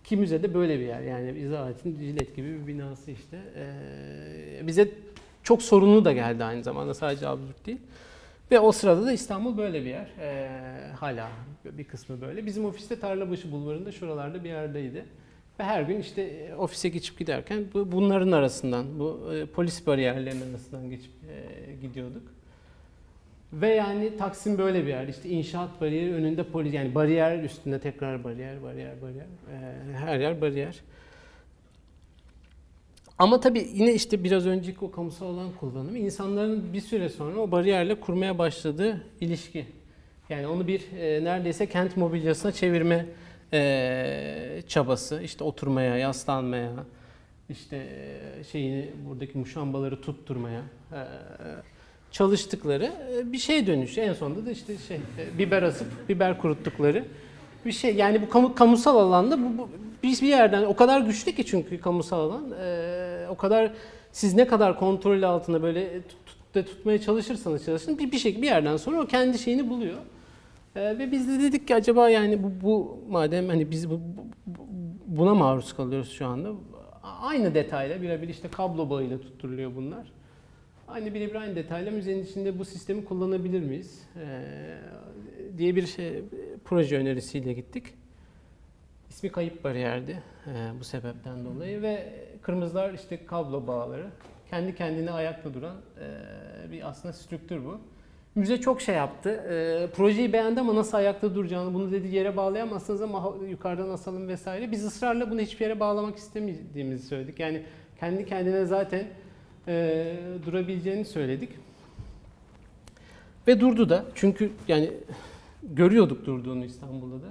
Ki 0.05 0.17
müzede 0.17 0.55
böyle 0.55 0.79
bir 0.79 0.85
yer 0.85 1.01
yani 1.01 1.39
İzahat'in 1.39 1.99
cilet 1.99 2.37
gibi 2.37 2.61
bir 2.61 2.67
binası 2.67 3.11
işte. 3.11 3.39
Ee, 3.57 4.67
bize 4.67 4.91
çok 5.43 5.63
sorunlu 5.63 6.05
da 6.05 6.13
geldi 6.13 6.45
aynı 6.45 6.63
zamanda 6.63 6.95
sadece 6.95 7.29
absürt 7.29 7.67
değil. 7.67 7.79
Ve 8.51 8.61
o 8.61 8.73
sırada 8.73 9.07
da 9.07 9.13
İstanbul 9.13 9.57
böyle 9.57 9.81
bir 9.81 9.89
yer. 9.89 10.09
Ee, 10.21 10.49
hala 10.97 11.29
bir 11.65 11.85
kısmı 11.85 12.21
böyle. 12.21 12.47
Bizim 12.47 12.65
ofiste 12.65 13.01
Tarlabaşı 13.01 13.53
Bulvarı'nda 13.53 13.93
şuralarda 13.93 14.45
bir 14.45 14.49
yerdeydi. 14.49 15.05
Ve 15.59 15.65
her 15.65 15.83
gün 15.83 16.01
işte 16.01 16.23
e, 16.23 16.55
ofise 16.55 16.89
geçip 16.89 17.19
giderken 17.19 17.65
bu, 17.75 17.93
bunların 17.93 18.33
arasından, 18.33 18.99
bu 18.99 19.35
e, 19.35 19.47
polis 19.47 19.87
bariyerlerinin 19.87 20.51
arasından 20.51 20.91
geçip 20.91 21.11
e, 21.31 21.75
gidiyorduk. 21.83 22.23
Ve 23.53 23.69
yani 23.69 24.17
Taksim 24.17 24.59
böyle 24.59 24.83
bir 24.83 24.89
yer. 24.89 25.09
İşte 25.09 25.29
inşaat 25.29 25.81
bariyeri 25.81 26.15
önünde 26.15 26.43
polis 26.43 26.75
yani 26.75 26.95
bariyer 26.95 27.43
üstünde 27.43 27.81
tekrar 27.81 28.25
bariyer, 28.25 28.63
bariyer, 28.63 29.03
bariyer. 29.03 29.25
E, 29.25 29.97
her 29.97 30.21
yer 30.21 30.41
bariyer. 30.41 30.81
Ama 33.19 33.41
tabii 33.41 33.69
yine 33.75 33.95
işte 33.95 34.25
biraz 34.25 34.47
önceki 34.47 34.85
o 34.85 34.91
kamusal 34.91 35.27
alan 35.27 35.53
kullanımı 35.61 35.99
insanların 35.99 36.73
bir 36.73 36.81
süre 36.81 37.09
sonra 37.09 37.41
o 37.41 37.51
bariyerle 37.51 38.01
kurmaya 38.01 38.39
başladığı 38.39 39.05
ilişki. 39.21 39.67
Yani 40.29 40.47
onu 40.47 40.67
bir 40.67 40.83
e, 40.99 41.25
neredeyse 41.25 41.67
kent 41.67 41.97
mobilyasına 41.97 42.53
çevirme 42.53 43.07
e, 43.53 44.63
çabası, 44.69 45.21
işte 45.23 45.45
oturmaya, 45.45 45.97
yaslanmaya, 45.97 46.73
işte 47.51 47.87
şeyini 48.53 48.91
buradaki 49.09 49.39
muşambaları 49.39 50.01
tutturmaya 50.01 50.63
e, 50.93 51.01
çalıştıkları 52.11 52.93
bir 53.25 53.39
şey 53.39 53.67
dönüşü. 53.67 54.01
En 54.01 54.13
sonunda 54.13 54.47
da 54.47 54.51
işte 54.51 54.77
şey 54.89 55.01
biber 55.39 55.63
asıp 55.63 56.09
biber 56.09 56.39
kuruttukları 56.39 57.05
bir 57.67 57.73
şey. 57.73 57.95
Yani 57.95 58.23
bu 58.23 58.29
kamu, 58.29 58.55
kamusal 58.55 58.97
alanda 58.99 59.39
bu, 59.39 59.59
bu 59.59 59.69
biz 60.03 60.23
bir 60.23 60.29
yerden 60.29 60.63
o 60.63 60.77
kadar 60.77 61.01
güçlü 61.01 61.33
ki 61.33 61.47
çünkü 61.47 61.81
kamusal 61.81 62.21
alan 62.21 62.53
e, 62.63 63.27
o 63.31 63.37
kadar 63.37 63.73
siz 64.13 64.35
ne 64.35 64.47
kadar 64.47 64.79
kontrol 64.79 65.23
altında 65.23 65.63
böyle 65.63 66.03
tut, 66.03 66.17
tut, 66.55 66.67
tutmaya 66.67 67.01
çalışırsanız 67.01 67.65
çalışın 67.65 67.99
bir, 67.99 68.13
bir 68.13 68.19
şekilde 68.19 68.43
bir 68.43 68.47
yerden 68.47 68.77
sonra 68.77 69.01
o 69.01 69.07
kendi 69.07 69.39
şeyini 69.39 69.71
buluyor. 69.71 69.99
E, 70.77 70.99
ve 70.99 71.13
biz 71.13 71.29
de 71.29 71.41
dedik 71.43 71.69
ki 71.69 71.75
acaba 71.75 72.09
yani 72.11 72.43
bu, 72.43 72.53
bu 72.63 72.99
madem 73.09 73.49
hani 73.49 73.71
biz 73.71 73.91
bu, 73.91 74.01
bu- 74.47 74.67
buna 75.07 75.35
maruz 75.35 75.73
kalıyoruz 75.73 76.13
şu 76.13 76.27
anda. 76.27 76.53
Aynı 77.03 77.55
detayla 77.55 78.03
birebir 78.03 78.29
işte 78.29 78.49
kablo 78.49 78.91
bağıyla 78.91 79.21
tutturuluyor 79.21 79.77
bunlar. 79.77 80.13
Aynı 80.89 81.15
birebir 81.15 81.35
aynı 81.35 81.57
detayla 81.57 81.91
müzenin 81.93 82.25
içinde 82.25 82.59
bu 82.59 82.65
sistemi 82.65 83.05
kullanabilir 83.05 83.61
miyiz? 83.61 84.03
E, 84.17 84.45
diye 85.59 85.77
bir 85.77 85.87
şey, 85.87 86.23
proje 86.65 86.97
önerisiyle 86.99 87.53
gittik. 87.53 87.87
İsmi 89.11 89.31
kayıp 89.33 89.65
bariyerdi 89.65 90.23
e, 90.47 90.51
bu 90.81 90.85
sebepten 90.85 91.45
dolayı 91.45 91.83
ve 91.83 92.15
kırmızılar 92.43 92.95
işte 92.95 93.27
kablo 93.27 93.67
bağları. 93.67 94.07
Kendi 94.51 94.75
kendine 94.75 95.11
ayakta 95.11 95.55
duran 95.55 95.77
e, 96.01 96.73
bir 96.73 96.89
aslında 96.89 97.13
strüktür 97.13 97.65
bu. 97.65 97.81
Müze 98.39 98.61
çok 98.61 98.81
şey 98.81 98.95
yaptı. 98.95 99.31
E, 99.31 99.87
projeyi 99.97 100.33
beğendi 100.33 100.61
ama 100.61 100.75
nasıl 100.75 100.97
ayakta 100.97 101.35
duracağını, 101.35 101.75
bunu 101.75 101.93
dedi 101.93 102.09
yere 102.09 102.37
bağlayamazsınız 102.37 103.03
ama 103.03 103.35
yukarıdan 103.51 103.89
asalım 103.89 104.29
vesaire. 104.29 104.71
Biz 104.71 104.85
ısrarla 104.85 105.31
bunu 105.31 105.41
hiçbir 105.41 105.65
yere 105.65 105.81
bağlamak 105.81 106.17
istemediğimizi 106.17 107.07
söyledik. 107.07 107.41
Yani 107.41 107.63
kendi 108.01 108.27
kendine 108.27 108.65
zaten 108.65 109.07
e, 109.69 110.17
durabileceğini 110.47 111.05
söyledik. 111.05 111.51
Ve 113.47 113.61
durdu 113.61 113.89
da. 113.89 114.05
Çünkü 114.15 114.53
yani 114.69 114.91
görüyorduk 115.63 116.27
durduğunu 116.27 116.65
İstanbul'da 116.65 117.15
da. 117.15 117.29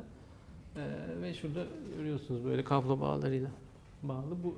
Ee, 0.76 1.22
ve 1.22 1.34
şurada 1.34 1.64
görüyorsunuz 1.97 2.45
böyle 2.45 2.64
kablo 2.64 2.99
bağlarıyla 2.99 3.49
bağlı. 4.03 4.43
Bu 4.43 4.55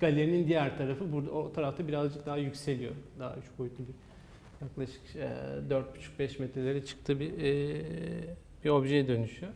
galerinin 0.00 0.48
diğer 0.48 0.78
tarafı 0.78 1.12
burada 1.12 1.30
o 1.30 1.52
tarafta 1.52 1.88
birazcık 1.88 2.26
daha 2.26 2.36
yükseliyor. 2.36 2.92
Daha 3.18 3.36
üç 3.36 3.44
boyutlu 3.58 3.84
bir 3.84 4.07
yaklaşık 4.62 5.16
e, 5.16 5.28
4,5-5 6.18 6.40
metrelere 6.40 6.84
çıktı 6.84 7.20
bir 7.20 7.32
e, 7.32 7.82
bir 8.64 8.70
objeye 8.70 9.08
dönüşüyor. 9.08 9.52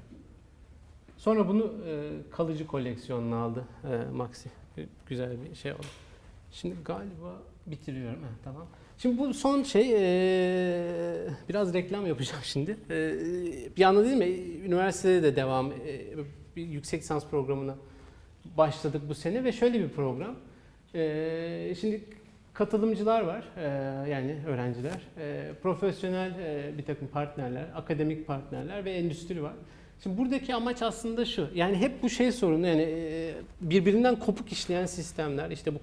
Sonra 1.17 1.49
bunu 1.49 1.75
e, 1.87 2.11
kalıcı 2.31 2.67
koleksiyonuna 2.67 3.37
aldı 3.37 3.65
e, 3.85 4.11
Maxi. 4.11 4.49
Güzel 5.07 5.37
bir 5.51 5.55
şey 5.55 5.73
oldu. 5.73 5.87
Şimdi 6.53 6.75
galiba 6.85 7.43
bitiriyorum. 7.67 8.19
Heh, 8.23 8.45
tamam. 8.45 8.67
Şimdi 8.99 9.19
bu 9.19 9.35
son 9.35 9.63
şey 9.63 9.93
e, 9.93 11.29
biraz 11.49 11.75
reklam 11.75 12.07
yapacağım 12.07 12.43
şimdi. 12.45 12.77
E, 12.91 13.13
bir 13.77 13.83
anda 13.83 14.05
değil 14.05 14.17
mi? 14.17 14.25
Üniversitede 14.67 15.23
de 15.23 15.37
devam 15.37 15.73
e, 15.73 15.77
bir 16.57 16.67
yüksek 16.67 17.03
lisans 17.03 17.27
programına 17.27 17.77
başladık 18.57 19.03
bu 19.09 19.15
sene 19.15 19.45
ve 19.45 19.53
şöyle 19.53 19.81
bir 19.81 19.89
program. 19.89 20.37
E, 20.95 21.75
şimdi 21.81 22.05
katılımcılar 22.55 23.21
var 23.21 23.45
e, 23.57 23.63
yani 24.11 24.37
öğrenciler, 24.47 25.01
e, 25.19 25.51
profesyonel 25.63 26.31
e, 26.31 26.79
bir 26.79 26.85
takım 26.85 27.09
partnerler, 27.09 27.65
akademik 27.75 28.27
partnerler 28.27 28.85
ve 28.85 28.91
endüstri 28.91 29.43
var. 29.43 29.53
Şimdi 30.03 30.19
buradaki 30.19 30.55
amaç 30.55 30.83
aslında 30.83 31.25
şu. 31.25 31.49
Yani 31.55 31.77
hep 31.77 32.03
bu 32.03 32.11
şey 32.11 32.33
sorunu 32.33 32.67
yani 32.67 32.89
birbirinden 33.61 34.19
kopuk 34.19 34.53
işleyen 34.53 34.87
sistemler 34.87 35.51
işte 35.51 35.75
bu 35.75 35.79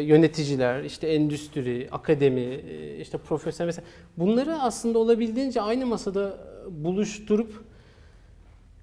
yöneticiler, 0.00 0.84
işte 0.84 1.06
endüstri, 1.06 1.88
akademi, 1.92 2.60
işte 3.00 3.18
profesyonel 3.18 3.68
mesela 3.68 3.86
bunları 4.16 4.54
aslında 4.54 4.98
olabildiğince 4.98 5.60
aynı 5.60 5.86
masada 5.86 6.38
buluşturup 6.70 7.64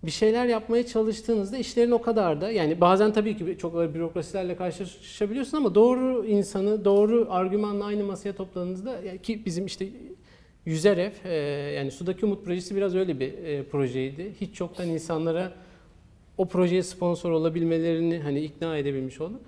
bir 0.03 0.11
şeyler 0.11 0.45
yapmaya 0.45 0.85
çalıştığınızda 0.85 1.57
işlerin 1.57 1.91
o 1.91 2.01
kadar 2.01 2.41
da 2.41 2.51
yani 2.51 2.81
bazen 2.81 3.13
tabii 3.13 3.37
ki 3.37 3.57
çok 3.57 3.75
ağır 3.75 3.93
bürokrasilerle 3.93 4.55
karşılaşabiliyorsun 4.55 5.57
ama 5.57 5.75
doğru 5.75 6.25
insanı 6.25 6.85
doğru 6.85 7.27
argümanla 7.29 7.85
aynı 7.85 8.03
masaya 8.03 8.33
topladığınızda 8.33 9.17
ki 9.23 9.45
bizim 9.45 9.65
işte 9.65 9.87
Yüzer 10.65 11.11
e, 11.25 11.33
yani 11.75 11.91
Sudaki 11.91 12.25
Umut 12.25 12.45
projesi 12.45 12.75
biraz 12.75 12.95
öyle 12.95 13.19
bir 13.19 13.33
e, 13.33 13.63
projeydi. 13.63 14.33
Hiç 14.41 14.55
çoktan 14.55 14.89
insanlara 14.89 15.53
o 16.37 16.47
projeye 16.47 16.83
sponsor 16.83 17.31
olabilmelerini 17.31 18.19
hani 18.19 18.39
ikna 18.39 18.77
edebilmiş 18.77 19.21
olduk. 19.21 19.41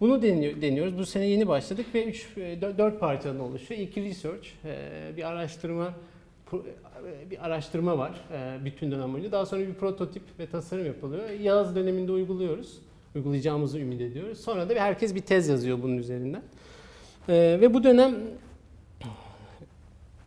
Bunu 0.00 0.22
deniyor, 0.22 0.62
deniyoruz. 0.62 0.98
Bu 0.98 1.06
sene 1.06 1.26
yeni 1.26 1.48
başladık 1.48 1.86
ve 1.94 2.04
3 2.04 2.28
4 2.36 3.00
parçadan 3.00 3.40
oluşuyor. 3.40 3.80
İlki 3.80 4.04
research, 4.04 4.48
e, 4.64 5.16
bir 5.16 5.22
araştırma 5.22 5.86
e, 5.86 5.92
bir 7.30 7.46
araştırma 7.46 7.98
var 7.98 8.12
e, 8.32 8.64
bütün 8.64 8.90
dönem 8.90 9.12
boyunca. 9.12 9.32
Daha 9.32 9.46
sonra 9.46 9.60
bir 9.60 9.74
prototip 9.74 10.22
ve 10.38 10.46
tasarım 10.46 10.86
yapılıyor. 10.86 11.30
Yaz 11.30 11.76
döneminde 11.76 12.12
uyguluyoruz. 12.12 12.78
Uygulayacağımızı 13.14 13.78
ümit 13.78 14.00
ediyoruz. 14.00 14.40
Sonra 14.40 14.68
da 14.68 14.74
herkes 14.74 15.14
bir 15.14 15.20
tez 15.20 15.48
yazıyor 15.48 15.82
bunun 15.82 15.96
üzerinden. 15.96 16.42
E, 17.28 17.58
Ve 17.60 17.74
bu 17.74 17.84
dönem 17.84 18.14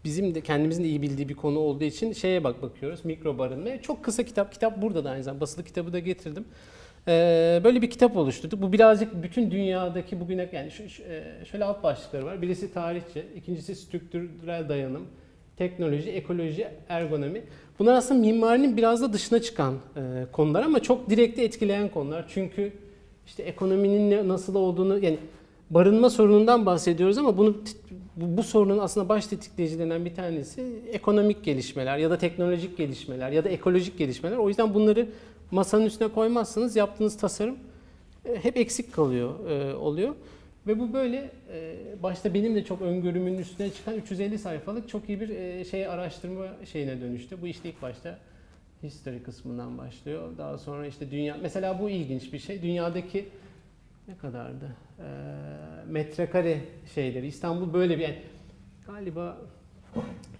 bizim 0.03 0.35
de 0.35 0.41
kendimizin 0.41 0.83
de 0.83 0.87
iyi 0.87 1.01
bildiği 1.01 1.29
bir 1.29 1.33
konu 1.33 1.59
olduğu 1.59 1.83
için 1.83 2.13
şeye 2.13 2.43
bak 2.43 2.61
bakıyoruz. 2.61 3.05
Mikro 3.05 3.37
barınma. 3.37 3.81
Çok 3.81 4.03
kısa 4.03 4.23
kitap. 4.23 4.51
Kitap 4.53 4.81
burada 4.81 5.03
da 5.03 5.09
aynı 5.09 5.23
zamanda. 5.23 5.41
Basılı 5.41 5.63
kitabı 5.63 5.93
da 5.93 5.99
getirdim. 5.99 6.45
Ee, 7.07 7.61
böyle 7.63 7.81
bir 7.81 7.89
kitap 7.89 8.17
oluşturduk. 8.17 8.61
Bu 8.61 8.73
birazcık 8.73 9.23
bütün 9.23 9.51
dünyadaki 9.51 10.19
bugüne 10.19 10.49
yani 10.53 10.71
e, 11.09 11.45
şöyle 11.45 11.63
alt 11.65 11.83
başlıkları 11.83 12.25
var. 12.25 12.41
Birisi 12.41 12.73
tarihçi, 12.73 13.25
ikincisi 13.35 13.75
strüktürel 13.75 14.69
dayanım, 14.69 15.07
teknoloji, 15.57 16.11
ekoloji, 16.11 16.67
ergonomi. 16.89 17.41
Bunlar 17.79 17.93
aslında 17.93 18.19
mimarinin 18.19 18.77
biraz 18.77 19.01
da 19.01 19.13
dışına 19.13 19.41
çıkan 19.41 19.73
e, 19.73 20.25
konular 20.31 20.63
ama 20.63 20.79
çok 20.79 21.09
direkte 21.09 21.43
etkileyen 21.43 21.89
konular. 21.89 22.25
Çünkü 22.29 22.71
işte 23.25 23.43
ekonominin 23.43 24.29
nasıl 24.29 24.55
olduğunu 24.55 24.99
yani 24.99 25.17
barınma 25.69 26.09
sorunundan 26.09 26.65
bahsediyoruz 26.65 27.17
ama 27.17 27.37
bunu 27.37 27.55
bu 28.15 28.43
sorunun 28.43 28.79
aslında 28.79 29.09
baş 29.09 29.27
tetikleyicilerinden 29.27 30.05
bir 30.05 30.15
tanesi 30.15 30.65
ekonomik 30.91 31.43
gelişmeler 31.43 31.97
ya 31.97 32.09
da 32.09 32.17
teknolojik 32.17 32.77
gelişmeler 32.77 33.31
ya 33.31 33.43
da 33.43 33.49
ekolojik 33.49 33.97
gelişmeler. 33.97 34.37
O 34.37 34.47
yüzden 34.47 34.73
bunları 34.73 35.07
masanın 35.51 35.85
üstüne 35.85 36.07
koymazsanız 36.07 36.75
yaptığınız 36.75 37.17
tasarım 37.17 37.55
e, 38.25 38.35
hep 38.35 38.57
eksik 38.57 38.93
kalıyor 38.93 39.49
e, 39.49 39.75
oluyor. 39.75 40.15
Ve 40.67 40.79
bu 40.79 40.93
böyle 40.93 41.31
e, 41.53 41.75
başta 42.03 42.33
benim 42.33 42.55
de 42.55 42.63
çok 42.63 42.81
öngörümün 42.81 43.37
üstüne 43.37 43.69
çıkan 43.69 43.95
350 43.95 44.39
sayfalık 44.39 44.89
çok 44.89 45.09
iyi 45.09 45.21
bir 45.21 45.29
e, 45.29 45.65
şey 45.65 45.87
araştırma 45.87 46.45
şeyine 46.65 47.01
dönüştü. 47.01 47.41
Bu 47.41 47.47
işte 47.47 47.69
ilk 47.69 47.81
başta 47.81 48.19
history 48.83 49.23
kısmından 49.23 49.77
başlıyor. 49.77 50.37
Daha 50.37 50.57
sonra 50.57 50.87
işte 50.87 51.11
dünya 51.11 51.37
mesela 51.41 51.79
bu 51.79 51.89
ilginç 51.89 52.33
bir 52.33 52.39
şey. 52.39 52.61
Dünyadaki 52.61 53.29
ne 54.07 54.17
kadardı? 54.17 54.75
E, 54.99 55.05
metrekare 55.87 56.61
şeyleri. 56.95 57.27
İstanbul 57.27 57.73
böyle 57.73 57.97
bir 57.97 58.03
yani 58.03 58.17
galiba 58.87 59.37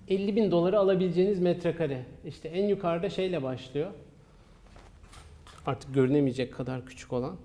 50 0.08 0.36
bin 0.36 0.52
doları 0.52 0.80
alabileceğiniz 0.80 1.40
metrekare. 1.40 2.06
İşte 2.26 2.50
en 2.50 2.68
yukarıda 2.68 3.10
şeyle 3.10 3.44
başlıyor. 3.44 3.92
Artık 5.66 5.94
görünemeyecek 5.94 6.54
kadar 6.54 6.86
küçük 6.86 7.14
olan. 7.14 7.38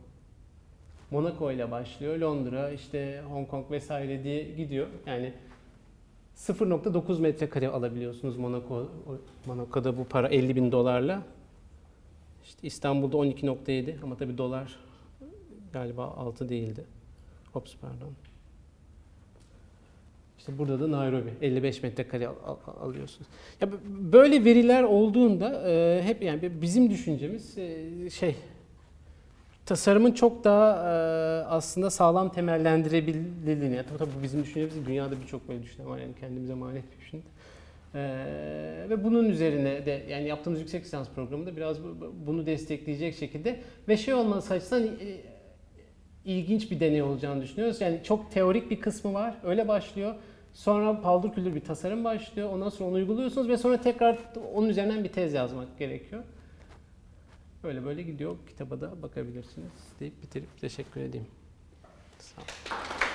Monaco 1.11 1.53
ile 1.53 1.71
başlıyor. 1.71 2.19
Londra, 2.19 2.71
işte 2.71 3.23
Hong 3.31 3.49
Kong 3.49 3.71
vesaire 3.71 4.25
diye 4.25 4.43
gidiyor. 4.43 4.87
Yani 5.07 5.33
0.9 6.37 7.21
metrekare 7.21 7.69
alabiliyorsunuz 7.69 8.37
Monaco. 8.37 8.89
Monaco'da 9.47 9.99
bu 9.99 10.05
para 10.05 10.29
50 10.29 10.57
bin 10.57 10.73
dolarla. 10.73 11.23
İşte 12.45 12.67
İstanbul'da 12.67 13.17
12.7 13.17 13.95
ama 14.03 14.17
tabii 14.17 14.39
dolar 14.39 14.77
galiba 15.73 16.05
6 16.05 16.49
değildi. 16.49 16.85
Ops 17.55 17.75
pardon. 17.81 18.13
İşte 20.39 20.59
burada 20.59 20.81
da 20.81 20.91
Nairobi 20.91 21.31
55 21.43 21.83
metrekare 21.83 22.27
al- 22.29 22.35
al- 22.47 22.87
alıyorsunuz. 22.89 23.27
Ya 23.61 23.69
böyle 23.89 24.45
veriler 24.45 24.83
olduğunda 24.83 25.71
e, 25.71 26.03
hep 26.03 26.23
yani 26.23 26.63
bizim 26.63 26.91
düşüncemiz 26.91 27.59
e, 27.59 28.11
şey 28.11 28.37
tasarımın 29.69 30.13
çok 30.13 30.45
daha 30.45 30.77
e, 30.77 31.45
aslında 31.47 31.91
sağlam 31.91 32.33
temellendirebildiğini. 32.33 33.77
Yani 33.77 33.87
tabii, 33.89 33.99
tabii 33.99 34.23
bizim 34.23 34.43
düşüncemiz 34.43 34.87
dünyada 34.87 35.21
birçok 35.23 35.49
böyle 35.49 35.63
düşünen 35.63 35.89
var 35.89 35.99
yani 35.99 36.13
kendimize 36.21 36.55
mal 36.55 36.77
etmiyor 36.77 37.03
şimdi. 37.11 37.25
E, 37.95 38.01
ve 38.91 39.05
bunun 39.05 39.25
üzerine 39.29 39.87
de 39.87 40.03
yani 40.11 40.29
yaptığımız 40.29 40.61
yüksek 40.61 40.85
lisans 40.85 41.09
programında 41.09 41.57
biraz 41.57 41.85
bu- 41.85 42.01
bu- 42.01 42.15
bunu 42.27 42.47
destekleyecek 42.47 43.15
şekilde 43.17 43.61
ve 43.89 43.97
şey 43.97 44.15
olması 44.15 44.55
açısından 44.55 44.87
e, 44.87 45.17
ilginç 46.25 46.71
bir 46.71 46.81
deney 46.81 47.03
olacağını 47.03 47.43
düşünüyoruz. 47.43 47.81
Yani 47.81 48.01
çok 48.05 48.31
teorik 48.33 48.71
bir 48.71 48.81
kısmı 48.81 49.15
var. 49.15 49.35
Öyle 49.45 49.69
başlıyor. 49.69 50.15
Sonra 50.55 51.01
paldır 51.01 51.33
küldür 51.33 51.55
bir 51.55 51.61
tasarım 51.61 52.05
başlıyor. 52.05 52.51
Ondan 52.53 52.69
sonra 52.69 52.89
onu 52.91 52.97
uyguluyorsunuz 52.97 53.49
ve 53.49 53.57
sonra 53.57 53.81
tekrar 53.81 54.19
onun 54.55 54.69
üzerinden 54.69 55.05
bir 55.05 55.09
tez 55.13 55.33
yazmak 55.35 55.79
gerekiyor. 55.79 56.23
Böyle 57.69 57.85
böyle 57.85 58.03
gidiyor. 58.03 58.37
Kitaba 58.49 58.81
da 58.81 59.03
bakabilirsiniz 59.03 59.73
deyip 60.01 60.23
bitirip 60.23 60.61
teşekkür 60.61 61.01
edeyim. 61.01 61.27
Sağ 62.19 62.41
olun. 62.41 63.08